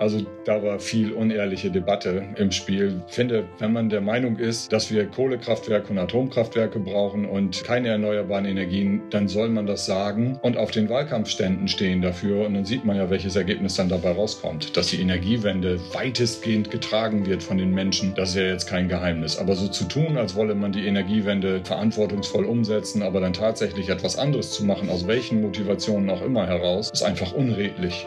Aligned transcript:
Also 0.00 0.22
da 0.46 0.62
war 0.62 0.80
viel 0.80 1.12
unehrliche 1.12 1.70
Debatte 1.70 2.24
im 2.36 2.50
Spiel. 2.50 3.02
Ich 3.06 3.14
finde, 3.14 3.44
wenn 3.58 3.74
man 3.74 3.90
der 3.90 4.00
Meinung 4.00 4.38
ist, 4.38 4.72
dass 4.72 4.90
wir 4.90 5.04
Kohlekraftwerke 5.04 5.92
und 5.92 5.98
Atomkraftwerke 5.98 6.78
brauchen 6.80 7.26
und 7.26 7.62
keine 7.64 7.88
erneuerbaren 7.88 8.46
Energien, 8.46 9.02
dann 9.10 9.28
soll 9.28 9.50
man 9.50 9.66
das 9.66 9.84
sagen 9.84 10.38
und 10.40 10.56
auf 10.56 10.70
den 10.70 10.88
Wahlkampfständen 10.88 11.68
stehen 11.68 12.00
dafür. 12.00 12.46
Und 12.46 12.54
dann 12.54 12.64
sieht 12.64 12.86
man 12.86 12.96
ja, 12.96 13.10
welches 13.10 13.36
Ergebnis 13.36 13.74
dann 13.74 13.90
dabei 13.90 14.12
rauskommt. 14.12 14.74
Dass 14.74 14.86
die 14.86 15.02
Energiewende 15.02 15.78
weitestgehend 15.92 16.70
getragen 16.70 17.26
wird 17.26 17.42
von 17.42 17.58
den 17.58 17.74
Menschen, 17.74 18.14
das 18.14 18.30
ist 18.30 18.36
ja 18.36 18.44
jetzt 18.44 18.68
kein 18.68 18.88
Geheimnis. 18.88 19.38
Aber 19.38 19.54
so 19.54 19.68
zu 19.68 19.84
tun, 19.84 20.16
als 20.16 20.34
wolle 20.34 20.54
man 20.54 20.72
die 20.72 20.86
Energiewende 20.86 21.60
verantwortungsvoll 21.62 22.46
umsetzen, 22.46 23.02
aber 23.02 23.20
dann 23.20 23.34
tatsächlich 23.34 23.90
etwas 23.90 24.16
anderes 24.16 24.52
zu 24.52 24.64
machen, 24.64 24.88
aus 24.88 25.06
welchen 25.06 25.42
Motivationen 25.42 26.08
auch 26.08 26.22
immer 26.22 26.46
heraus, 26.46 26.88
ist 26.90 27.02
einfach 27.02 27.34
unredlich. 27.34 28.06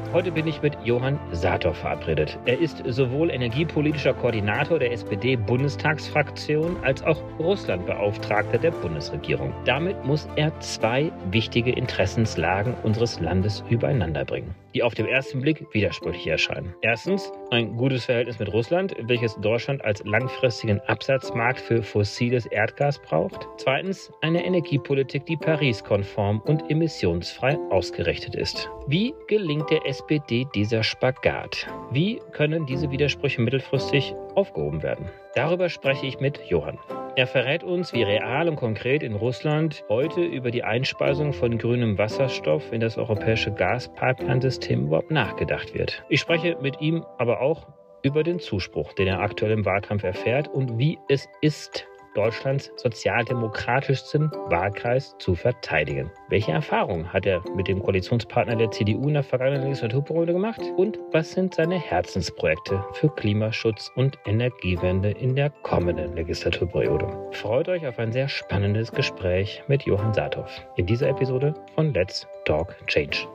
Heute 0.13 0.33
bin 0.33 0.45
ich 0.45 0.61
mit 0.61 0.77
Johann 0.83 1.17
Sator 1.31 1.73
verabredet. 1.73 2.37
Er 2.45 2.59
ist 2.59 2.83
sowohl 2.85 3.29
energiepolitischer 3.31 4.13
Koordinator 4.13 4.77
der 4.77 4.91
SPD-Bundestagsfraktion 4.91 6.75
als 6.83 7.01
auch 7.03 7.21
Russlandbeauftragter 7.39 8.57
der 8.57 8.71
Bundesregierung. 8.71 9.53
Damit 9.63 10.03
muss 10.03 10.27
er 10.35 10.59
zwei 10.59 11.13
wichtige 11.31 11.71
Interessenslagen 11.71 12.73
unseres 12.83 13.21
Landes 13.21 13.63
übereinanderbringen 13.69 14.53
die 14.73 14.83
auf 14.83 14.93
den 14.93 15.05
ersten 15.05 15.41
Blick 15.41 15.65
widersprüchlich 15.73 16.27
erscheinen. 16.27 16.73
Erstens 16.81 17.31
ein 17.51 17.75
gutes 17.75 18.05
Verhältnis 18.05 18.39
mit 18.39 18.51
Russland, 18.51 18.95
welches 19.01 19.35
Deutschland 19.35 19.83
als 19.83 20.03
langfristigen 20.05 20.79
Absatzmarkt 20.87 21.59
für 21.59 21.83
fossiles 21.83 22.45
Erdgas 22.45 22.99
braucht. 22.99 23.47
Zweitens 23.57 24.11
eine 24.21 24.45
Energiepolitik, 24.45 25.25
die 25.25 25.37
Paris-konform 25.37 26.41
und 26.45 26.69
emissionsfrei 26.71 27.57
ausgerichtet 27.69 28.35
ist. 28.35 28.69
Wie 28.87 29.13
gelingt 29.27 29.69
der 29.69 29.85
SPD 29.85 30.47
dieser 30.55 30.81
Spagat? 30.81 31.67
Wie 31.91 32.21
können 32.31 32.65
diese 32.65 32.89
Widersprüche 32.89 33.41
mittelfristig 33.41 34.13
aufgehoben 34.35 34.83
werden? 34.83 35.09
Darüber 35.35 35.69
spreche 35.69 36.05
ich 36.05 36.19
mit 36.19 36.39
Johann. 36.49 36.77
Er 37.15 37.27
verrät 37.27 37.63
uns, 37.63 37.91
wie 37.93 38.03
real 38.03 38.47
und 38.47 38.55
konkret 38.55 39.03
in 39.03 39.15
Russland 39.15 39.83
heute 39.89 40.21
über 40.21 40.49
die 40.49 40.63
Einspeisung 40.63 41.33
von 41.33 41.57
grünem 41.57 41.97
Wasserstoff 41.97 42.71
in 42.71 42.79
das 42.79 42.97
europäische 42.97 43.51
Gaspipeline-System 43.51 44.85
überhaupt 44.85 45.11
nachgedacht 45.11 45.73
wird. 45.73 46.03
Ich 46.07 46.21
spreche 46.21 46.57
mit 46.61 46.79
ihm 46.79 47.05
aber 47.17 47.41
auch 47.41 47.67
über 48.03 48.23
den 48.23 48.39
Zuspruch, 48.39 48.93
den 48.93 49.07
er 49.07 49.19
aktuell 49.19 49.51
im 49.51 49.65
Wahlkampf 49.65 50.03
erfährt 50.03 50.47
und 50.47 50.77
wie 50.77 50.97
es 51.09 51.27
ist, 51.41 51.85
Deutschlands 52.13 52.71
sozialdemokratischsten 52.75 54.31
Wahlkreis 54.47 55.15
zu 55.19 55.35
verteidigen. 55.35 56.11
Welche 56.29 56.51
Erfahrungen 56.51 57.11
hat 57.11 57.25
er 57.25 57.43
mit 57.55 57.67
dem 57.67 57.81
Koalitionspartner 57.81 58.55
der 58.55 58.71
CDU 58.71 59.07
in 59.07 59.13
der 59.13 59.23
vergangenen 59.23 59.63
Legislaturperiode 59.63 60.33
gemacht? 60.33 60.61
Und 60.77 60.99
was 61.11 61.31
sind 61.31 61.55
seine 61.55 61.79
Herzensprojekte 61.79 62.83
für 62.93 63.09
Klimaschutz 63.09 63.91
und 63.95 64.17
Energiewende 64.25 65.11
in 65.11 65.35
der 65.35 65.49
kommenden 65.49 66.15
Legislaturperiode? 66.15 67.07
Freut 67.31 67.69
euch 67.69 67.87
auf 67.87 67.97
ein 67.99 68.11
sehr 68.11 68.27
spannendes 68.27 68.91
Gespräch 68.91 69.63
mit 69.67 69.83
Johann 69.83 70.13
Saathoff 70.13 70.49
in 70.75 70.85
dieser 70.85 71.09
Episode 71.09 71.53
von 71.75 71.93
Let's 71.93 72.27
Talk 72.45 72.75
Change. 72.87 73.27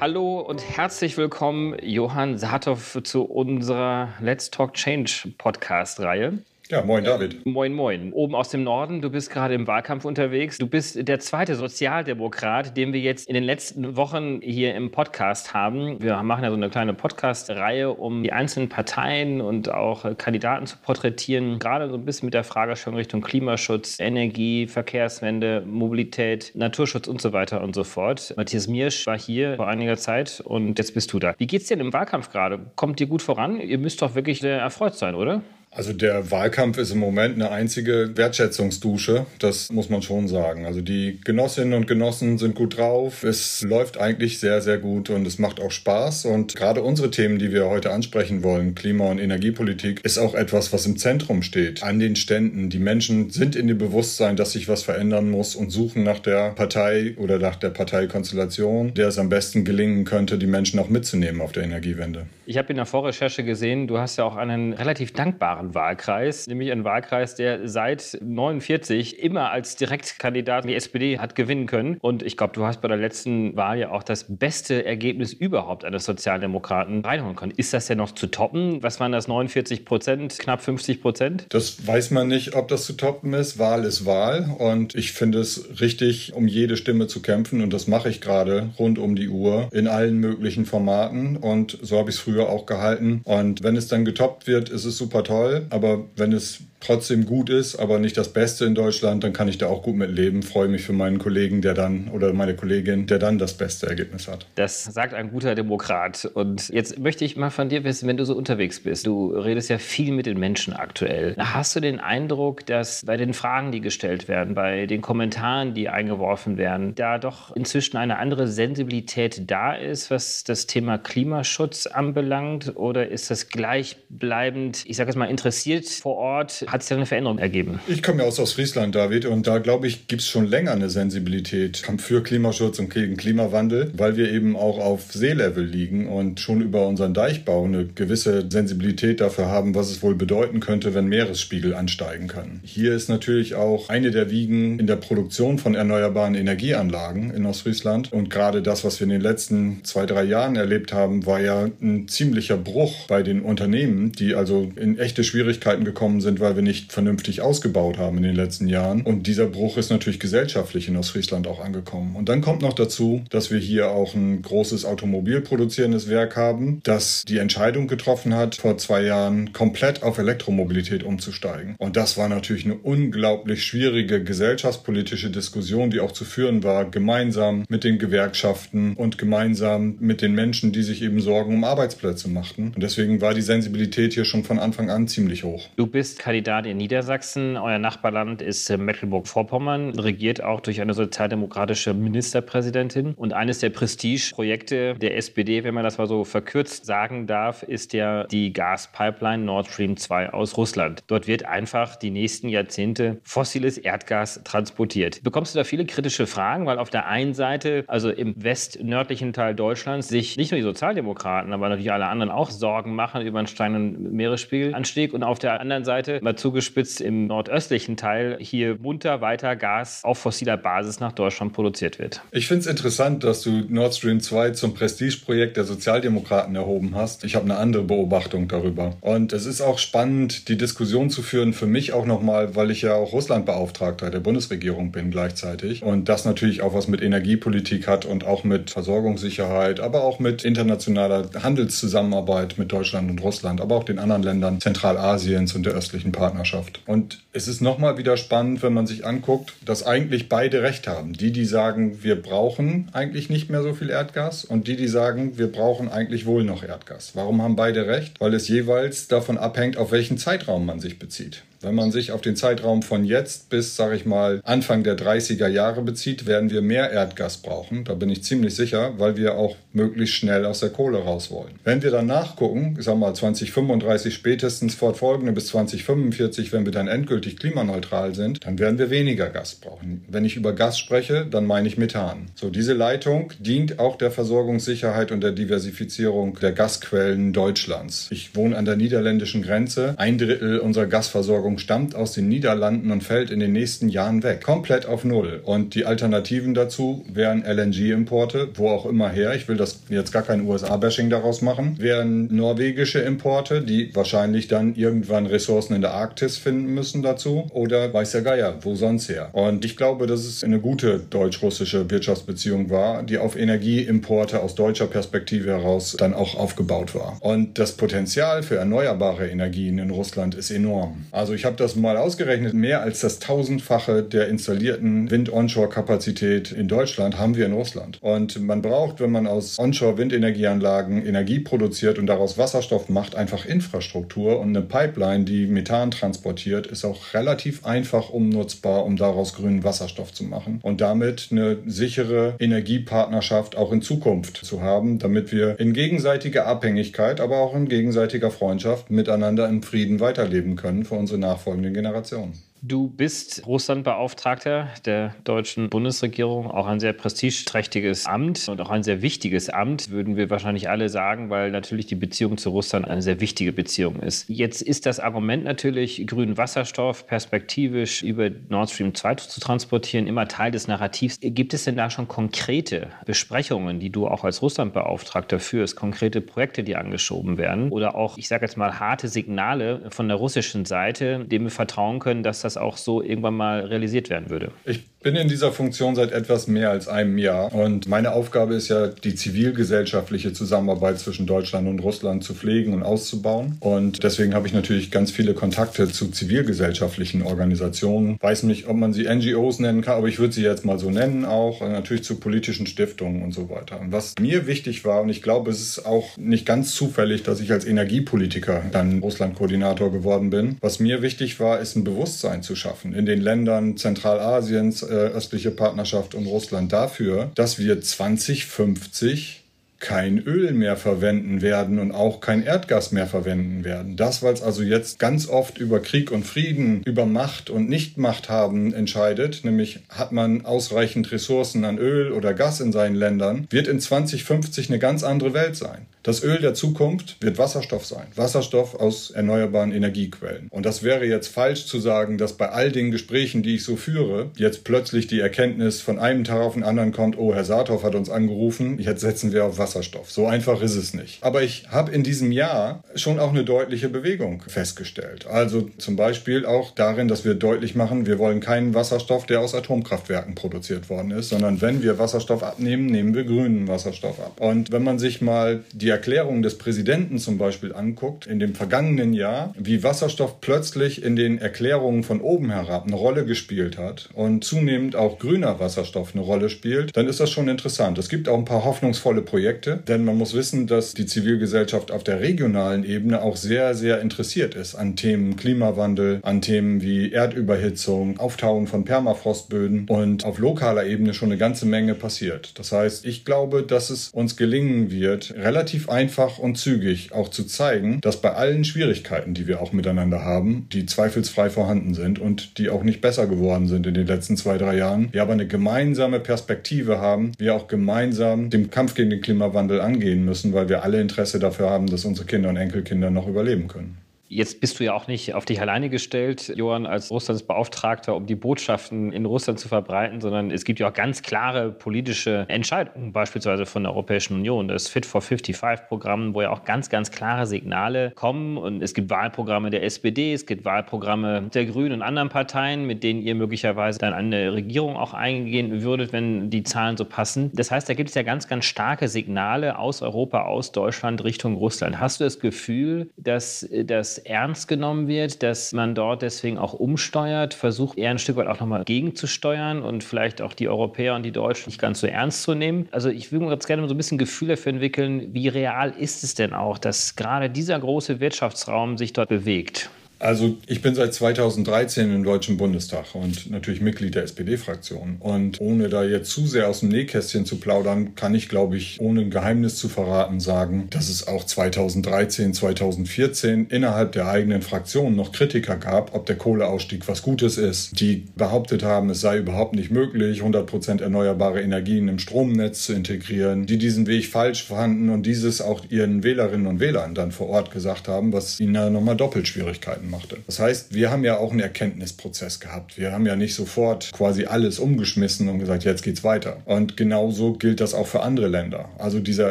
Hallo 0.00 0.40
und 0.40 0.60
herzlich 0.76 1.16
willkommen, 1.16 1.76
Johann 1.80 2.36
Saathoff, 2.36 2.98
zu 3.04 3.22
unserer 3.22 4.08
Let's 4.20 4.50
Talk 4.50 4.74
Change 4.74 5.32
Podcast-Reihe. 5.38 6.40
Ja, 6.70 6.82
moin 6.82 7.04
David. 7.04 7.44
Moin, 7.44 7.74
moin. 7.74 8.10
Oben 8.14 8.34
aus 8.34 8.48
dem 8.48 8.62
Norden, 8.62 9.02
du 9.02 9.10
bist 9.10 9.30
gerade 9.30 9.52
im 9.52 9.66
Wahlkampf 9.66 10.06
unterwegs. 10.06 10.56
Du 10.56 10.66
bist 10.66 11.06
der 11.06 11.20
zweite 11.20 11.56
Sozialdemokrat, 11.56 12.74
den 12.74 12.94
wir 12.94 13.00
jetzt 13.00 13.28
in 13.28 13.34
den 13.34 13.44
letzten 13.44 13.96
Wochen 13.98 14.40
hier 14.40 14.74
im 14.74 14.90
Podcast 14.90 15.52
haben. 15.52 16.02
Wir 16.02 16.22
machen 16.22 16.42
ja 16.42 16.48
so 16.48 16.56
eine 16.56 16.70
kleine 16.70 16.94
Podcast-Reihe, 16.94 17.90
um 17.92 18.22
die 18.22 18.32
einzelnen 18.32 18.70
Parteien 18.70 19.42
und 19.42 19.70
auch 19.70 20.16
Kandidaten 20.16 20.66
zu 20.66 20.78
porträtieren. 20.78 21.58
Gerade 21.58 21.90
so 21.90 21.96
ein 21.96 22.06
bisschen 22.06 22.28
mit 22.28 22.34
der 22.34 22.44
Fragestellung 22.44 22.96
Richtung 22.96 23.20
Klimaschutz, 23.20 24.00
Energie, 24.00 24.66
Verkehrswende, 24.66 25.64
Mobilität, 25.66 26.52
Naturschutz 26.54 27.08
und 27.08 27.20
so 27.20 27.34
weiter 27.34 27.62
und 27.62 27.74
so 27.74 27.84
fort. 27.84 28.32
Matthias 28.38 28.68
Miersch 28.68 29.06
war 29.06 29.18
hier 29.18 29.56
vor 29.56 29.68
einiger 29.68 29.98
Zeit 29.98 30.40
und 30.42 30.78
jetzt 30.78 30.94
bist 30.94 31.12
du 31.12 31.18
da. 31.18 31.34
Wie 31.36 31.46
geht's 31.46 31.66
dir 31.66 31.76
denn 31.76 31.88
im 31.88 31.92
Wahlkampf 31.92 32.30
gerade? 32.30 32.70
Kommt 32.74 33.00
dir 33.00 33.06
gut 33.06 33.20
voran? 33.20 33.60
Ihr 33.60 33.76
müsst 33.76 34.00
doch 34.00 34.14
wirklich 34.14 34.40
sehr 34.40 34.58
erfreut 34.58 34.94
sein, 34.94 35.14
oder? 35.14 35.42
Also 35.76 35.92
der 35.92 36.30
Wahlkampf 36.30 36.78
ist 36.78 36.92
im 36.92 36.98
Moment 36.98 37.34
eine 37.34 37.50
einzige 37.50 38.12
Wertschätzungsdusche, 38.14 39.26
das 39.40 39.72
muss 39.72 39.90
man 39.90 40.02
schon 40.02 40.28
sagen. 40.28 40.66
Also 40.66 40.80
die 40.80 41.18
Genossinnen 41.24 41.74
und 41.74 41.88
Genossen 41.88 42.38
sind 42.38 42.54
gut 42.54 42.78
drauf, 42.78 43.24
es 43.24 43.62
läuft 43.62 43.98
eigentlich 43.98 44.38
sehr, 44.38 44.60
sehr 44.60 44.78
gut 44.78 45.10
und 45.10 45.26
es 45.26 45.40
macht 45.40 45.60
auch 45.60 45.72
Spaß. 45.72 46.26
Und 46.26 46.54
gerade 46.54 46.80
unsere 46.82 47.10
Themen, 47.10 47.40
die 47.40 47.50
wir 47.50 47.66
heute 47.66 47.90
ansprechen 47.90 48.44
wollen, 48.44 48.76
Klima- 48.76 49.10
und 49.10 49.18
Energiepolitik, 49.18 50.00
ist 50.04 50.16
auch 50.16 50.34
etwas, 50.34 50.72
was 50.72 50.86
im 50.86 50.96
Zentrum 50.96 51.42
steht. 51.42 51.82
An 51.82 51.98
den 51.98 52.14
Ständen. 52.14 52.70
Die 52.70 52.78
Menschen 52.78 53.30
sind 53.30 53.56
in 53.56 53.66
dem 53.66 53.78
Bewusstsein, 53.78 54.36
dass 54.36 54.52
sich 54.52 54.68
was 54.68 54.84
verändern 54.84 55.28
muss 55.28 55.56
und 55.56 55.70
suchen 55.70 56.04
nach 56.04 56.20
der 56.20 56.50
Partei 56.50 57.14
oder 57.16 57.40
nach 57.40 57.56
der 57.56 57.70
Parteikonstellation, 57.70 58.94
der 58.94 59.08
es 59.08 59.18
am 59.18 59.28
besten 59.28 59.64
gelingen 59.64 60.04
könnte, 60.04 60.38
die 60.38 60.46
Menschen 60.46 60.78
auch 60.78 60.88
mitzunehmen 60.88 61.40
auf 61.40 61.50
der 61.50 61.64
Energiewende. 61.64 62.26
Ich 62.46 62.58
habe 62.58 62.68
in 62.68 62.76
der 62.76 62.86
Vorrecherche 62.86 63.42
gesehen, 63.42 63.88
du 63.88 63.98
hast 63.98 64.18
ja 64.18 64.24
auch 64.24 64.36
einen 64.36 64.72
relativ 64.72 65.12
dankbaren 65.12 65.63
wunderbaren 65.64 65.74
Wahlkreis, 65.74 66.46
nämlich 66.46 66.72
ein 66.72 66.84
Wahlkreis, 66.84 67.34
der 67.34 67.68
seit 67.68 68.18
49 68.20 69.20
immer 69.20 69.50
als 69.50 69.76
Direktkandidat 69.76 70.64
die 70.64 70.74
SPD 70.74 71.18
hat 71.18 71.34
gewinnen 71.34 71.66
können. 71.66 71.98
Und 72.00 72.22
ich 72.22 72.36
glaube, 72.36 72.52
du 72.54 72.64
hast 72.64 72.80
bei 72.80 72.88
der 72.88 72.96
letzten 72.96 73.56
Wahl 73.56 73.78
ja 73.78 73.90
auch 73.90 74.02
das 74.02 74.26
beste 74.28 74.84
Ergebnis 74.84 75.32
überhaupt 75.32 75.84
eines 75.84 76.04
Sozialdemokraten 76.04 77.04
reinholen 77.04 77.36
können. 77.36 77.52
Ist 77.56 77.72
das 77.72 77.86
denn 77.86 77.98
noch 77.98 78.12
zu 78.12 78.26
toppen? 78.26 78.82
Was 78.82 79.00
waren 79.00 79.12
das? 79.12 79.28
49 79.28 79.84
Prozent, 79.84 80.38
knapp 80.38 80.62
50 80.62 81.00
Prozent? 81.00 81.46
Das 81.50 81.86
weiß 81.86 82.10
man 82.10 82.28
nicht, 82.28 82.54
ob 82.54 82.68
das 82.68 82.84
zu 82.84 82.94
toppen 82.94 83.32
ist. 83.34 83.58
Wahl 83.58 83.84
ist 83.84 84.06
Wahl. 84.06 84.54
Und 84.58 84.94
ich 84.94 85.12
finde 85.12 85.38
es 85.38 85.80
richtig, 85.80 86.34
um 86.34 86.48
jede 86.48 86.76
Stimme 86.76 87.06
zu 87.06 87.22
kämpfen. 87.22 87.62
Und 87.62 87.72
das 87.72 87.86
mache 87.86 88.08
ich 88.08 88.20
gerade 88.20 88.70
rund 88.78 88.98
um 88.98 89.16
die 89.16 89.28
Uhr 89.28 89.68
in 89.72 89.88
allen 89.88 90.18
möglichen 90.18 90.66
Formaten. 90.66 91.36
Und 91.36 91.78
so 91.82 91.98
habe 91.98 92.10
ich 92.10 92.16
es 92.16 92.22
früher 92.22 92.48
auch 92.48 92.66
gehalten. 92.66 93.20
Und 93.24 93.62
wenn 93.62 93.76
es 93.76 93.88
dann 93.88 94.04
getoppt 94.04 94.46
wird, 94.46 94.68
ist 94.68 94.84
es 94.84 94.98
super 94.98 95.24
toll 95.24 95.53
aber 95.70 96.04
wenn 96.16 96.32
es 96.32 96.62
trotzdem 96.84 97.26
gut 97.26 97.50
ist, 97.50 97.76
aber 97.76 97.98
nicht 97.98 98.16
das 98.16 98.32
Beste 98.32 98.64
in 98.64 98.74
Deutschland, 98.74 99.24
dann 99.24 99.32
kann 99.32 99.48
ich 99.48 99.58
da 99.58 99.66
auch 99.66 99.82
gut 99.82 99.96
mit 99.96 100.10
leben. 100.10 100.42
Freue 100.42 100.68
mich 100.68 100.82
für 100.82 100.92
meinen 100.92 101.18
Kollegen, 101.18 101.62
der 101.62 101.74
dann 101.74 102.08
oder 102.08 102.32
meine 102.32 102.54
Kollegin, 102.54 103.06
der 103.06 103.18
dann 103.18 103.38
das 103.38 103.54
beste 103.54 103.86
Ergebnis 103.86 104.28
hat. 104.28 104.46
Das 104.54 104.84
sagt 104.84 105.14
ein 105.14 105.30
guter 105.30 105.54
Demokrat. 105.54 106.24
Und 106.24 106.68
jetzt 106.68 106.98
möchte 106.98 107.24
ich 107.24 107.36
mal 107.36 107.50
von 107.50 107.68
dir 107.68 107.84
wissen, 107.84 108.08
wenn 108.08 108.16
du 108.16 108.24
so 108.24 108.36
unterwegs 108.36 108.80
bist, 108.80 109.06
du 109.06 109.28
redest 109.30 109.70
ja 109.70 109.78
viel 109.78 110.12
mit 110.12 110.26
den 110.26 110.38
Menschen 110.38 110.74
aktuell. 110.74 111.34
Hast 111.38 111.74
du 111.74 111.80
den 111.80 112.00
Eindruck, 112.00 112.66
dass 112.66 113.02
bei 113.04 113.16
den 113.16 113.32
Fragen, 113.34 113.72
die 113.72 113.80
gestellt 113.80 114.28
werden, 114.28 114.54
bei 114.54 114.86
den 114.86 115.00
Kommentaren, 115.00 115.74
die 115.74 115.88
eingeworfen 115.88 116.56
werden, 116.58 116.94
da 116.94 117.18
doch 117.18 117.54
inzwischen 117.56 117.96
eine 117.96 118.18
andere 118.18 118.46
Sensibilität 118.48 119.50
da 119.50 119.74
ist, 119.74 120.10
was 120.10 120.44
das 120.44 120.66
Thema 120.66 120.98
Klimaschutz 120.98 121.86
anbelangt? 121.86 122.76
Oder 122.76 123.08
ist 123.08 123.30
das 123.30 123.48
gleichbleibend, 123.48 124.84
ich 124.86 124.96
sage 124.96 125.10
jetzt 125.10 125.16
mal, 125.16 125.26
interessiert 125.26 125.86
vor 125.86 126.16
Ort? 126.16 126.64
Hat 126.74 126.82
sich 126.82 126.88
da 126.88 126.96
eine 126.96 127.06
Veränderung 127.06 127.38
ergeben? 127.38 127.78
Ich 127.86 128.02
komme 128.02 128.22
ja 128.22 128.28
aus 128.28 128.40
Ostfriesland, 128.40 128.96
David, 128.96 129.26
und 129.26 129.46
da 129.46 129.58
glaube 129.58 129.86
ich, 129.86 130.08
gibt 130.08 130.22
es 130.22 130.28
schon 130.28 130.44
länger 130.44 130.72
eine 130.72 130.90
Sensibilität 130.90 131.82
für 131.98 132.22
Klimaschutz 132.22 132.80
und 132.80 132.92
gegen 132.92 133.16
Klimawandel, 133.16 133.92
weil 133.96 134.16
wir 134.16 134.32
eben 134.32 134.56
auch 134.56 134.78
auf 134.78 135.12
Seelevel 135.12 135.64
liegen 135.64 136.08
und 136.08 136.40
schon 136.40 136.60
über 136.60 136.88
unseren 136.88 137.14
Deichbau 137.14 137.64
eine 137.64 137.86
gewisse 137.86 138.50
Sensibilität 138.50 139.20
dafür 139.20 139.46
haben, 139.46 139.76
was 139.76 139.90
es 139.90 140.02
wohl 140.02 140.16
bedeuten 140.16 140.58
könnte, 140.58 140.94
wenn 140.94 141.06
Meeresspiegel 141.06 141.74
ansteigen 141.74 142.26
können. 142.26 142.60
Hier 142.64 142.92
ist 142.92 143.08
natürlich 143.08 143.54
auch 143.54 143.88
eine 143.88 144.10
der 144.10 144.30
Wiegen 144.30 144.80
in 144.80 144.88
der 144.88 144.96
Produktion 144.96 145.58
von 145.58 145.76
erneuerbaren 145.76 146.34
Energieanlagen 146.34 147.30
in 147.30 147.46
Ostfriesland. 147.46 148.12
Und 148.12 148.30
gerade 148.30 148.62
das, 148.62 148.82
was 148.82 148.98
wir 148.98 149.04
in 149.04 149.10
den 149.10 149.20
letzten 149.20 149.84
zwei, 149.84 150.06
drei 150.06 150.24
Jahren 150.24 150.56
erlebt 150.56 150.92
haben, 150.92 151.24
war 151.24 151.40
ja 151.40 151.68
ein 151.80 152.08
ziemlicher 152.08 152.56
Bruch 152.56 153.06
bei 153.06 153.22
den 153.22 153.42
Unternehmen, 153.42 154.10
die 154.10 154.34
also 154.34 154.72
in 154.74 154.98
echte 154.98 155.22
Schwierigkeiten 155.22 155.84
gekommen 155.84 156.20
sind, 156.20 156.40
weil 156.40 156.56
wir 156.56 156.63
nicht 156.64 156.92
vernünftig 156.92 157.40
ausgebaut 157.40 157.98
haben 157.98 158.16
in 158.16 158.24
den 158.24 158.34
letzten 158.34 158.66
Jahren. 158.66 159.02
Und 159.02 159.26
dieser 159.26 159.46
Bruch 159.46 159.76
ist 159.76 159.90
natürlich 159.90 160.18
gesellschaftlich 160.18 160.88
in 160.88 160.96
Ostfriesland 160.96 161.46
auch 161.46 161.60
angekommen. 161.60 162.16
Und 162.16 162.28
dann 162.28 162.40
kommt 162.40 162.62
noch 162.62 162.72
dazu, 162.72 163.22
dass 163.30 163.50
wir 163.50 163.58
hier 163.58 163.90
auch 163.90 164.14
ein 164.14 164.42
großes 164.42 164.84
automobilproduzierendes 164.84 166.08
Werk 166.08 166.36
haben, 166.36 166.80
das 166.82 167.24
die 167.28 167.38
Entscheidung 167.38 167.86
getroffen 167.86 168.34
hat, 168.34 168.56
vor 168.56 168.78
zwei 168.78 169.02
Jahren 169.02 169.52
komplett 169.52 170.02
auf 170.02 170.18
Elektromobilität 170.18 171.04
umzusteigen. 171.04 171.76
Und 171.78 171.96
das 171.96 172.16
war 172.16 172.28
natürlich 172.28 172.64
eine 172.64 172.74
unglaublich 172.74 173.64
schwierige 173.64 174.24
gesellschaftspolitische 174.24 175.30
Diskussion, 175.30 175.90
die 175.90 176.00
auch 176.00 176.12
zu 176.12 176.24
führen 176.24 176.62
war, 176.62 176.90
gemeinsam 176.90 177.64
mit 177.68 177.84
den 177.84 177.98
Gewerkschaften 177.98 178.94
und 178.94 179.18
gemeinsam 179.18 179.96
mit 180.00 180.22
den 180.22 180.34
Menschen, 180.34 180.72
die 180.72 180.82
sich 180.82 181.02
eben 181.02 181.20
Sorgen 181.20 181.54
um 181.54 181.64
Arbeitsplätze 181.64 182.28
machten. 182.28 182.72
Und 182.74 182.82
deswegen 182.82 183.20
war 183.20 183.34
die 183.34 183.42
Sensibilität 183.42 184.14
hier 184.14 184.24
schon 184.24 184.44
von 184.44 184.58
Anfang 184.58 184.90
an 184.90 185.08
ziemlich 185.08 185.44
hoch. 185.44 185.68
Du 185.76 185.86
bist 185.86 186.18
Kandidat 186.18 186.43
in 186.46 186.76
Niedersachsen. 186.76 187.56
Euer 187.56 187.78
Nachbarland 187.78 188.42
ist 188.42 188.68
äh, 188.70 188.76
Mecklenburg-Vorpommern, 188.76 189.98
regiert 189.98 190.42
auch 190.42 190.60
durch 190.60 190.80
eine 190.80 190.94
sozialdemokratische 190.94 191.94
Ministerpräsidentin. 191.94 193.14
Und 193.14 193.32
eines 193.32 193.60
der 193.60 193.70
Prestigeprojekte 193.70 194.94
der 194.94 195.16
SPD, 195.16 195.64
wenn 195.64 195.74
man 195.74 195.84
das 195.84 195.98
mal 195.98 196.06
so 196.06 196.24
verkürzt 196.24 196.86
sagen 196.86 197.26
darf, 197.26 197.62
ist 197.62 197.92
ja 197.92 198.24
die 198.24 198.52
Gaspipeline 198.52 199.44
Nord 199.44 199.68
Stream 199.68 199.96
2 199.96 200.32
aus 200.32 200.56
Russland. 200.56 201.02
Dort 201.06 201.26
wird 201.26 201.46
einfach 201.46 201.96
die 201.96 202.10
nächsten 202.10 202.48
Jahrzehnte 202.48 203.20
fossiles 203.24 203.78
Erdgas 203.78 204.42
transportiert. 204.44 205.22
Bekommst 205.22 205.54
du 205.54 205.58
da 205.58 205.64
viele 205.64 205.86
kritische 205.86 206.26
Fragen? 206.26 206.66
Weil 206.66 206.78
auf 206.78 206.90
der 206.90 207.06
einen 207.06 207.34
Seite, 207.34 207.84
also 207.86 208.10
im 208.10 208.34
westnördlichen 208.36 209.32
Teil 209.32 209.54
Deutschlands, 209.54 210.08
sich 210.08 210.36
nicht 210.36 210.50
nur 210.50 210.56
die 210.56 210.62
Sozialdemokraten, 210.62 211.52
aber 211.52 211.68
natürlich 211.68 211.92
alle 211.92 212.06
anderen 212.06 212.30
auch 212.30 212.50
Sorgen 212.50 212.94
machen 212.94 213.22
über 213.22 213.38
einen 213.38 213.48
steigenden 213.48 214.12
Meeresspiegelanstieg 214.12 215.14
und 215.14 215.22
auf 215.22 215.38
der 215.38 215.60
anderen 215.60 215.84
Seite, 215.84 216.20
zugespitzt 216.36 217.00
im 217.00 217.26
nordöstlichen 217.26 217.96
Teil, 217.96 218.38
hier 218.40 218.76
munter 218.80 219.20
weiter 219.20 219.56
Gas 219.56 220.00
auf 220.04 220.18
fossiler 220.18 220.56
Basis 220.56 221.00
nach 221.00 221.12
Deutschland 221.12 221.52
produziert 221.52 221.98
wird. 221.98 222.20
Ich 222.32 222.46
finde 222.46 222.62
es 222.62 222.66
interessant, 222.66 223.24
dass 223.24 223.42
du 223.42 223.64
Nord 223.68 223.94
Stream 223.94 224.20
2 224.20 224.50
zum 224.50 224.74
Prestigeprojekt 224.74 225.56
der 225.56 225.64
Sozialdemokraten 225.64 226.54
erhoben 226.54 226.94
hast. 226.94 227.24
Ich 227.24 227.34
habe 227.34 227.44
eine 227.44 227.56
andere 227.56 227.82
Beobachtung 227.84 228.48
darüber. 228.48 228.96
Und 229.00 229.32
es 229.32 229.46
ist 229.46 229.60
auch 229.60 229.78
spannend, 229.78 230.48
die 230.48 230.56
Diskussion 230.56 231.10
zu 231.10 231.22
führen, 231.22 231.52
für 231.52 231.66
mich 231.66 231.92
auch 231.92 232.06
nochmal, 232.06 232.54
weil 232.56 232.70
ich 232.70 232.82
ja 232.82 232.94
auch 232.94 233.12
Russlandbeauftragter 233.12 234.10
der 234.10 234.20
Bundesregierung 234.20 234.92
bin 234.92 235.10
gleichzeitig. 235.10 235.82
Und 235.82 236.08
das 236.08 236.24
natürlich 236.24 236.62
auch 236.62 236.74
was 236.74 236.88
mit 236.88 237.02
Energiepolitik 237.02 237.86
hat 237.86 238.04
und 238.04 238.24
auch 238.24 238.44
mit 238.44 238.70
Versorgungssicherheit, 238.70 239.80
aber 239.80 240.04
auch 240.04 240.18
mit 240.18 240.44
internationaler 240.44 241.30
Handelszusammenarbeit 241.42 242.58
mit 242.58 242.72
Deutschland 242.72 243.10
und 243.10 243.22
Russland, 243.22 243.60
aber 243.60 243.76
auch 243.76 243.84
den 243.84 243.98
anderen 243.98 244.22
Ländern 244.22 244.60
Zentralasiens 244.60 245.54
und 245.54 245.66
der 245.66 245.74
östlichen 245.74 246.12
Partnerschaft. 246.24 246.80
Und 246.86 247.20
es 247.34 247.48
ist 247.48 247.60
nochmal 247.60 247.98
wieder 247.98 248.16
spannend, 248.16 248.62
wenn 248.62 248.72
man 248.72 248.86
sich 248.86 249.04
anguckt, 249.04 249.52
dass 249.62 249.82
eigentlich 249.84 250.30
beide 250.30 250.62
recht 250.62 250.86
haben. 250.86 251.12
Die, 251.12 251.32
die 251.32 251.44
sagen, 251.44 252.02
wir 252.02 252.20
brauchen 252.20 252.88
eigentlich 252.94 253.28
nicht 253.28 253.50
mehr 253.50 253.62
so 253.62 253.74
viel 253.74 253.90
Erdgas 253.90 254.46
und 254.46 254.66
die, 254.66 254.76
die 254.76 254.88
sagen, 254.88 255.36
wir 255.36 255.52
brauchen 255.52 255.90
eigentlich 255.90 256.24
wohl 256.24 256.42
noch 256.44 256.62
Erdgas. 256.62 257.10
Warum 257.12 257.42
haben 257.42 257.56
beide 257.56 257.86
recht? 257.86 258.18
Weil 258.20 258.32
es 258.32 258.48
jeweils 258.48 259.06
davon 259.06 259.36
abhängt, 259.36 259.76
auf 259.76 259.92
welchen 259.92 260.16
Zeitraum 260.16 260.64
man 260.64 260.80
sich 260.80 260.98
bezieht. 260.98 261.42
Wenn 261.64 261.74
man 261.74 261.92
sich 261.92 262.12
auf 262.12 262.20
den 262.20 262.36
Zeitraum 262.36 262.82
von 262.82 263.04
jetzt 263.04 263.48
bis, 263.48 263.74
sage 263.74 263.96
ich 263.96 264.04
mal, 264.04 264.40
Anfang 264.44 264.84
der 264.84 264.98
30er 264.98 265.48
Jahre 265.48 265.80
bezieht, 265.80 266.26
werden 266.26 266.50
wir 266.50 266.60
mehr 266.60 266.90
Erdgas 266.90 267.38
brauchen. 267.38 267.84
Da 267.84 267.94
bin 267.94 268.10
ich 268.10 268.22
ziemlich 268.22 268.54
sicher, 268.54 268.92
weil 268.98 269.16
wir 269.16 269.36
auch 269.36 269.56
möglichst 269.72 270.14
schnell 270.14 270.44
aus 270.44 270.60
der 270.60 270.68
Kohle 270.68 270.98
raus 270.98 271.30
wollen. 271.30 271.54
Wenn 271.64 271.82
wir 271.82 271.90
dann 271.90 272.06
nachgucken, 272.06 272.76
ich 272.78 272.84
sag 272.84 272.98
mal 272.98 273.14
2035 273.14 274.12
spätestens 274.12 274.74
fortfolgende 274.74 275.32
bis 275.32 275.46
2045, 275.46 276.52
wenn 276.52 276.66
wir 276.66 276.72
dann 276.72 276.86
endgültig 276.86 277.38
klimaneutral 277.38 278.14
sind, 278.14 278.44
dann 278.44 278.58
werden 278.58 278.78
wir 278.78 278.90
weniger 278.90 279.30
Gas 279.30 279.54
brauchen. 279.54 280.04
Wenn 280.06 280.26
ich 280.26 280.36
über 280.36 280.52
Gas 280.52 280.78
spreche, 280.78 281.26
dann 281.26 281.46
meine 281.46 281.66
ich 281.66 281.78
Methan. 281.78 282.26
So, 282.34 282.50
diese 282.50 282.74
Leitung 282.74 283.32
dient 283.38 283.78
auch 283.78 283.96
der 283.96 284.10
Versorgungssicherheit 284.10 285.12
und 285.12 285.22
der 285.22 285.32
Diversifizierung 285.32 286.38
der 286.40 286.52
Gasquellen 286.52 287.32
Deutschlands. 287.32 288.08
Ich 288.10 288.36
wohne 288.36 288.56
an 288.58 288.66
der 288.66 288.76
niederländischen 288.76 289.42
Grenze. 289.42 289.94
Ein 289.96 290.18
Drittel 290.18 290.58
unserer 290.58 290.86
Gasversorgung 290.86 291.53
Versorgung 291.54 291.58
stammt 291.58 291.94
aus 291.94 292.12
den 292.12 292.28
Niederlanden 292.28 292.90
und 292.90 293.02
fällt 293.02 293.30
in 293.30 293.40
den 293.40 293.52
nächsten 293.52 293.88
Jahren 293.88 294.22
weg. 294.22 294.42
Komplett 294.42 294.86
auf 294.86 295.04
Null. 295.04 295.40
Und 295.44 295.74
die 295.74 295.84
Alternativen 295.84 296.54
dazu 296.54 297.04
wären 297.12 297.44
LNG-Importe, 297.44 298.48
wo 298.54 298.68
auch 298.68 298.86
immer 298.86 299.08
her. 299.08 299.34
Ich 299.34 299.48
will 299.48 299.56
das 299.56 299.80
jetzt 299.88 300.12
gar 300.12 300.22
kein 300.22 300.46
USA-Bashing 300.46 301.10
daraus 301.10 301.42
machen. 301.42 301.76
Wären 301.78 302.34
norwegische 302.34 303.00
Importe, 303.00 303.62
die 303.62 303.94
wahrscheinlich 303.94 304.48
dann 304.48 304.74
irgendwann 304.74 305.26
Ressourcen 305.26 305.74
in 305.74 305.82
der 305.82 305.92
Arktis 305.92 306.36
finden 306.36 306.74
müssen 306.74 307.02
dazu. 307.02 307.46
Oder 307.52 307.92
weiß 307.92 308.12
der 308.12 308.22
Geier, 308.22 308.58
wo 308.62 308.74
sonst 308.74 309.08
her. 309.08 309.30
Und 309.32 309.64
ich 309.64 309.76
glaube, 309.76 310.06
dass 310.06 310.24
es 310.24 310.44
eine 310.44 310.60
gute 310.60 311.00
deutsch-russische 311.10 311.90
Wirtschaftsbeziehung 311.90 312.70
war, 312.70 313.02
die 313.02 313.18
auf 313.18 313.36
Energieimporte 313.36 314.40
aus 314.40 314.54
deutscher 314.54 314.86
Perspektive 314.86 315.50
heraus 315.50 315.96
dann 315.98 316.14
auch 316.14 316.34
aufgebaut 316.36 316.94
war. 316.94 317.16
Und 317.20 317.58
das 317.58 317.72
Potenzial 317.72 318.42
für 318.42 318.56
erneuerbare 318.56 319.28
Energien 319.28 319.78
in 319.78 319.90
Russland 319.90 320.34
ist 320.34 320.50
enorm. 320.50 321.04
Also 321.10 321.32
ich 321.34 321.43
habe 321.44 321.56
das 321.56 321.76
mal 321.76 321.96
ausgerechnet, 321.96 322.54
mehr 322.54 322.82
als 322.82 323.00
das 323.00 323.18
tausendfache 323.18 324.02
der 324.02 324.28
installierten 324.28 325.10
Wind-Onshore-Kapazität 325.10 326.52
in 326.52 326.68
Deutschland 326.68 327.18
haben 327.18 327.36
wir 327.36 327.46
in 327.46 327.52
Russland. 327.52 327.98
Und 328.00 328.40
man 328.40 328.62
braucht, 328.62 329.00
wenn 329.00 329.10
man 329.10 329.26
aus 329.26 329.58
Onshore-Windenergieanlagen 329.58 331.04
Energie 331.04 331.40
produziert 331.40 331.98
und 331.98 332.06
daraus 332.06 332.38
Wasserstoff 332.38 332.88
macht, 332.88 333.14
einfach 333.14 333.44
Infrastruktur 333.46 334.40
und 334.40 334.48
eine 334.48 334.62
Pipeline, 334.62 335.24
die 335.24 335.46
Methan 335.46 335.90
transportiert, 335.90 336.66
ist 336.66 336.84
auch 336.84 337.14
relativ 337.14 337.64
einfach 337.64 338.10
umnutzbar, 338.10 338.84
um 338.84 338.96
daraus 338.96 339.34
grünen 339.34 339.64
Wasserstoff 339.64 340.12
zu 340.12 340.24
machen 340.24 340.60
und 340.62 340.80
damit 340.80 341.28
eine 341.30 341.58
sichere 341.66 342.34
Energiepartnerschaft 342.38 343.56
auch 343.56 343.72
in 343.72 343.82
Zukunft 343.82 344.44
zu 344.44 344.62
haben, 344.62 344.98
damit 344.98 345.32
wir 345.32 345.58
in 345.58 345.72
gegenseitiger 345.72 346.46
Abhängigkeit, 346.46 347.20
aber 347.20 347.38
auch 347.38 347.54
in 347.54 347.68
gegenseitiger 347.68 348.30
Freundschaft 348.30 348.90
miteinander 348.90 349.48
im 349.48 349.62
Frieden 349.62 350.00
weiterleben 350.00 350.56
können 350.56 350.84
für 350.84 350.94
unsere 350.94 351.18
nachfolgenden 351.24 351.74
Generationen. 351.74 352.34
Du 352.66 352.88
bist 352.88 353.46
Russlandbeauftragter 353.46 354.68
der 354.86 355.14
deutschen 355.24 355.68
Bundesregierung, 355.68 356.50
auch 356.50 356.66
ein 356.66 356.80
sehr 356.80 356.94
prestigeträchtiges 356.94 358.06
Amt 358.06 358.48
und 358.48 358.58
auch 358.62 358.70
ein 358.70 358.82
sehr 358.82 359.02
wichtiges 359.02 359.50
Amt, 359.50 359.90
würden 359.90 360.16
wir 360.16 360.30
wahrscheinlich 360.30 360.70
alle 360.70 360.88
sagen, 360.88 361.28
weil 361.28 361.50
natürlich 361.50 361.84
die 361.84 361.94
Beziehung 361.94 362.38
zu 362.38 362.48
Russland 362.48 362.88
eine 362.88 363.02
sehr 363.02 363.20
wichtige 363.20 363.52
Beziehung 363.52 364.00
ist. 364.00 364.30
Jetzt 364.30 364.62
ist 364.62 364.86
das 364.86 364.98
Argument 364.98 365.44
natürlich, 365.44 366.06
grünen 366.06 366.38
Wasserstoff 366.38 367.06
perspektivisch 367.06 368.02
über 368.02 368.30
Nord 368.48 368.70
Stream 368.70 368.94
2 368.94 369.16
zu 369.16 369.40
transportieren, 369.40 370.06
immer 370.06 370.26
Teil 370.26 370.50
des 370.50 370.66
Narrativs. 370.66 371.18
Gibt 371.20 371.52
es 371.52 371.64
denn 371.64 371.76
da 371.76 371.90
schon 371.90 372.08
konkrete 372.08 372.88
Besprechungen, 373.04 373.78
die 373.78 373.90
du 373.90 374.06
auch 374.06 374.24
als 374.24 374.40
Russlandbeauftragter 374.40 375.38
führst, 375.38 375.76
konkrete 375.76 376.22
Projekte, 376.22 376.64
die 376.64 376.76
angeschoben 376.76 377.36
werden 377.36 377.68
oder 377.68 377.94
auch, 377.94 378.16
ich 378.16 378.28
sage 378.28 378.46
jetzt 378.46 378.56
mal, 378.56 378.80
harte 378.80 379.08
Signale 379.08 379.82
von 379.90 380.08
der 380.08 380.16
russischen 380.16 380.64
Seite, 380.64 381.26
dem 381.26 381.42
wir 381.42 381.50
vertrauen 381.50 381.98
können, 381.98 382.22
dass 382.22 382.40
das 382.40 382.53
auch 382.56 382.76
so 382.76 383.02
irgendwann 383.02 383.36
mal 383.36 383.60
realisiert 383.60 384.10
werden 384.10 384.30
würde? 384.30 384.52
Ich 384.64 384.84
bin 385.04 385.16
in 385.16 385.28
dieser 385.28 385.52
Funktion 385.52 385.94
seit 385.94 386.12
etwas 386.12 386.48
mehr 386.48 386.70
als 386.70 386.88
einem 386.88 387.18
Jahr 387.18 387.54
und 387.54 387.86
meine 387.88 388.12
Aufgabe 388.12 388.54
ist 388.54 388.68
ja, 388.68 388.86
die 388.86 389.14
zivilgesellschaftliche 389.14 390.32
Zusammenarbeit 390.32 390.98
zwischen 390.98 391.26
Deutschland 391.26 391.68
und 391.68 391.78
Russland 391.80 392.24
zu 392.24 392.32
pflegen 392.34 392.72
und 392.72 392.82
auszubauen. 392.82 393.58
Und 393.60 394.02
deswegen 394.02 394.34
habe 394.34 394.46
ich 394.46 394.54
natürlich 394.54 394.90
ganz 394.90 395.10
viele 395.10 395.34
Kontakte 395.34 395.88
zu 395.88 396.08
zivilgesellschaftlichen 396.08 397.22
Organisationen. 397.22 398.16
Weiß 398.20 398.44
nicht, 398.44 398.66
ob 398.66 398.76
man 398.76 398.94
sie 398.94 399.04
NGOs 399.04 399.58
nennen 399.58 399.82
kann, 399.82 399.98
aber 399.98 400.08
ich 400.08 400.18
würde 400.18 400.32
sie 400.32 400.42
jetzt 400.42 400.64
mal 400.64 400.78
so 400.78 400.90
nennen 400.90 401.26
auch. 401.26 401.60
Und 401.60 401.72
natürlich 401.72 402.04
zu 402.04 402.16
politischen 402.16 402.66
Stiftungen 402.66 403.22
und 403.22 403.32
so 403.32 403.50
weiter. 403.50 403.80
Und 403.80 403.92
was 403.92 404.14
mir 404.18 404.46
wichtig 404.46 404.86
war, 404.86 405.02
und 405.02 405.10
ich 405.10 405.20
glaube, 405.20 405.50
es 405.50 405.60
ist 405.60 405.84
auch 405.84 406.16
nicht 406.16 406.46
ganz 406.46 406.74
zufällig, 406.74 407.22
dass 407.22 407.40
ich 407.40 407.52
als 407.52 407.66
Energiepolitiker 407.66 408.62
dann 408.72 409.00
Russland-Koordinator 409.00 409.92
geworden 409.92 410.30
bin. 410.30 410.56
Was 410.62 410.80
mir 410.80 411.02
wichtig 411.02 411.40
war, 411.40 411.60
ist 411.60 411.76
ein 411.76 411.84
Bewusstsein 411.84 412.42
zu 412.42 412.56
schaffen 412.56 412.94
in 412.94 413.04
den 413.04 413.20
Ländern 413.20 413.76
Zentralasiens, 413.76 414.82
äh, 414.82 414.93
östliche 414.96 415.50
Partnerschaft 415.50 416.14
und 416.14 416.26
Russland 416.26 416.72
dafür, 416.72 417.30
dass 417.34 417.58
wir 417.58 417.80
2050 417.80 419.44
kein 419.84 420.18
Öl 420.18 420.52
mehr 420.52 420.76
verwenden 420.76 421.42
werden 421.42 421.78
und 421.78 421.92
auch 421.92 422.20
kein 422.20 422.42
Erdgas 422.42 422.90
mehr 422.90 423.06
verwenden 423.06 423.64
werden. 423.64 423.96
Das, 423.96 424.22
weil 424.22 424.32
es 424.32 424.40
also 424.40 424.62
jetzt 424.62 424.98
ganz 424.98 425.28
oft 425.28 425.58
über 425.58 425.80
Krieg 425.80 426.10
und 426.10 426.24
Frieden, 426.24 426.82
über 426.84 427.04
Macht 427.04 427.50
und 427.50 427.68
Nichtmacht 427.68 428.30
haben 428.30 428.72
entscheidet, 428.72 429.44
nämlich 429.44 429.80
hat 429.90 430.10
man 430.10 430.46
ausreichend 430.46 431.12
Ressourcen 431.12 431.66
an 431.66 431.76
Öl 431.76 432.12
oder 432.12 432.32
Gas 432.32 432.60
in 432.60 432.72
seinen 432.72 432.94
Ländern, 432.94 433.46
wird 433.50 433.68
in 433.68 433.78
2050 433.78 434.70
eine 434.70 434.78
ganz 434.78 435.02
andere 435.02 435.34
Welt 435.34 435.54
sein. 435.54 435.86
Das 436.04 436.22
Öl 436.22 436.38
der 436.38 436.52
Zukunft 436.52 437.16
wird 437.20 437.38
Wasserstoff 437.38 437.86
sein. 437.86 438.06
Wasserstoff 438.14 438.74
aus 438.74 439.10
erneuerbaren 439.10 439.72
Energiequellen. 439.72 440.48
Und 440.50 440.66
das 440.66 440.82
wäre 440.82 441.06
jetzt 441.06 441.28
falsch 441.28 441.64
zu 441.64 441.80
sagen, 441.80 442.18
dass 442.18 442.34
bei 442.34 442.50
all 442.50 442.70
den 442.70 442.90
Gesprächen, 442.90 443.42
die 443.42 443.54
ich 443.54 443.64
so 443.64 443.76
führe, 443.76 444.30
jetzt 444.36 444.64
plötzlich 444.64 445.06
die 445.06 445.20
Erkenntnis 445.20 445.80
von 445.80 445.98
einem 445.98 446.24
Tag 446.24 446.42
auf 446.42 446.52
den 446.52 446.62
anderen 446.62 446.92
kommt, 446.92 447.16
oh, 447.16 447.34
Herr 447.34 447.46
Saathoff 447.46 447.84
hat 447.84 447.94
uns 447.94 448.10
angerufen, 448.10 448.78
jetzt 448.78 449.00
setzen 449.00 449.32
wir 449.32 449.46
auf 449.46 449.56
Wasserstoff. 449.56 450.10
So 450.10 450.26
einfach 450.26 450.60
ist 450.60 450.76
es 450.76 450.92
nicht. 450.92 451.22
Aber 451.22 451.42
ich 451.42 451.68
habe 451.70 451.90
in 451.90 452.02
diesem 452.02 452.32
Jahr 452.32 452.84
schon 452.94 453.18
auch 453.18 453.30
eine 453.30 453.44
deutliche 453.44 453.88
Bewegung 453.88 454.42
festgestellt. 454.46 455.26
Also 455.26 455.70
zum 455.78 455.96
Beispiel 455.96 456.44
auch 456.44 456.72
darin, 456.72 457.08
dass 457.08 457.24
wir 457.24 457.32
deutlich 457.32 457.76
machen, 457.76 458.04
wir 458.04 458.18
wollen 458.18 458.40
keinen 458.40 458.74
Wasserstoff, 458.74 459.24
der 459.24 459.40
aus 459.40 459.54
Atomkraftwerken 459.54 460.34
produziert 460.34 460.90
worden 460.90 461.12
ist, 461.12 461.30
sondern 461.30 461.62
wenn 461.62 461.82
wir 461.82 461.98
Wasserstoff 461.98 462.42
abnehmen, 462.42 462.84
nehmen 462.88 463.14
wir 463.14 463.24
grünen 463.24 463.68
Wasserstoff 463.68 464.20
ab. 464.20 464.38
Und 464.38 464.70
wenn 464.70 464.82
man 464.82 464.98
sich 464.98 465.22
mal 465.22 465.64
die 465.72 465.93
Erklärung 465.94 466.42
des 466.42 466.58
Präsidenten 466.58 467.18
zum 467.18 467.38
Beispiel 467.38 467.72
anguckt, 467.72 468.26
in 468.26 468.40
dem 468.40 468.56
vergangenen 468.56 469.14
Jahr, 469.14 469.54
wie 469.56 469.84
Wasserstoff 469.84 470.40
plötzlich 470.40 471.04
in 471.04 471.14
den 471.14 471.38
Erklärungen 471.38 472.02
von 472.02 472.20
oben 472.20 472.50
herab 472.50 472.84
eine 472.84 472.96
Rolle 472.96 473.24
gespielt 473.24 473.78
hat 473.78 474.08
und 474.12 474.42
zunehmend 474.42 474.96
auch 474.96 475.20
grüner 475.20 475.60
Wasserstoff 475.60 476.12
eine 476.12 476.24
Rolle 476.24 476.50
spielt, 476.50 476.96
dann 476.96 477.06
ist 477.06 477.20
das 477.20 477.30
schon 477.30 477.46
interessant. 477.46 477.96
Es 477.98 478.08
gibt 478.08 478.28
auch 478.28 478.36
ein 478.36 478.44
paar 478.44 478.64
hoffnungsvolle 478.64 479.22
Projekte, 479.22 479.84
denn 479.86 480.04
man 480.04 480.18
muss 480.18 480.34
wissen, 480.34 480.66
dass 480.66 480.94
die 480.94 481.06
Zivilgesellschaft 481.06 481.92
auf 481.92 482.02
der 482.02 482.18
regionalen 482.18 482.82
Ebene 482.82 483.22
auch 483.22 483.36
sehr, 483.36 483.76
sehr 483.76 484.00
interessiert 484.00 484.56
ist 484.56 484.74
an 484.74 484.96
Themen 484.96 485.36
Klimawandel, 485.36 486.18
an 486.22 486.40
Themen 486.40 486.82
wie 486.82 487.12
Erdüberhitzung, 487.12 488.18
Auftauen 488.18 488.66
von 488.66 488.84
Permafrostböden 488.84 489.86
und 489.88 490.24
auf 490.24 490.38
lokaler 490.38 490.86
Ebene 490.86 491.14
schon 491.14 491.28
eine 491.28 491.38
ganze 491.38 491.66
Menge 491.66 491.94
passiert. 491.94 492.58
Das 492.58 492.72
heißt, 492.72 493.06
ich 493.06 493.24
glaube, 493.24 493.62
dass 493.62 493.90
es 493.90 494.08
uns 494.08 494.36
gelingen 494.36 494.90
wird, 494.90 495.32
relativ 495.36 495.83
einfach 495.88 496.38
und 496.38 496.56
zügig 496.56 497.12
auch 497.12 497.28
zu 497.28 497.44
zeigen, 497.44 498.00
dass 498.00 498.20
bei 498.20 498.32
allen 498.32 498.64
Schwierigkeiten, 498.64 499.34
die 499.34 499.46
wir 499.46 499.60
auch 499.60 499.72
miteinander 499.72 500.22
haben, 500.22 500.68
die 500.72 500.86
zweifelsfrei 500.86 501.50
vorhanden 501.50 501.94
sind 501.94 502.18
und 502.18 502.58
die 502.58 502.70
auch 502.70 502.82
nicht 502.82 503.00
besser 503.00 503.26
geworden 503.26 503.66
sind 503.66 503.86
in 503.86 503.94
den 503.94 504.06
letzten 504.06 504.36
zwei, 504.36 504.58
drei 504.58 504.76
Jahren, 504.76 505.08
wir 505.12 505.22
aber 505.22 505.32
eine 505.32 505.46
gemeinsame 505.46 506.20
Perspektive 506.20 506.98
haben, 506.98 507.32
wir 507.38 507.54
auch 507.54 507.68
gemeinsam 507.68 508.50
den 508.50 508.70
Kampf 508.70 508.94
gegen 508.94 509.10
den 509.10 509.20
Klimawandel 509.20 509.80
angehen 509.80 510.24
müssen, 510.24 510.52
weil 510.52 510.68
wir 510.68 510.82
alle 510.82 511.00
Interesse 511.00 511.38
dafür 511.38 511.70
haben, 511.70 511.86
dass 511.86 512.04
unsere 512.04 512.26
Kinder 512.26 512.48
und 512.48 512.56
Enkelkinder 512.56 513.10
noch 513.10 513.28
überleben 513.28 513.68
können. 513.68 514.03
Jetzt 514.28 514.60
bist 514.60 514.80
du 514.80 514.84
ja 514.84 514.94
auch 514.94 515.06
nicht 515.06 515.34
auf 515.34 515.44
dich 515.44 515.60
alleine 515.60 515.90
gestellt, 515.90 516.52
Johann, 516.56 516.86
als 516.86 517.10
Russlands 517.10 517.42
Beauftragter, 517.42 518.16
um 518.16 518.26
die 518.26 518.34
Botschaften 518.34 519.12
in 519.12 519.26
Russland 519.26 519.60
zu 519.60 519.68
verbreiten, 519.68 520.20
sondern 520.20 520.50
es 520.50 520.64
gibt 520.64 520.80
ja 520.80 520.88
auch 520.88 520.92
ganz 520.94 521.22
klare 521.22 521.70
politische 521.70 522.46
Entscheidungen, 522.48 523.12
beispielsweise 523.12 523.66
von 523.66 523.82
der 523.82 523.92
Europäischen 523.92 524.34
Union. 524.34 524.68
Das 524.68 524.88
Fit 524.88 525.04
for 525.04 525.20
55-Programm, 525.20 526.34
wo 526.34 526.42
ja 526.42 526.50
auch 526.50 526.64
ganz, 526.64 526.88
ganz 526.88 527.10
klare 527.10 527.46
Signale 527.46 528.12
kommen. 528.14 528.56
Und 528.56 528.82
es 528.82 528.94
gibt 528.94 529.10
Wahlprogramme 529.10 529.70
der 529.70 529.82
SPD, 529.82 530.32
es 530.32 530.46
gibt 530.46 530.64
Wahlprogramme 530.64 531.50
der 531.52 531.66
Grünen 531.66 531.92
und 531.92 532.02
anderen 532.02 532.30
Parteien, 532.30 532.86
mit 532.86 533.02
denen 533.02 533.20
ihr 533.20 533.34
möglicherweise 533.34 533.98
dann 533.98 534.14
eine 534.14 534.54
Regierung 534.54 534.96
auch 534.96 535.12
eingehen 535.12 535.82
würdet, 535.82 536.12
wenn 536.12 536.50
die 536.50 536.62
Zahlen 536.62 536.96
so 536.96 537.04
passen. 537.04 537.50
Das 537.54 537.70
heißt, 537.70 537.88
da 537.88 537.94
gibt 537.94 538.08
es 538.08 538.14
ja 538.14 538.22
ganz, 538.22 538.48
ganz 538.48 538.64
starke 538.64 539.08
Signale 539.08 539.78
aus 539.78 540.02
Europa, 540.02 540.44
aus 540.44 540.72
Deutschland 540.72 541.22
Richtung 541.24 541.56
Russland. 541.56 542.00
Hast 542.00 542.20
du 542.20 542.24
das 542.24 542.40
Gefühl, 542.40 543.10
dass 543.16 543.68
das 543.84 544.13
ernst 544.18 544.68
genommen 544.68 545.08
wird, 545.08 545.42
dass 545.42 545.72
man 545.72 545.94
dort 545.94 546.22
deswegen 546.22 546.58
auch 546.58 546.74
umsteuert, 546.74 547.54
versucht 547.54 547.98
eher 547.98 548.10
ein 548.10 548.18
Stück 548.18 548.36
weit 548.36 548.46
auch 548.46 548.60
nochmal 548.60 548.84
gegenzusteuern 548.84 549.82
und 549.82 550.04
vielleicht 550.04 550.42
auch 550.42 550.52
die 550.52 550.68
Europäer 550.68 551.14
und 551.14 551.22
die 551.22 551.32
Deutschen 551.32 551.68
nicht 551.68 551.80
ganz 551.80 552.00
so 552.00 552.06
ernst 552.06 552.42
zu 552.42 552.54
nehmen. 552.54 552.88
Also 552.90 553.08
ich 553.08 553.32
würde 553.32 553.46
ganz 553.46 553.66
gerne 553.66 553.86
so 553.88 553.94
ein 553.94 553.96
bisschen 553.96 554.18
Gefühl 554.18 554.48
dafür 554.48 554.72
entwickeln, 554.72 555.34
wie 555.34 555.48
real 555.48 555.90
ist 555.90 556.24
es 556.24 556.34
denn 556.34 556.52
auch, 556.52 556.78
dass 556.78 557.16
gerade 557.16 557.50
dieser 557.50 557.78
große 557.78 558.20
Wirtschaftsraum 558.20 558.98
sich 558.98 559.12
dort 559.12 559.28
bewegt? 559.28 559.90
Also 560.24 560.56
ich 560.66 560.80
bin 560.80 560.94
seit 560.94 561.12
2013 561.12 562.10
im 562.10 562.24
Deutschen 562.24 562.56
Bundestag 562.56 563.14
und 563.14 563.50
natürlich 563.50 563.82
Mitglied 563.82 564.14
der 564.14 564.22
SPD-Fraktion. 564.22 565.16
Und 565.20 565.60
ohne 565.60 565.90
da 565.90 566.02
jetzt 566.02 566.30
zu 566.30 566.46
sehr 566.46 566.66
aus 566.70 566.80
dem 566.80 566.88
Nähkästchen 566.88 567.44
zu 567.44 567.56
plaudern, 567.56 568.14
kann 568.14 568.34
ich, 568.34 568.48
glaube 568.48 568.78
ich, 568.78 568.98
ohne 569.02 569.20
ein 569.20 569.30
Geheimnis 569.30 569.76
zu 569.76 569.90
verraten, 569.90 570.40
sagen, 570.40 570.86
dass 570.88 571.10
es 571.10 571.28
auch 571.28 571.44
2013, 571.44 572.54
2014 572.54 573.66
innerhalb 573.66 574.12
der 574.12 574.26
eigenen 574.26 574.62
Fraktion 574.62 575.14
noch 575.14 575.30
Kritiker 575.30 575.76
gab, 575.76 576.14
ob 576.14 576.24
der 576.24 576.36
Kohleausstieg 576.36 577.06
was 577.06 577.20
Gutes 577.20 577.58
ist, 577.58 578.00
die 578.00 578.24
behauptet 578.34 578.82
haben, 578.82 579.10
es 579.10 579.20
sei 579.20 579.36
überhaupt 579.36 579.74
nicht 579.74 579.90
möglich, 579.90 580.38
100 580.38 580.64
Prozent 580.64 581.00
erneuerbare 581.02 581.60
Energien 581.60 582.08
im 582.08 582.18
Stromnetz 582.18 582.84
zu 582.84 582.94
integrieren, 582.94 583.66
die 583.66 583.76
diesen 583.76 584.06
Weg 584.06 584.28
falsch 584.28 584.64
fanden 584.64 585.10
und 585.10 585.26
dieses 585.26 585.60
auch 585.60 585.82
ihren 585.90 586.22
Wählerinnen 586.22 586.66
und 586.66 586.80
Wählern 586.80 587.14
dann 587.14 587.30
vor 587.30 587.50
Ort 587.50 587.70
gesagt 587.70 588.08
haben, 588.08 588.32
was 588.32 588.58
ihnen 588.58 588.74
ja 588.74 588.88
nochmal 588.88 589.18
doppelt 589.18 589.46
Schwierigkeiten 589.46 590.13
machte. 590.14 590.38
Das 590.46 590.58
heißt, 590.58 590.94
wir 590.94 591.10
haben 591.10 591.24
ja 591.24 591.38
auch 591.38 591.50
einen 591.50 591.60
Erkenntnisprozess 591.60 592.60
gehabt. 592.60 592.98
Wir 592.98 593.12
haben 593.12 593.26
ja 593.26 593.36
nicht 593.36 593.54
sofort 593.54 594.12
quasi 594.12 594.44
alles 594.44 594.78
umgeschmissen 594.78 595.48
und 595.48 595.58
gesagt, 595.58 595.84
jetzt 595.84 596.02
geht's 596.02 596.24
weiter. 596.24 596.58
Und 596.64 596.96
genauso 596.96 597.54
gilt 597.54 597.80
das 597.80 597.94
auch 597.94 598.06
für 598.06 598.22
andere 598.22 598.48
Länder. 598.48 598.88
Also 598.98 599.20
dieser 599.20 599.50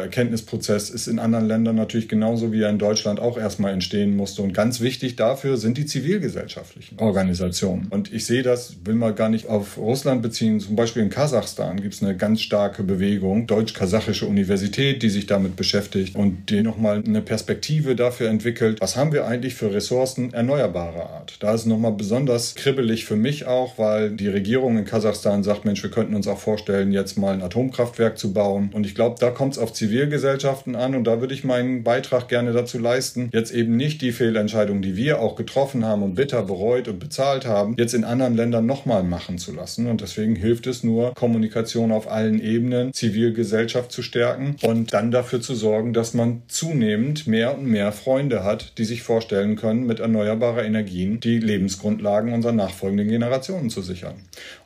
Erkenntnisprozess 0.00 0.90
ist 0.90 1.06
in 1.06 1.18
anderen 1.18 1.46
Ländern 1.46 1.76
natürlich 1.76 2.08
genauso 2.08 2.52
wie 2.52 2.62
er 2.62 2.70
in 2.70 2.78
Deutschland 2.78 3.20
auch 3.20 3.38
erstmal 3.38 3.72
entstehen 3.72 4.16
musste. 4.16 4.42
Und 4.42 4.52
ganz 4.54 4.80
wichtig 4.80 5.16
dafür 5.16 5.56
sind 5.56 5.78
die 5.78 5.86
zivilgesellschaftlichen 5.86 6.98
Organisationen. 6.98 7.88
Und 7.90 8.12
ich 8.12 8.26
sehe 8.26 8.42
das, 8.42 8.76
will 8.84 8.94
mal 8.94 9.14
gar 9.14 9.28
nicht 9.28 9.48
auf 9.48 9.78
Russland 9.78 10.22
beziehen. 10.22 10.60
Zum 10.60 10.76
Beispiel 10.76 11.02
in 11.02 11.10
Kasachstan 11.10 11.80
gibt 11.80 11.94
es 11.94 12.02
eine 12.02 12.16
ganz 12.16 12.40
starke 12.40 12.82
Bewegung, 12.82 13.46
deutsch-kasachische 13.46 14.26
Universität, 14.26 15.02
die 15.02 15.10
sich 15.10 15.26
damit 15.26 15.56
beschäftigt 15.56 16.16
und 16.16 16.50
die 16.50 16.62
nochmal 16.62 17.02
eine 17.04 17.20
Perspektive 17.20 17.96
dafür 17.96 18.28
entwickelt, 18.28 18.80
was 18.80 18.96
haben 18.96 19.12
wir 19.12 19.26
eigentlich 19.26 19.54
für 19.54 19.72
Ressourcen 19.72 20.32
erneuerbarer 20.44 21.10
Art. 21.10 21.36
Da 21.40 21.54
ist 21.54 21.62
es 21.62 21.66
nochmal 21.66 21.92
besonders 21.92 22.54
kribbelig 22.54 23.04
für 23.04 23.16
mich 23.16 23.46
auch, 23.46 23.78
weil 23.78 24.10
die 24.10 24.28
Regierung 24.28 24.76
in 24.76 24.84
Kasachstan 24.84 25.42
sagt, 25.42 25.64
Mensch, 25.64 25.82
wir 25.82 25.90
könnten 25.90 26.14
uns 26.14 26.28
auch 26.28 26.38
vorstellen, 26.38 26.92
jetzt 26.92 27.16
mal 27.16 27.32
ein 27.32 27.42
Atomkraftwerk 27.42 28.18
zu 28.18 28.32
bauen. 28.32 28.70
Und 28.72 28.86
ich 28.86 28.94
glaube, 28.94 29.16
da 29.18 29.30
kommt 29.30 29.54
es 29.54 29.58
auf 29.58 29.72
Zivilgesellschaften 29.72 30.76
an 30.76 30.94
und 30.94 31.04
da 31.04 31.20
würde 31.20 31.34
ich 31.34 31.44
meinen 31.44 31.82
Beitrag 31.82 32.28
gerne 32.28 32.52
dazu 32.52 32.78
leisten, 32.78 33.30
jetzt 33.32 33.52
eben 33.52 33.76
nicht 33.76 34.02
die 34.02 34.12
Fehlentscheidung, 34.12 34.82
die 34.82 34.96
wir 34.96 35.20
auch 35.20 35.34
getroffen 35.34 35.84
haben 35.84 36.02
und 36.02 36.14
bitter 36.14 36.42
bereut 36.42 36.88
und 36.88 36.98
bezahlt 36.98 37.46
haben, 37.46 37.74
jetzt 37.78 37.94
in 37.94 38.04
anderen 38.04 38.36
Ländern 38.36 38.66
nochmal 38.66 39.02
machen 39.02 39.38
zu 39.38 39.52
lassen. 39.52 39.86
Und 39.86 40.02
deswegen 40.02 40.36
hilft 40.36 40.66
es 40.66 40.84
nur, 40.84 41.14
Kommunikation 41.14 41.90
auf 41.90 42.10
allen 42.10 42.40
Ebenen, 42.40 42.92
Zivilgesellschaft 42.92 43.90
zu 43.90 44.02
stärken 44.02 44.56
und 44.62 44.92
dann 44.92 45.10
dafür 45.10 45.40
zu 45.40 45.54
sorgen, 45.54 45.92
dass 45.94 46.12
man 46.12 46.42
zunehmend 46.48 47.26
mehr 47.26 47.56
und 47.56 47.66
mehr 47.66 47.92
Freunde 47.92 48.44
hat, 48.44 48.78
die 48.78 48.84
sich 48.84 49.02
vorstellen 49.02 49.56
können, 49.56 49.86
mit 49.86 50.00
erneuerbaren 50.00 50.33
erneuerbarer 50.34 50.64
Energien 50.64 51.20
die 51.20 51.38
Lebensgrundlagen 51.38 52.32
unserer 52.32 52.52
nachfolgenden 52.52 53.08
Generationen 53.08 53.70
zu 53.70 53.82
sichern. 53.82 54.14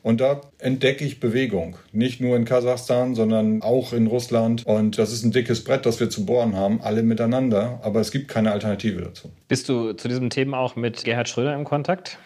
Und 0.03 0.21
da 0.21 0.41
entdecke 0.57 1.05
ich 1.05 1.19
Bewegung. 1.19 1.77
Nicht 1.91 2.21
nur 2.21 2.35
in 2.35 2.45
Kasachstan, 2.45 3.15
sondern 3.15 3.61
auch 3.61 3.93
in 3.93 4.07
Russland. 4.07 4.65
Und 4.65 4.97
das 4.97 5.13
ist 5.13 5.23
ein 5.23 5.31
dickes 5.31 5.63
Brett, 5.63 5.85
das 5.85 5.99
wir 5.99 6.09
zu 6.09 6.25
bohren 6.25 6.55
haben, 6.55 6.81
alle 6.81 7.03
miteinander. 7.03 7.79
Aber 7.83 7.99
es 7.99 8.11
gibt 8.11 8.27
keine 8.27 8.51
Alternative 8.51 9.01
dazu. 9.01 9.29
Bist 9.47 9.69
du 9.69 9.93
zu 9.93 10.07
diesem 10.07 10.29
Thema 10.29 10.57
auch 10.59 10.75
mit 10.75 11.03
Gerhard 11.03 11.29
Schröder 11.29 11.53
im 11.53 11.63
Kontakt? 11.63 12.17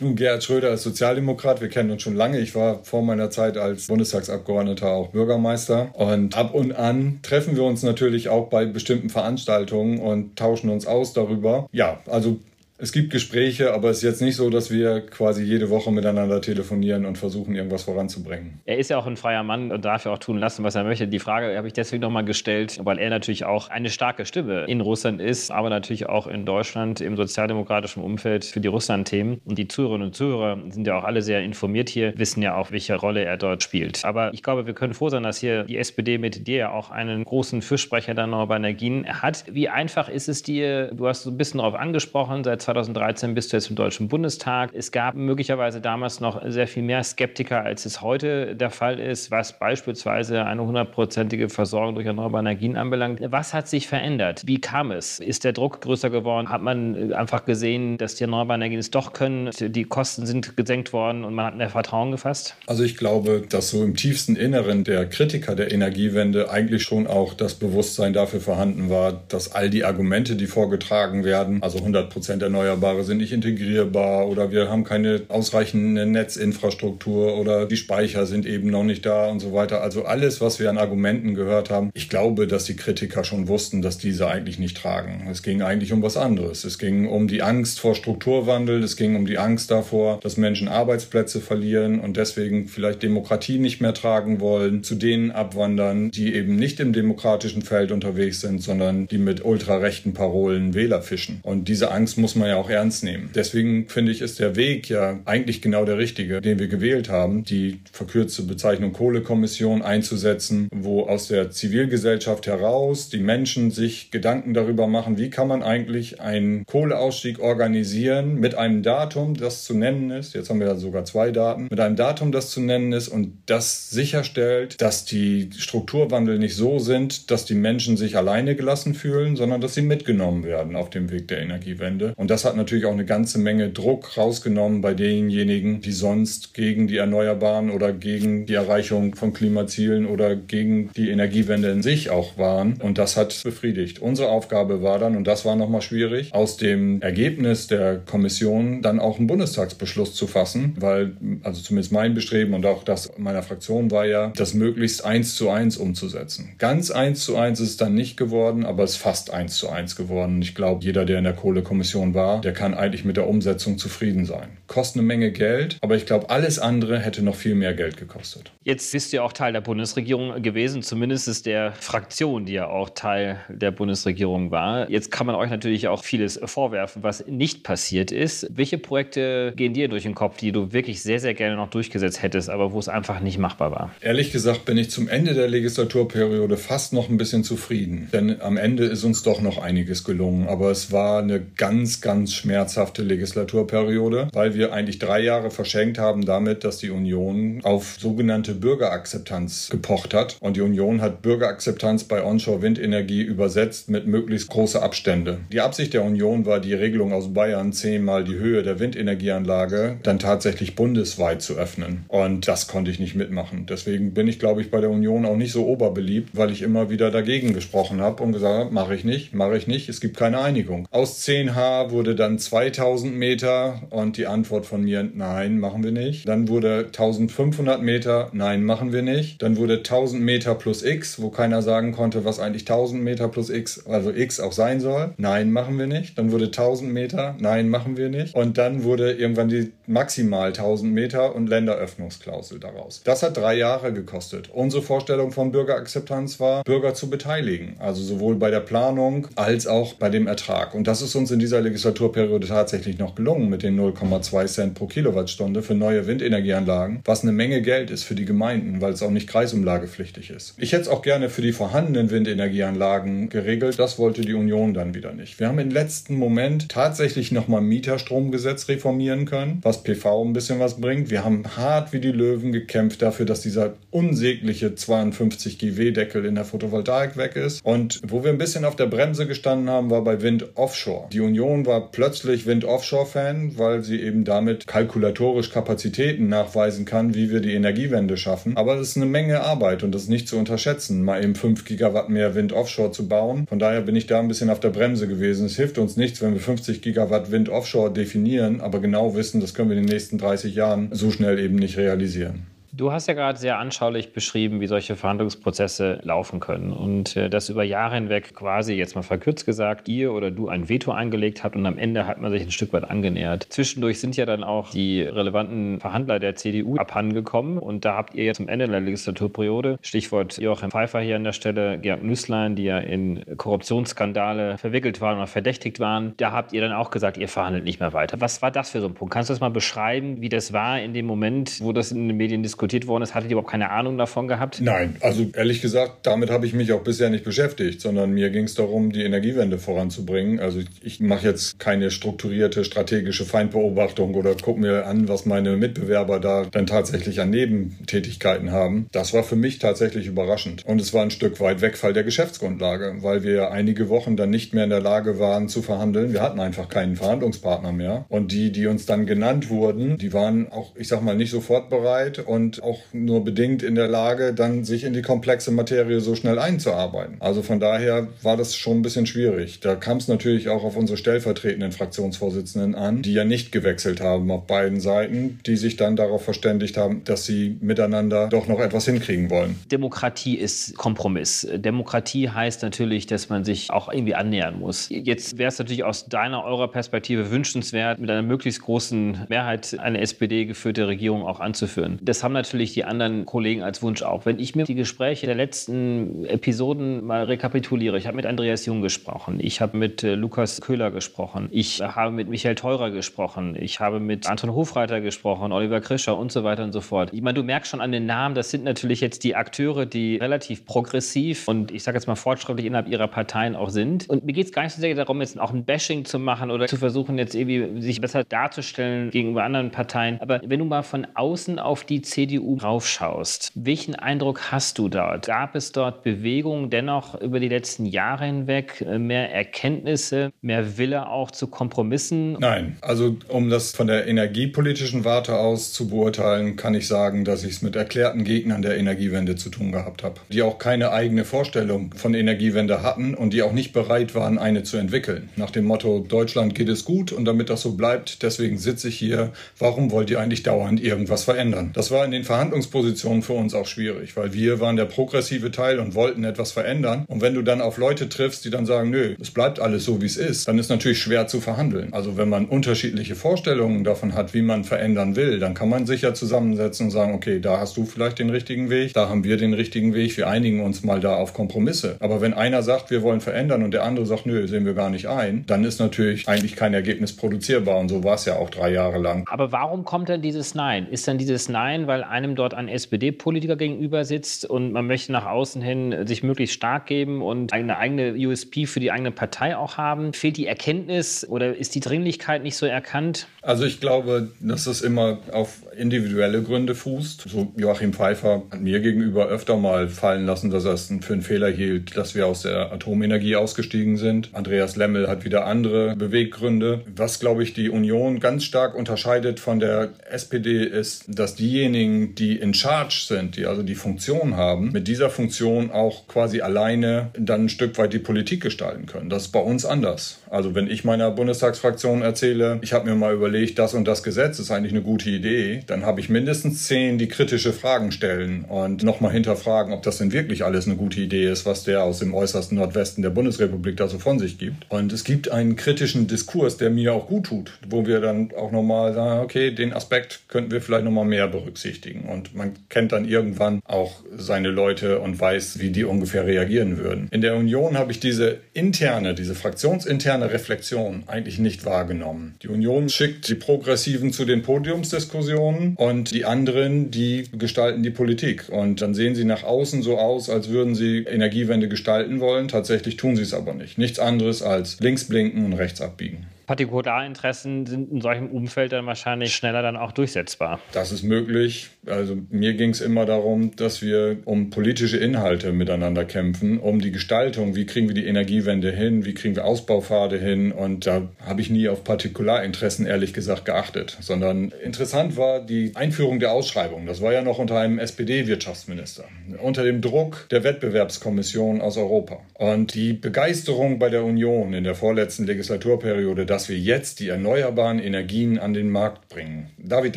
Nun, 0.00 0.16
Gerhard 0.16 0.42
Schröder 0.42 0.72
ist 0.72 0.82
Sozialdemokrat. 0.82 1.60
Wir 1.60 1.68
kennen 1.68 1.92
uns 1.92 2.02
schon 2.02 2.16
lange. 2.16 2.40
Ich 2.40 2.56
war 2.56 2.82
vor 2.82 3.02
meiner 3.02 3.30
Zeit 3.30 3.56
als 3.56 3.86
Bundestagsabgeordneter 3.86 4.90
auch 4.90 5.10
Bürgermeister. 5.10 5.90
Und 5.94 6.36
ab 6.36 6.54
und 6.54 6.72
an 6.72 7.20
treffen 7.22 7.54
wir 7.54 7.62
uns 7.62 7.84
natürlich 7.84 8.28
auch 8.28 8.48
bei 8.48 8.64
bestimmten 8.64 9.10
Veranstaltungen 9.10 10.00
und 10.00 10.36
tauschen 10.36 10.70
uns 10.70 10.86
aus 10.86 11.12
darüber. 11.12 11.68
Ja, 11.72 12.00
also 12.06 12.40
es 12.82 12.90
gibt 12.90 13.10
Gespräche, 13.10 13.74
aber 13.74 13.90
es 13.90 13.98
ist 13.98 14.02
jetzt 14.02 14.22
nicht 14.22 14.34
so, 14.34 14.50
dass 14.50 14.72
wir 14.72 15.02
quasi 15.02 15.44
jede 15.44 15.70
Woche 15.70 15.92
miteinander 15.92 16.40
telefonieren 16.40 17.06
und 17.06 17.16
versuchen, 17.16 17.54
irgendwas 17.54 17.84
voranzubringen. 17.84 18.60
Er 18.64 18.76
ist 18.76 18.90
ja 18.90 18.98
auch 18.98 19.06
ein 19.06 19.16
freier 19.16 19.44
Mann 19.44 19.70
und 19.70 19.84
darf 19.84 20.04
ja 20.04 20.10
auch 20.10 20.18
tun 20.18 20.38
lassen, 20.38 20.64
was 20.64 20.74
er 20.74 20.82
möchte. 20.82 21.06
Die 21.06 21.20
Frage 21.20 21.56
habe 21.56 21.68
ich 21.68 21.74
deswegen 21.74 22.02
nochmal 22.02 22.24
gestellt, 22.24 22.80
weil 22.82 22.98
er 22.98 23.08
natürlich 23.08 23.44
auch 23.44 23.68
eine 23.68 23.88
starke 23.88 24.26
Stimme 24.26 24.64
in 24.64 24.80
Russland 24.80 25.20
ist, 25.20 25.52
aber 25.52 25.70
natürlich 25.70 26.08
auch 26.08 26.26
in 26.26 26.44
Deutschland 26.44 27.00
im 27.00 27.16
sozialdemokratischen 27.16 28.02
Umfeld 28.02 28.44
für 28.44 28.58
die 28.58 28.66
Russland-Themen. 28.66 29.40
Und 29.44 29.58
die 29.58 29.68
Zuhörerinnen 29.68 30.08
und 30.08 30.16
Zuhörer 30.16 30.58
sind 30.70 30.84
ja 30.84 30.98
auch 30.98 31.04
alle 31.04 31.22
sehr 31.22 31.40
informiert 31.40 31.88
hier, 31.88 32.12
wissen 32.16 32.42
ja 32.42 32.56
auch, 32.56 32.72
welche 32.72 32.96
Rolle 32.96 33.24
er 33.24 33.36
dort 33.36 33.62
spielt. 33.62 34.04
Aber 34.04 34.34
ich 34.34 34.42
glaube, 34.42 34.66
wir 34.66 34.74
können 34.74 34.94
froh 34.94 35.08
sein, 35.08 35.22
dass 35.22 35.38
hier 35.38 35.62
die 35.62 35.78
SPD 35.78 36.18
mit 36.18 36.48
dir 36.48 36.56
ja 36.56 36.72
auch 36.72 36.90
einen 36.90 37.22
großen 37.22 37.62
Fürsprecher 37.62 38.14
noch 38.26 38.48
bei 38.48 38.56
Energien 38.56 39.06
hat. 39.06 39.44
Wie 39.48 39.68
einfach 39.68 40.08
ist 40.08 40.28
es 40.28 40.42
dir, 40.42 40.90
du 40.92 41.06
hast 41.06 41.22
so 41.22 41.30
ein 41.30 41.36
bisschen 41.36 41.58
darauf 41.58 41.76
angesprochen, 41.76 42.42
seit 42.42 42.71
2013 42.72 43.34
bis 43.34 43.52
jetzt 43.52 43.70
im 43.70 43.76
Deutschen 43.76 44.08
Bundestag. 44.08 44.70
Es 44.72 44.92
gab 44.92 45.14
möglicherweise 45.14 45.80
damals 45.80 46.20
noch 46.20 46.42
sehr 46.46 46.66
viel 46.66 46.82
mehr 46.82 47.02
Skeptiker, 47.02 47.62
als 47.62 47.84
es 47.84 48.00
heute 48.00 48.56
der 48.56 48.70
Fall 48.70 48.98
ist, 48.98 49.30
was 49.30 49.58
beispielsweise 49.58 50.44
eine 50.44 50.62
hundertprozentige 50.64 51.48
Versorgung 51.48 51.94
durch 51.94 52.06
erneuerbare 52.06 52.42
Energien 52.42 52.76
anbelangt. 52.76 53.20
Was 53.22 53.52
hat 53.52 53.68
sich 53.68 53.86
verändert? 53.86 54.42
Wie 54.46 54.60
kam 54.60 54.90
es? 54.90 55.18
Ist 55.18 55.44
der 55.44 55.52
Druck 55.52 55.80
größer 55.82 56.10
geworden? 56.10 56.48
Hat 56.48 56.62
man 56.62 57.12
einfach 57.12 57.44
gesehen, 57.44 57.98
dass 57.98 58.14
die 58.14 58.24
erneuerbaren 58.24 58.62
Energien 58.62 58.80
es 58.80 58.90
doch 58.90 59.12
können? 59.12 59.50
Die 59.60 59.84
Kosten 59.84 60.26
sind 60.26 60.56
gesenkt 60.56 60.92
worden 60.92 61.24
und 61.24 61.34
man 61.34 61.46
hat 61.46 61.56
mehr 61.56 61.70
Vertrauen 61.70 62.10
gefasst? 62.10 62.56
Also 62.66 62.82
ich 62.82 62.96
glaube, 62.96 63.44
dass 63.48 63.70
so 63.70 63.84
im 63.84 63.96
tiefsten 63.96 64.36
Inneren 64.36 64.84
der 64.84 65.08
Kritiker 65.08 65.54
der 65.54 65.72
Energiewende 65.72 66.50
eigentlich 66.50 66.82
schon 66.82 67.06
auch 67.06 67.34
das 67.34 67.54
Bewusstsein 67.54 68.12
dafür 68.12 68.40
vorhanden 68.40 68.90
war, 68.90 69.22
dass 69.28 69.52
all 69.52 69.70
die 69.70 69.84
Argumente, 69.84 70.36
die 70.36 70.46
vorgetragen 70.46 71.24
werden, 71.24 71.62
also 71.62 71.78
100 71.78 72.10
Prozent 72.10 72.42
Erneuerbare 72.52 73.02
sind 73.02 73.16
nicht 73.16 73.32
integrierbar 73.32 74.28
oder 74.28 74.50
wir 74.50 74.68
haben 74.68 74.84
keine 74.84 75.22
ausreichende 75.28 76.04
Netzinfrastruktur 76.04 77.38
oder 77.38 77.64
die 77.64 77.78
Speicher 77.78 78.26
sind 78.26 78.44
eben 78.44 78.68
noch 78.68 78.84
nicht 78.84 79.06
da 79.06 79.30
und 79.30 79.40
so 79.40 79.54
weiter. 79.54 79.80
Also 79.80 80.04
alles, 80.04 80.42
was 80.42 80.60
wir 80.60 80.68
an 80.68 80.76
Argumenten 80.76 81.34
gehört 81.34 81.70
haben, 81.70 81.90
ich 81.94 82.10
glaube, 82.10 82.46
dass 82.46 82.64
die 82.64 82.76
Kritiker 82.76 83.24
schon 83.24 83.48
wussten, 83.48 83.80
dass 83.80 83.96
diese 83.96 84.28
eigentlich 84.28 84.58
nicht 84.58 84.76
tragen. 84.76 85.26
Es 85.30 85.42
ging 85.42 85.62
eigentlich 85.62 85.94
um 85.94 86.02
was 86.02 86.18
anderes. 86.18 86.64
Es 86.64 86.78
ging 86.78 87.08
um 87.08 87.26
die 87.26 87.40
Angst 87.40 87.80
vor 87.80 87.94
Strukturwandel, 87.94 88.82
es 88.82 88.98
ging 88.98 89.16
um 89.16 89.24
die 89.24 89.38
Angst 89.38 89.70
davor, 89.70 90.20
dass 90.20 90.36
Menschen 90.36 90.68
Arbeitsplätze 90.68 91.40
verlieren 91.40 92.00
und 92.00 92.18
deswegen 92.18 92.68
vielleicht 92.68 93.02
Demokratie 93.02 93.58
nicht 93.58 93.80
mehr 93.80 93.94
tragen 93.94 94.40
wollen, 94.40 94.84
zu 94.84 94.94
denen 94.94 95.30
abwandern, 95.30 96.10
die 96.10 96.34
eben 96.34 96.56
nicht 96.56 96.80
im 96.80 96.92
demokratischen 96.92 97.62
Feld 97.62 97.92
unterwegs 97.92 98.42
sind, 98.42 98.62
sondern 98.62 99.06
die 99.06 99.16
mit 99.16 99.42
ultrarechten 99.42 100.12
Parolen 100.12 100.74
Wähler 100.74 101.00
fischen. 101.00 101.40
Und 101.42 101.68
diese 101.68 101.90
Angst 101.90 102.18
muss 102.18 102.34
man 102.34 102.41
ja 102.48 102.56
auch 102.56 102.70
ernst 102.70 103.04
nehmen. 103.04 103.30
Deswegen 103.34 103.88
finde 103.88 104.12
ich, 104.12 104.20
ist 104.20 104.38
der 104.38 104.56
Weg 104.56 104.88
ja 104.88 105.20
eigentlich 105.24 105.62
genau 105.62 105.84
der 105.84 105.98
richtige, 105.98 106.40
den 106.40 106.58
wir 106.58 106.68
gewählt 106.68 107.08
haben, 107.08 107.44
die 107.44 107.80
verkürzte 107.92 108.42
Bezeichnung 108.42 108.92
Kohlekommission 108.92 109.82
einzusetzen, 109.82 110.68
wo 110.72 111.02
aus 111.02 111.28
der 111.28 111.50
Zivilgesellschaft 111.50 112.46
heraus 112.46 113.08
die 113.08 113.18
Menschen 113.18 113.70
sich 113.70 114.10
Gedanken 114.10 114.54
darüber 114.54 114.86
machen, 114.86 115.18
wie 115.18 115.30
kann 115.30 115.48
man 115.48 115.62
eigentlich 115.62 116.20
einen 116.20 116.64
Kohleausstieg 116.66 117.38
organisieren 117.40 118.36
mit 118.36 118.54
einem 118.54 118.82
Datum, 118.82 119.34
das 119.34 119.64
zu 119.64 119.74
nennen 119.74 120.10
ist. 120.10 120.34
Jetzt 120.34 120.50
haben 120.50 120.60
wir 120.60 120.68
ja 120.68 120.76
sogar 120.76 121.04
zwei 121.04 121.30
Daten. 121.30 121.68
Mit 121.70 121.80
einem 121.80 121.96
Datum, 121.96 122.32
das 122.32 122.50
zu 122.50 122.60
nennen 122.60 122.92
ist 122.92 123.08
und 123.08 123.38
das 123.46 123.90
sicherstellt, 123.90 124.80
dass 124.80 125.04
die 125.04 125.50
Strukturwandel 125.56 126.38
nicht 126.38 126.56
so 126.56 126.78
sind, 126.78 127.30
dass 127.30 127.44
die 127.44 127.54
Menschen 127.54 127.96
sich 127.96 128.16
alleine 128.16 128.56
gelassen 128.56 128.94
fühlen, 128.94 129.36
sondern 129.36 129.60
dass 129.60 129.74
sie 129.74 129.82
mitgenommen 129.82 130.44
werden 130.44 130.76
auf 130.76 130.90
dem 130.90 131.10
Weg 131.10 131.28
der 131.28 131.40
Energiewende. 131.40 132.14
Und 132.16 132.30
das 132.32 132.46
hat 132.46 132.56
natürlich 132.56 132.86
auch 132.86 132.92
eine 132.92 133.04
ganze 133.04 133.38
Menge 133.38 133.68
Druck 133.68 134.16
rausgenommen 134.16 134.80
bei 134.80 134.94
denjenigen, 134.94 135.82
die 135.82 135.92
sonst 135.92 136.54
gegen 136.54 136.88
die 136.88 136.96
Erneuerbaren 136.96 137.70
oder 137.70 137.92
gegen 137.92 138.46
die 138.46 138.54
Erreichung 138.54 139.14
von 139.14 139.34
Klimazielen 139.34 140.06
oder 140.06 140.34
gegen 140.34 140.90
die 140.96 141.10
Energiewende 141.10 141.68
in 141.70 141.82
sich 141.82 142.08
auch 142.08 142.38
waren. 142.38 142.78
Und 142.80 142.96
das 142.96 143.18
hat 143.18 143.38
befriedigt. 143.44 143.98
Unsere 143.98 144.28
Aufgabe 144.28 144.82
war 144.82 144.98
dann, 144.98 145.14
und 145.14 145.26
das 145.26 145.44
war 145.44 145.56
nochmal 145.56 145.82
schwierig, 145.82 146.32
aus 146.32 146.56
dem 146.56 147.02
Ergebnis 147.02 147.66
der 147.66 147.98
Kommission 147.98 148.80
dann 148.80 148.98
auch 148.98 149.18
einen 149.18 149.26
Bundestagsbeschluss 149.26 150.14
zu 150.14 150.26
fassen, 150.26 150.74
weil, 150.80 151.12
also 151.42 151.60
zumindest 151.60 151.92
mein 151.92 152.14
Bestreben 152.14 152.54
und 152.54 152.64
auch 152.64 152.82
das 152.82 153.12
meiner 153.18 153.42
Fraktion 153.42 153.90
war 153.90 154.06
ja, 154.06 154.32
das 154.36 154.54
möglichst 154.54 155.04
eins 155.04 155.34
zu 155.34 155.50
eins 155.50 155.76
umzusetzen. 155.76 156.54
Ganz 156.56 156.90
eins 156.90 157.26
zu 157.26 157.36
eins 157.36 157.60
ist 157.60 157.68
es 157.68 157.76
dann 157.76 157.94
nicht 157.94 158.16
geworden, 158.16 158.64
aber 158.64 158.84
es 158.84 158.92
ist 158.92 158.96
fast 158.96 159.30
eins 159.30 159.58
zu 159.58 159.68
eins 159.68 159.96
geworden. 159.96 160.40
Ich 160.40 160.54
glaube, 160.54 160.82
jeder, 160.82 161.04
der 161.04 161.18
in 161.18 161.24
der 161.24 161.34
Kohlekommission 161.34 162.14
war, 162.14 162.21
der 162.42 162.52
kann 162.52 162.74
eigentlich 162.74 163.04
mit 163.04 163.16
der 163.16 163.28
Umsetzung 163.28 163.78
zufrieden 163.78 164.24
sein. 164.24 164.48
Kostet 164.66 165.00
eine 165.00 165.06
Menge 165.06 165.32
Geld, 165.32 165.78
aber 165.80 165.96
ich 165.96 166.06
glaube, 166.06 166.30
alles 166.30 166.58
andere 166.58 166.98
hätte 166.98 167.22
noch 167.22 167.34
viel 167.34 167.54
mehr 167.54 167.74
Geld 167.74 167.96
gekostet. 167.96 168.52
Jetzt 168.64 168.92
bist 168.92 169.12
du 169.12 169.16
ja 169.16 169.22
auch 169.22 169.32
Teil 169.32 169.52
der 169.52 169.60
Bundesregierung 169.60 170.42
gewesen, 170.42 170.82
zumindest 170.82 171.46
der 171.46 171.72
Fraktion, 171.72 172.46
die 172.46 172.54
ja 172.54 172.68
auch 172.68 172.90
Teil 172.90 173.40
der 173.48 173.70
Bundesregierung 173.70 174.50
war. 174.50 174.90
Jetzt 174.90 175.10
kann 175.10 175.26
man 175.26 175.36
euch 175.36 175.50
natürlich 175.50 175.88
auch 175.88 176.04
vieles 176.04 176.40
vorwerfen, 176.44 177.02
was 177.02 177.26
nicht 177.26 177.64
passiert 177.64 178.12
ist. 178.12 178.46
Welche 178.50 178.78
Projekte 178.78 179.52
gehen 179.56 179.74
dir 179.74 179.88
durch 179.88 180.04
den 180.04 180.14
Kopf, 180.14 180.36
die 180.36 180.52
du 180.52 180.72
wirklich 180.72 181.02
sehr, 181.02 181.20
sehr 181.20 181.34
gerne 181.34 181.56
noch 181.56 181.70
durchgesetzt 181.70 182.22
hättest, 182.22 182.50
aber 182.50 182.72
wo 182.72 182.78
es 182.78 182.88
einfach 182.88 183.20
nicht 183.20 183.38
machbar 183.38 183.70
war? 183.72 183.90
Ehrlich 184.00 184.32
gesagt 184.32 184.64
bin 184.64 184.78
ich 184.78 184.90
zum 184.90 185.08
Ende 185.08 185.34
der 185.34 185.48
Legislaturperiode 185.48 186.56
fast 186.56 186.92
noch 186.92 187.08
ein 187.08 187.16
bisschen 187.16 187.44
zufrieden. 187.44 188.08
Denn 188.12 188.40
am 188.40 188.56
Ende 188.56 188.84
ist 188.84 189.04
uns 189.04 189.22
doch 189.22 189.40
noch 189.40 189.58
einiges 189.58 190.04
gelungen. 190.04 190.48
Aber 190.48 190.70
es 190.70 190.92
war 190.92 191.22
eine 191.22 191.40
ganz, 191.56 192.00
ganz 192.00 192.11
schmerzhafte 192.26 193.02
Legislaturperiode, 193.02 194.28
weil 194.32 194.54
wir 194.54 194.72
eigentlich 194.72 194.98
drei 194.98 195.20
Jahre 195.20 195.50
verschenkt 195.50 195.98
haben 195.98 196.24
damit, 196.24 196.64
dass 196.64 196.78
die 196.78 196.90
Union 196.90 197.60
auf 197.62 197.96
sogenannte 197.98 198.54
Bürgerakzeptanz 198.54 199.68
gepocht 199.70 200.14
hat. 200.14 200.36
Und 200.40 200.56
die 200.56 200.60
Union 200.60 201.00
hat 201.00 201.22
Bürgerakzeptanz 201.22 202.04
bei 202.04 202.24
Onshore-Windenergie 202.24 203.22
übersetzt 203.22 203.88
mit 203.90 204.06
möglichst 204.06 204.48
große 204.48 204.82
Abstände. 204.82 205.38
Die 205.52 205.60
Absicht 205.60 205.94
der 205.94 206.04
Union 206.04 206.46
war, 206.46 206.60
die 206.60 206.74
Regelung 206.74 207.12
aus 207.12 207.32
Bayern 207.32 207.72
zehnmal 207.72 208.24
die 208.24 208.34
Höhe 208.34 208.62
der 208.62 208.78
Windenergieanlage 208.78 209.98
dann 210.02 210.18
tatsächlich 210.18 210.74
bundesweit 210.74 211.42
zu 211.42 211.54
öffnen. 211.54 212.04
Und 212.08 212.48
das 212.48 212.68
konnte 212.68 212.90
ich 212.90 213.00
nicht 213.00 213.14
mitmachen. 213.14 213.66
Deswegen 213.68 214.14
bin 214.14 214.28
ich, 214.28 214.38
glaube 214.38 214.60
ich, 214.60 214.70
bei 214.70 214.80
der 214.80 214.90
Union 214.90 215.26
auch 215.26 215.36
nicht 215.36 215.52
so 215.52 215.66
oberbeliebt, 215.66 216.30
weil 216.36 216.50
ich 216.50 216.62
immer 216.62 216.90
wieder 216.90 217.10
dagegen 217.10 217.54
gesprochen 217.54 218.00
habe 218.00 218.22
und 218.22 218.32
gesagt 218.32 218.64
habe, 218.64 218.74
mache 218.74 218.94
ich 218.94 219.04
nicht, 219.04 219.34
mache 219.34 219.56
ich 219.56 219.66
nicht, 219.66 219.88
es 219.88 220.00
gibt 220.00 220.16
keine 220.16 220.40
Einigung. 220.40 220.86
Aus 220.90 221.26
10H 221.26 221.90
wurde 222.02 222.16
dann 222.16 222.36
2000 222.36 223.14
Meter 223.14 223.80
und 223.90 224.16
die 224.16 224.26
Antwort 224.26 224.66
von 224.66 224.82
mir, 224.82 225.08
nein, 225.14 225.60
machen 225.60 225.84
wir 225.84 225.92
nicht. 225.92 226.26
Dann 226.26 226.48
wurde 226.48 226.86
1500 226.86 227.80
Meter, 227.80 228.28
nein, 228.32 228.64
machen 228.64 228.92
wir 228.92 229.02
nicht. 229.02 229.40
Dann 229.40 229.56
wurde 229.56 229.76
1000 229.76 230.20
Meter 230.20 230.56
plus 230.56 230.82
X, 230.82 231.22
wo 231.22 231.30
keiner 231.30 231.62
sagen 231.62 231.92
konnte, 231.92 232.24
was 232.24 232.40
eigentlich 232.40 232.62
1000 232.62 233.00
Meter 233.04 233.28
plus 233.28 233.50
X, 233.50 233.86
also 233.86 234.10
X 234.10 234.40
auch 234.40 234.50
sein 234.50 234.80
soll. 234.80 235.14
Nein, 235.16 235.52
machen 235.52 235.78
wir 235.78 235.86
nicht. 235.86 236.18
Dann 236.18 236.32
wurde 236.32 236.46
1000 236.46 236.92
Meter, 236.92 237.36
nein, 237.38 237.68
machen 237.68 237.96
wir 237.96 238.08
nicht. 238.08 238.34
Und 238.34 238.58
dann 238.58 238.82
wurde 238.82 239.12
irgendwann 239.12 239.48
die 239.48 239.70
maximal 239.86 240.48
1000 240.48 240.92
Meter 240.92 241.36
und 241.36 241.46
Länderöffnungsklausel 241.46 242.58
daraus. 242.58 243.02
Das 243.04 243.22
hat 243.22 243.36
drei 243.36 243.54
Jahre 243.54 243.92
gekostet. 243.92 244.50
Unsere 244.52 244.82
Vorstellung 244.82 245.30
von 245.30 245.52
Bürgerakzeptanz 245.52 246.40
war, 246.40 246.64
Bürger 246.64 246.94
zu 246.94 247.08
beteiligen. 247.08 247.76
Also 247.78 248.02
sowohl 248.02 248.34
bei 248.34 248.50
der 248.50 248.58
Planung 248.58 249.28
als 249.36 249.68
auch 249.68 249.94
bei 249.94 250.10
dem 250.10 250.26
Ertrag. 250.26 250.74
Und 250.74 250.88
das 250.88 251.00
ist 251.00 251.14
uns 251.14 251.30
in 251.30 251.38
dieser 251.38 251.60
Legislaturperiode 251.92 252.46
tatsächlich 252.46 252.98
noch 252.98 253.14
gelungen 253.14 253.48
mit 253.48 253.62
den 253.62 253.78
0,2 253.78 254.46
Cent 254.46 254.74
pro 254.74 254.86
Kilowattstunde 254.86 255.62
für 255.62 255.74
neue 255.74 256.06
Windenergieanlagen, 256.06 257.00
was 257.04 257.22
eine 257.22 257.32
Menge 257.32 257.62
Geld 257.62 257.90
ist 257.90 258.04
für 258.04 258.14
die 258.14 258.24
Gemeinden, 258.24 258.80
weil 258.80 258.92
es 258.92 259.02
auch 259.02 259.10
nicht 259.10 259.28
kreisumlagepflichtig 259.28 260.30
ist. 260.30 260.54
Ich 260.56 260.72
hätte 260.72 260.82
es 260.82 260.88
auch 260.88 261.02
gerne 261.02 261.28
für 261.28 261.42
die 261.42 261.52
vorhandenen 261.52 262.10
Windenergieanlagen 262.10 263.28
geregelt. 263.28 263.78
Das 263.78 263.98
wollte 263.98 264.22
die 264.22 264.34
Union 264.34 264.74
dann 264.74 264.94
wieder 264.94 265.12
nicht. 265.12 265.38
Wir 265.38 265.48
haben 265.48 265.58
im 265.58 265.70
letzten 265.70 266.16
Moment 266.16 266.68
tatsächlich 266.68 267.32
nochmal 267.32 267.60
Mieterstromgesetz 267.60 268.68
reformieren 268.68 269.26
können, 269.26 269.58
was 269.62 269.82
PV 269.82 270.24
ein 270.24 270.32
bisschen 270.32 270.58
was 270.58 270.80
bringt. 270.80 271.10
Wir 271.10 271.24
haben 271.24 271.44
hart 271.56 271.92
wie 271.92 272.00
die 272.00 272.12
Löwen 272.12 272.52
gekämpft 272.52 273.02
dafür, 273.02 273.26
dass 273.26 273.42
dieser 273.42 273.74
unsägliche 273.90 274.74
52 274.74 275.58
GW-Deckel 275.58 276.24
in 276.24 276.34
der 276.34 276.44
Photovoltaik 276.44 277.16
weg 277.16 277.36
ist. 277.36 277.64
Und 277.64 278.00
wo 278.06 278.24
wir 278.24 278.30
ein 278.30 278.38
bisschen 278.38 278.64
auf 278.64 278.76
der 278.76 278.86
Bremse 278.86 279.26
gestanden 279.26 279.68
haben, 279.68 279.90
war 279.90 280.02
bei 280.02 280.22
Wind 280.22 280.46
Offshore. 280.54 281.08
Die 281.12 281.20
Union 281.20 281.66
war 281.66 281.81
plötzlich 281.90 282.46
Wind 282.46 282.64
Offshore-Fan, 282.64 283.58
weil 283.58 283.82
sie 283.82 284.00
eben 284.00 284.24
damit 284.24 284.66
kalkulatorisch 284.66 285.50
Kapazitäten 285.50 286.28
nachweisen 286.28 286.84
kann, 286.84 287.14
wie 287.14 287.30
wir 287.30 287.40
die 287.40 287.54
Energiewende 287.54 288.16
schaffen. 288.16 288.56
Aber 288.56 288.76
das 288.76 288.88
ist 288.88 288.96
eine 288.96 289.06
Menge 289.06 289.40
Arbeit 289.40 289.82
und 289.82 289.92
das 289.94 290.02
ist 290.02 290.08
nicht 290.08 290.28
zu 290.28 290.36
unterschätzen, 290.36 291.02
mal 291.02 291.22
eben 291.22 291.34
5 291.34 291.64
Gigawatt 291.64 292.08
mehr 292.08 292.34
Wind 292.34 292.52
Offshore 292.52 292.92
zu 292.92 293.08
bauen. 293.08 293.46
Von 293.48 293.58
daher 293.58 293.80
bin 293.80 293.96
ich 293.96 294.06
da 294.06 294.20
ein 294.20 294.28
bisschen 294.28 294.50
auf 294.50 294.60
der 294.60 294.70
Bremse 294.70 295.08
gewesen. 295.08 295.46
Es 295.46 295.56
hilft 295.56 295.78
uns 295.78 295.96
nichts, 295.96 296.22
wenn 296.22 296.34
wir 296.34 296.40
50 296.40 296.82
Gigawatt 296.82 297.30
Wind 297.30 297.48
Offshore 297.48 297.92
definieren, 297.92 298.60
aber 298.60 298.80
genau 298.80 299.14
wissen, 299.14 299.40
das 299.40 299.54
können 299.54 299.70
wir 299.70 299.76
in 299.76 299.86
den 299.86 299.92
nächsten 299.92 300.18
30 300.18 300.54
Jahren 300.54 300.90
so 300.92 301.10
schnell 301.10 301.38
eben 301.38 301.56
nicht 301.56 301.76
realisieren. 301.76 302.51
Du 302.74 302.90
hast 302.90 303.06
ja 303.06 303.12
gerade 303.12 303.38
sehr 303.38 303.58
anschaulich 303.58 304.14
beschrieben, 304.14 304.62
wie 304.62 304.66
solche 304.66 304.96
Verhandlungsprozesse 304.96 306.00
laufen 306.04 306.40
können 306.40 306.72
und 306.72 307.18
äh, 307.18 307.28
dass 307.28 307.50
über 307.50 307.64
Jahre 307.64 307.96
hinweg 307.96 308.34
quasi, 308.34 308.72
jetzt 308.72 308.94
mal 308.94 309.02
verkürzt 309.02 309.44
gesagt, 309.44 309.90
ihr 309.90 310.10
oder 310.14 310.30
du 310.30 310.48
ein 310.48 310.70
Veto 310.70 310.90
eingelegt 310.90 311.44
habt 311.44 311.54
und 311.54 311.66
am 311.66 311.76
Ende 311.76 312.06
hat 312.06 312.18
man 312.18 312.30
sich 312.30 312.40
ein 312.40 312.50
Stück 312.50 312.72
weit 312.72 312.90
angenähert. 312.90 313.46
Zwischendurch 313.50 314.00
sind 314.00 314.16
ja 314.16 314.24
dann 314.24 314.42
auch 314.42 314.70
die 314.70 315.02
relevanten 315.02 315.80
Verhandler 315.80 316.18
der 316.18 316.34
CDU 316.34 316.78
abhandengekommen 316.78 317.58
und 317.58 317.84
da 317.84 317.94
habt 317.94 318.14
ihr 318.14 318.24
jetzt 318.24 318.40
am 318.40 318.48
Ende 318.48 318.66
der 318.68 318.80
Legislaturperiode, 318.80 319.76
Stichwort 319.82 320.38
Joachim 320.38 320.70
Pfeiffer 320.70 321.00
hier 321.00 321.16
an 321.16 321.24
der 321.24 321.34
Stelle, 321.34 321.76
Georg 321.76 322.02
Nüßlein, 322.02 322.56
die 322.56 322.64
ja 322.64 322.78
in 322.78 323.22
Korruptionsskandale 323.36 324.56
verwickelt 324.56 325.02
waren 325.02 325.18
oder 325.18 325.26
verdächtigt 325.26 325.78
waren, 325.78 326.14
da 326.16 326.32
habt 326.32 326.54
ihr 326.54 326.62
dann 326.62 326.72
auch 326.72 326.90
gesagt, 326.90 327.18
ihr 327.18 327.28
verhandelt 327.28 327.64
nicht 327.64 327.80
mehr 327.80 327.92
weiter. 327.92 328.22
Was 328.22 328.40
war 328.40 328.50
das 328.50 328.70
für 328.70 328.80
so 328.80 328.86
ein 328.86 328.94
Punkt? 328.94 329.12
Kannst 329.12 329.28
du 329.28 329.34
das 329.34 329.40
mal 329.40 329.50
beschreiben, 329.50 330.22
wie 330.22 330.30
das 330.30 330.54
war 330.54 330.80
in 330.80 330.94
dem 330.94 331.04
Moment, 331.04 331.60
wo 331.60 331.72
das 331.72 331.92
in 331.92 332.08
den 332.08 332.16
Medien 332.16 332.42
diskutiert 332.42 332.61
diskutiert 332.62 332.86
worden 332.86 333.02
ist, 333.02 333.14
hattet 333.14 333.30
ihr 333.30 333.32
überhaupt 333.32 333.50
keine 333.50 333.70
Ahnung 333.70 333.98
davon 333.98 334.28
gehabt? 334.28 334.60
Nein, 334.60 334.96
also 335.00 335.26
ehrlich 335.34 335.60
gesagt, 335.60 336.06
damit 336.06 336.30
habe 336.30 336.46
ich 336.46 336.52
mich 336.52 336.72
auch 336.72 336.82
bisher 336.82 337.10
nicht 337.10 337.24
beschäftigt, 337.24 337.80
sondern 337.80 338.12
mir 338.12 338.30
ging 338.30 338.44
es 338.44 338.54
darum, 338.54 338.92
die 338.92 339.02
Energiewende 339.02 339.58
voranzubringen. 339.58 340.38
Also 340.38 340.60
ich, 340.82 341.00
mache 341.00 341.26
jetzt 341.26 341.58
keine 341.58 341.90
strukturierte 341.90 342.64
strategische 342.64 343.24
Feindbeobachtung 343.24 344.14
oder 344.14 344.36
gucke 344.36 344.60
mir 344.60 344.86
an, 344.86 345.08
was 345.08 345.26
meine 345.26 345.56
Mitbewerber 345.56 346.20
da 346.20 346.44
dann 346.48 346.66
tatsächlich 346.66 347.20
an 347.20 347.30
Nebentätigkeiten 347.30 348.52
haben. 348.52 348.86
Das 348.92 349.12
war 349.12 349.24
für 349.24 349.34
mich 349.34 349.58
tatsächlich 349.58 350.06
überraschend. 350.06 350.64
Und 350.64 350.80
es 350.80 350.94
war 350.94 351.02
ein 351.02 351.10
Stück 351.10 351.40
weit 351.40 351.60
Wegfall 351.60 351.92
der 351.92 352.04
Geschäftsgrundlage, 352.04 352.98
weil 353.00 353.24
wir 353.24 353.50
einige 353.50 353.88
Wochen 353.88 354.16
dann 354.16 354.30
nicht 354.30 354.54
mehr 354.54 354.64
in 354.64 354.70
der 354.70 354.80
Lage 354.80 355.18
waren 355.18 355.48
zu 355.48 355.62
verhandeln. 355.62 356.12
Wir 356.12 356.22
hatten 356.22 356.38
einfach 356.38 356.68
keinen 356.68 356.94
Verhandlungspartner 356.94 357.72
mehr. 357.72 358.04
Und 358.08 358.30
die, 358.30 358.52
die 358.52 358.68
uns 358.68 358.86
dann 358.86 359.06
genannt 359.06 359.50
wurden, 359.50 359.98
die 359.98 360.12
waren 360.12 360.52
auch, 360.52 360.76
ich 360.76 360.86
sag 360.86 361.02
mal, 361.02 361.16
nicht 361.16 361.30
sofort 361.30 361.68
bereit 361.68 362.20
und 362.20 362.51
auch 362.60 362.80
nur 362.92 363.24
bedingt 363.24 363.62
in 363.62 363.74
der 363.74 363.88
Lage, 363.88 364.34
dann 364.34 364.64
sich 364.64 364.84
in 364.84 364.92
die 364.92 365.02
komplexe 365.02 365.50
Materie 365.52 366.00
so 366.00 366.14
schnell 366.14 366.38
einzuarbeiten. 366.38 367.16
Also 367.20 367.42
von 367.42 367.60
daher 367.60 368.08
war 368.22 368.36
das 368.36 368.56
schon 368.56 368.78
ein 368.78 368.82
bisschen 368.82 369.06
schwierig. 369.06 369.60
Da 369.60 369.76
kam 369.76 369.98
es 369.98 370.08
natürlich 370.08 370.48
auch 370.48 370.64
auf 370.64 370.76
unsere 370.76 370.96
stellvertretenden 370.96 371.72
Fraktionsvorsitzenden 371.72 372.74
an, 372.74 373.02
die 373.02 373.12
ja 373.12 373.24
nicht 373.24 373.52
gewechselt 373.52 374.00
haben 374.00 374.30
auf 374.30 374.46
beiden 374.46 374.80
Seiten, 374.80 375.38
die 375.46 375.56
sich 375.56 375.76
dann 375.76 375.96
darauf 375.96 376.24
verständigt 376.24 376.76
haben, 376.76 377.04
dass 377.04 377.24
sie 377.24 377.56
miteinander 377.60 378.28
doch 378.28 378.48
noch 378.48 378.60
etwas 378.60 378.84
hinkriegen 378.86 379.30
wollen. 379.30 379.56
Demokratie 379.70 380.36
ist 380.36 380.76
Kompromiss. 380.76 381.46
Demokratie 381.54 382.28
heißt 382.28 382.62
natürlich, 382.62 383.06
dass 383.06 383.28
man 383.28 383.44
sich 383.44 383.70
auch 383.70 383.92
irgendwie 383.92 384.14
annähern 384.14 384.58
muss. 384.58 384.88
Jetzt 384.90 385.38
wäre 385.38 385.48
es 385.48 385.58
natürlich 385.58 385.84
aus 385.84 386.06
deiner, 386.06 386.44
eurer 386.44 386.68
Perspektive 386.68 387.30
wünschenswert, 387.30 387.98
mit 387.98 388.10
einer 388.10 388.22
möglichst 388.22 388.62
großen 388.62 389.26
Mehrheit 389.28 389.76
eine 389.78 390.00
SPD-geführte 390.00 390.86
Regierung 390.86 391.22
auch 391.22 391.40
anzuführen. 391.40 391.98
Das 392.02 392.22
haben 392.22 392.34
natürlich 392.42 392.74
die 392.74 392.84
anderen 392.84 393.24
Kollegen 393.26 393.62
als 393.62 393.82
Wunsch 393.82 394.02
auch. 394.02 394.26
Wenn 394.26 394.38
ich 394.38 394.54
mir 394.54 394.64
die 394.64 394.74
Gespräche 394.74 395.26
der 395.26 395.34
letzten 395.34 396.24
Episoden 396.24 397.04
mal 397.04 397.24
rekapituliere, 397.24 397.96
ich 397.96 398.06
habe 398.06 398.16
mit 398.16 398.26
Andreas 398.26 398.66
Jung 398.66 398.82
gesprochen, 398.82 399.38
ich 399.40 399.60
habe 399.60 399.76
mit 399.76 400.02
äh, 400.02 400.14
Lukas 400.14 400.60
Köhler 400.60 400.90
gesprochen, 400.90 401.48
ich 401.52 401.80
habe 401.80 402.12
mit 402.12 402.28
Michael 402.28 402.54
Theurer 402.54 402.90
gesprochen, 402.90 403.56
ich 403.58 403.80
habe 403.80 404.00
mit 404.00 404.28
Anton 404.28 404.52
Hofreiter 404.52 405.00
gesprochen, 405.00 405.52
Oliver 405.52 405.80
Krischer 405.80 406.16
und 406.16 406.32
so 406.32 406.42
weiter 406.42 406.64
und 406.64 406.72
so 406.72 406.80
fort. 406.80 407.10
Ich 407.12 407.22
meine, 407.22 407.34
du 407.34 407.42
merkst 407.42 407.70
schon 407.70 407.80
an 407.80 407.92
den 407.92 408.06
Namen, 408.06 408.34
das 408.34 408.50
sind 408.50 408.64
natürlich 408.64 409.00
jetzt 409.00 409.22
die 409.24 409.36
Akteure, 409.36 409.86
die 409.86 410.16
relativ 410.16 410.66
progressiv 410.66 411.46
und 411.46 411.70
ich 411.70 411.82
sage 411.82 411.96
jetzt 411.96 412.06
mal 412.06 412.16
fortschrittlich 412.16 412.66
innerhalb 412.66 412.88
ihrer 412.88 413.08
Parteien 413.08 413.54
auch 413.54 413.70
sind. 413.70 414.08
Und 414.08 414.24
mir 414.24 414.32
geht 414.32 414.46
es 414.46 414.52
gar 414.52 414.62
nicht 414.62 414.74
so 414.74 414.80
sehr 414.80 414.94
darum, 414.94 415.20
jetzt 415.20 415.38
auch 415.38 415.52
ein 415.52 415.64
Bashing 415.64 416.04
zu 416.04 416.18
machen 416.18 416.50
oder 416.50 416.66
zu 416.66 416.76
versuchen, 416.76 417.18
jetzt 417.18 417.34
irgendwie 417.34 417.80
sich 417.80 418.00
besser 418.00 418.24
darzustellen 418.24 419.10
gegenüber 419.10 419.44
anderen 419.44 419.70
Parteien. 419.70 420.20
Aber 420.20 420.40
wenn 420.44 420.58
du 420.58 420.64
mal 420.64 420.82
von 420.82 421.06
außen 421.14 421.58
auf 421.58 421.84
die 421.84 422.02
CDU 422.02 422.31
raufschaust, 422.38 423.52
welchen 423.54 423.94
Eindruck 423.94 424.52
hast 424.52 424.78
du 424.78 424.88
dort? 424.88 425.26
Gab 425.26 425.54
es 425.54 425.72
dort 425.72 426.02
Bewegungen 426.02 426.70
dennoch 426.70 427.20
über 427.20 427.40
die 427.40 427.48
letzten 427.48 427.86
Jahre 427.86 428.26
hinweg, 428.26 428.84
äh, 428.86 428.98
mehr 428.98 429.32
Erkenntnisse, 429.32 430.32
mehr 430.40 430.78
Wille 430.78 431.08
auch 431.08 431.30
zu 431.30 431.46
Kompromissen? 431.46 432.34
Nein, 432.34 432.76
also 432.80 433.16
um 433.28 433.50
das 433.50 433.72
von 433.72 433.86
der 433.86 434.06
energiepolitischen 434.06 435.04
Warte 435.04 435.36
aus 435.36 435.72
zu 435.72 435.88
beurteilen, 435.88 436.56
kann 436.56 436.74
ich 436.74 436.86
sagen, 436.86 437.24
dass 437.24 437.44
ich 437.44 437.52
es 437.52 437.62
mit 437.62 437.76
erklärten 437.76 438.24
Gegnern 438.24 438.62
der 438.62 438.76
Energiewende 438.76 439.36
zu 439.36 439.50
tun 439.50 439.72
gehabt 439.72 440.02
habe, 440.02 440.20
die 440.30 440.42
auch 440.42 440.58
keine 440.58 440.92
eigene 440.92 441.24
Vorstellung 441.24 441.92
von 441.94 442.14
Energiewende 442.14 442.82
hatten 442.82 443.14
und 443.14 443.32
die 443.32 443.42
auch 443.42 443.52
nicht 443.52 443.72
bereit 443.72 444.14
waren, 444.14 444.38
eine 444.38 444.62
zu 444.62 444.76
entwickeln. 444.76 445.30
Nach 445.36 445.50
dem 445.50 445.64
Motto, 445.64 446.04
Deutschland 446.06 446.54
geht 446.54 446.68
es 446.68 446.84
gut 446.84 447.12
und 447.12 447.24
damit 447.24 447.50
das 447.50 447.62
so 447.62 447.72
bleibt, 447.72 448.22
deswegen 448.22 448.58
sitze 448.58 448.88
ich 448.88 448.98
hier, 448.98 449.32
warum 449.58 449.90
wollt 449.90 450.10
ihr 450.10 450.20
eigentlich 450.20 450.42
dauernd 450.42 450.82
irgendwas 450.82 451.24
verändern? 451.24 451.70
Das 451.74 451.90
war 451.90 452.04
in 452.04 452.10
den 452.10 452.21
Verhandlungspositionen 452.22 453.22
für 453.22 453.34
uns 453.34 453.54
auch 453.54 453.66
schwierig, 453.66 454.16
weil 454.16 454.32
wir 454.32 454.60
waren 454.60 454.76
der 454.76 454.84
progressive 454.84 455.50
Teil 455.50 455.78
und 455.78 455.94
wollten 455.94 456.24
etwas 456.24 456.52
verändern. 456.52 457.04
Und 457.08 457.20
wenn 457.20 457.34
du 457.34 457.42
dann 457.42 457.60
auf 457.60 457.78
Leute 457.78 458.08
triffst, 458.08 458.44
die 458.44 458.50
dann 458.50 458.66
sagen, 458.66 458.90
nö, 458.90 459.14
es 459.20 459.30
bleibt 459.30 459.60
alles 459.60 459.84
so, 459.84 460.00
wie 460.00 460.06
es 460.06 460.16
ist, 460.16 460.48
dann 460.48 460.58
ist 460.58 460.68
natürlich 460.68 460.98
schwer 460.98 461.26
zu 461.26 461.40
verhandeln. 461.40 461.92
Also 461.92 462.16
wenn 462.16 462.28
man 462.28 462.46
unterschiedliche 462.46 463.14
Vorstellungen 463.14 463.84
davon 463.84 464.14
hat, 464.14 464.34
wie 464.34 464.42
man 464.42 464.64
verändern 464.64 465.16
will, 465.16 465.38
dann 465.38 465.54
kann 465.54 465.68
man 465.68 465.86
sich 465.86 466.02
ja 466.02 466.14
zusammensetzen 466.14 466.86
und 466.86 466.90
sagen, 466.90 467.14
okay, 467.14 467.40
da 467.40 467.58
hast 467.58 467.76
du 467.76 467.84
vielleicht 467.84 468.18
den 468.18 468.30
richtigen 468.30 468.70
Weg, 468.70 468.94
da 468.94 469.08
haben 469.08 469.24
wir 469.24 469.36
den 469.36 469.54
richtigen 469.54 469.94
Weg, 469.94 470.16
wir 470.16 470.28
einigen 470.28 470.60
uns 470.60 470.82
mal 470.82 471.00
da 471.00 471.16
auf 471.16 471.34
Kompromisse. 471.34 471.96
Aber 472.00 472.20
wenn 472.20 472.34
einer 472.34 472.62
sagt, 472.62 472.90
wir 472.90 473.02
wollen 473.02 473.20
verändern 473.20 473.62
und 473.62 473.72
der 473.72 473.84
andere 473.84 474.06
sagt, 474.06 474.26
nö, 474.26 474.46
sehen 474.46 474.64
wir 474.64 474.74
gar 474.74 474.90
nicht 474.90 475.08
ein, 475.08 475.44
dann 475.46 475.64
ist 475.64 475.78
natürlich 475.80 476.28
eigentlich 476.28 476.56
kein 476.56 476.74
Ergebnis 476.74 477.14
produzierbar. 477.14 477.78
Und 477.78 477.88
so 477.88 478.04
war 478.04 478.14
es 478.14 478.24
ja 478.24 478.36
auch 478.36 478.50
drei 478.50 478.72
Jahre 478.72 478.98
lang. 478.98 479.26
Aber 479.28 479.52
warum 479.52 479.84
kommt 479.84 480.08
denn 480.08 480.22
dieses 480.22 480.54
Nein? 480.54 480.86
Ist 480.90 481.06
denn 481.06 481.18
dieses 481.18 481.48
Nein, 481.48 481.86
weil 481.86 482.04
einem 482.12 482.36
dort 482.36 482.54
ein 482.54 482.68
SPD-Politiker 482.68 483.56
gegenüber 483.56 484.04
sitzt 484.04 484.44
und 484.44 484.72
man 484.72 484.86
möchte 484.86 485.10
nach 485.10 485.26
außen 485.26 485.60
hin 485.60 486.06
sich 486.06 486.22
möglichst 486.22 486.54
stark 486.54 486.86
geben 486.86 487.22
und 487.22 487.52
eine 487.52 487.78
eigene 487.78 488.14
USP 488.14 488.66
für 488.66 488.78
die 488.78 488.92
eigene 488.92 489.10
Partei 489.10 489.56
auch 489.56 489.78
haben? 489.78 490.12
Fehlt 490.12 490.36
die 490.36 490.46
Erkenntnis 490.46 491.26
oder 491.28 491.56
ist 491.56 491.74
die 491.74 491.80
Dringlichkeit 491.80 492.42
nicht 492.42 492.56
so 492.56 492.66
erkannt? 492.66 493.26
Also 493.42 493.64
ich 493.64 493.80
glaube, 493.80 494.30
dass 494.40 494.66
es 494.66 494.82
immer 494.82 495.18
auf 495.32 495.62
individuelle 495.76 496.42
Gründe 496.42 496.74
fußt. 496.74 497.28
So 497.28 497.52
Joachim 497.56 497.92
Pfeiffer 497.92 498.42
hat 498.50 498.60
mir 498.60 498.80
gegenüber 498.80 499.26
öfter 499.26 499.56
mal 499.56 499.88
fallen 499.88 500.26
lassen, 500.26 500.50
dass 500.50 500.64
er 500.64 500.74
es 500.74 500.92
für 501.00 501.12
einen 501.12 501.22
Fehler 501.22 501.48
hielt, 501.48 501.96
dass 501.96 502.14
wir 502.14 502.26
aus 502.26 502.42
der 502.42 502.72
Atomenergie 502.72 503.36
ausgestiegen 503.36 503.96
sind. 503.96 504.30
Andreas 504.32 504.76
Lemmel 504.76 505.08
hat 505.08 505.24
wieder 505.24 505.46
andere 505.46 505.96
Beweggründe. 505.96 506.82
Was, 506.94 507.20
glaube 507.20 507.42
ich, 507.42 507.54
die 507.54 507.70
Union 507.70 508.20
ganz 508.20 508.44
stark 508.44 508.74
unterscheidet 508.74 509.40
von 509.40 509.60
der 509.60 509.92
SPD 510.10 510.64
ist, 510.64 511.04
dass 511.08 511.34
diejenigen, 511.34 512.01
die 512.14 512.36
in 512.36 512.54
Charge 512.54 513.04
sind, 513.06 513.36
die 513.36 513.46
also 513.46 513.62
die 513.62 513.74
Funktion 513.74 514.36
haben, 514.36 514.72
mit 514.72 514.88
dieser 514.88 515.10
Funktion 515.10 515.70
auch 515.70 516.06
quasi 516.08 516.40
alleine 516.40 517.10
dann 517.18 517.44
ein 517.44 517.48
Stück 517.48 517.78
weit 517.78 517.92
die 517.92 517.98
Politik 517.98 518.42
gestalten 518.42 518.86
können. 518.86 519.10
Das 519.10 519.24
ist 519.24 519.32
bei 519.32 519.40
uns 519.40 519.64
anders. 519.64 520.18
Also 520.30 520.54
wenn 520.54 520.70
ich 520.70 520.84
meiner 520.84 521.10
Bundestagsfraktion 521.10 522.02
erzähle, 522.02 522.58
ich 522.62 522.72
habe 522.72 522.88
mir 522.88 522.96
mal 522.96 523.14
überlegt, 523.14 523.58
das 523.58 523.74
und 523.74 523.86
das 523.86 524.02
Gesetz 524.02 524.38
ist 524.38 524.50
eigentlich 524.50 524.72
eine 524.72 524.82
gute 524.82 525.10
Idee, 525.10 525.62
dann 525.66 525.84
habe 525.84 526.00
ich 526.00 526.08
mindestens 526.08 526.66
zehn, 526.66 526.98
die 526.98 527.08
kritische 527.08 527.52
Fragen 527.52 527.92
stellen 527.92 528.44
und 528.44 528.82
nochmal 528.82 529.12
hinterfragen, 529.12 529.72
ob 529.72 529.82
das 529.82 529.98
denn 529.98 530.12
wirklich 530.12 530.44
alles 530.44 530.66
eine 530.66 530.76
gute 530.76 531.00
Idee 531.00 531.30
ist, 531.30 531.44
was 531.44 531.64
der 531.64 531.82
aus 531.82 531.98
dem 531.98 532.14
äußersten 532.14 532.56
Nordwesten 532.56 533.02
der 533.02 533.10
Bundesrepublik 533.10 533.76
da 533.76 533.88
so 533.88 533.98
von 533.98 534.18
sich 534.18 534.38
gibt. 534.38 534.70
Und 534.70 534.92
es 534.92 535.04
gibt 535.04 535.30
einen 535.30 535.56
kritischen 535.56 536.06
Diskurs, 536.06 536.56
der 536.56 536.70
mir 536.70 536.94
auch 536.94 537.06
gut 537.06 537.26
tut, 537.26 537.52
wo 537.68 537.86
wir 537.86 538.00
dann 538.00 538.30
auch 538.36 538.52
nochmal 538.52 538.94
sagen, 538.94 539.20
okay, 539.20 539.50
den 539.50 539.72
Aspekt 539.72 540.20
könnten 540.28 540.50
wir 540.50 540.60
vielleicht 540.60 540.84
nochmal 540.84 541.04
mehr 541.04 541.28
berücksichtigen. 541.28 541.91
Und 542.00 542.34
man 542.34 542.52
kennt 542.68 542.92
dann 542.92 543.06
irgendwann 543.06 543.60
auch 543.64 544.02
seine 544.16 544.48
Leute 544.48 544.98
und 545.00 545.18
weiß, 545.18 545.58
wie 545.60 545.70
die 545.70 545.84
ungefähr 545.84 546.26
reagieren 546.26 546.78
würden. 546.78 547.08
In 547.10 547.20
der 547.20 547.36
Union 547.36 547.78
habe 547.78 547.92
ich 547.92 548.00
diese 548.00 548.38
interne, 548.54 549.14
diese 549.14 549.34
fraktionsinterne 549.34 550.32
Reflexion 550.32 551.04
eigentlich 551.06 551.38
nicht 551.38 551.64
wahrgenommen. 551.64 552.34
Die 552.42 552.48
Union 552.48 552.88
schickt 552.88 553.28
die 553.28 553.34
Progressiven 553.34 554.12
zu 554.12 554.24
den 554.24 554.42
Podiumsdiskussionen 554.42 555.74
und 555.76 556.12
die 556.12 556.24
anderen, 556.24 556.90
die 556.90 557.24
gestalten 557.32 557.82
die 557.82 557.90
Politik. 557.90 558.48
Und 558.48 558.82
dann 558.82 558.94
sehen 558.94 559.14
sie 559.14 559.24
nach 559.24 559.42
außen 559.42 559.82
so 559.82 559.98
aus, 559.98 560.30
als 560.30 560.48
würden 560.48 560.74
sie 560.74 561.04
Energiewende 561.04 561.68
gestalten 561.68 562.20
wollen. 562.20 562.48
Tatsächlich 562.48 562.96
tun 562.96 563.16
sie 563.16 563.22
es 563.22 563.34
aber 563.34 563.54
nicht. 563.54 563.78
Nichts 563.78 563.98
anderes 563.98 564.42
als 564.42 564.78
links 564.80 565.04
blinken 565.04 565.44
und 565.44 565.52
rechts 565.54 565.80
abbiegen. 565.80 566.26
Partikularinteressen 566.46 567.66
sind 567.66 567.92
in 567.92 568.00
solchem 568.00 568.28
Umfeld 568.28 568.72
dann 568.72 568.86
wahrscheinlich 568.86 569.34
schneller 569.34 569.62
dann 569.62 569.76
auch 569.76 569.92
durchsetzbar. 569.92 570.60
Das 570.72 570.92
ist 570.92 571.02
möglich. 571.02 571.70
Also 571.86 572.16
mir 572.30 572.54
ging 572.54 572.70
es 572.70 572.80
immer 572.80 573.06
darum, 573.06 573.54
dass 573.56 573.82
wir 573.82 574.18
um 574.24 574.50
politische 574.50 574.96
Inhalte 574.96 575.52
miteinander 575.52 576.04
kämpfen, 576.04 576.58
um 576.58 576.80
die 576.80 576.92
Gestaltung, 576.92 577.54
wie 577.54 577.66
kriegen 577.66 577.88
wir 577.88 577.94
die 577.94 578.06
Energiewende 578.06 578.70
hin, 578.70 579.04
wie 579.04 579.14
kriegen 579.14 579.36
wir 579.36 579.44
Ausbaupfade 579.44 580.18
hin. 580.18 580.52
Und 580.52 580.86
da 580.86 581.08
habe 581.24 581.40
ich 581.40 581.50
nie 581.50 581.68
auf 581.68 581.84
Partikularinteressen 581.84 582.86
ehrlich 582.86 583.12
gesagt 583.12 583.44
geachtet, 583.44 583.96
sondern 584.00 584.52
interessant 584.62 585.16
war 585.16 585.40
die 585.40 585.72
Einführung 585.74 586.20
der 586.20 586.32
Ausschreibung. 586.32 586.86
Das 586.86 587.00
war 587.00 587.12
ja 587.12 587.22
noch 587.22 587.38
unter 587.38 587.58
einem 587.58 587.78
SPD-Wirtschaftsminister, 587.78 589.04
unter 589.40 589.64
dem 589.64 589.80
Druck 589.80 590.28
der 590.30 590.44
Wettbewerbskommission 590.44 591.60
aus 591.60 591.76
Europa. 591.76 592.18
Und 592.34 592.74
die 592.74 592.92
Begeisterung 592.92 593.78
bei 593.78 593.88
der 593.88 594.04
Union 594.04 594.52
in 594.54 594.64
der 594.64 594.74
vorletzten 594.74 595.26
Legislaturperiode, 595.26 596.26
dass 596.32 596.48
wir 596.48 596.58
jetzt 596.58 597.00
die 597.00 597.10
erneuerbaren 597.10 597.78
Energien 597.78 598.38
an 598.38 598.54
den 598.54 598.70
Markt 598.70 599.10
bringen. 599.10 599.50
David, 599.58 599.96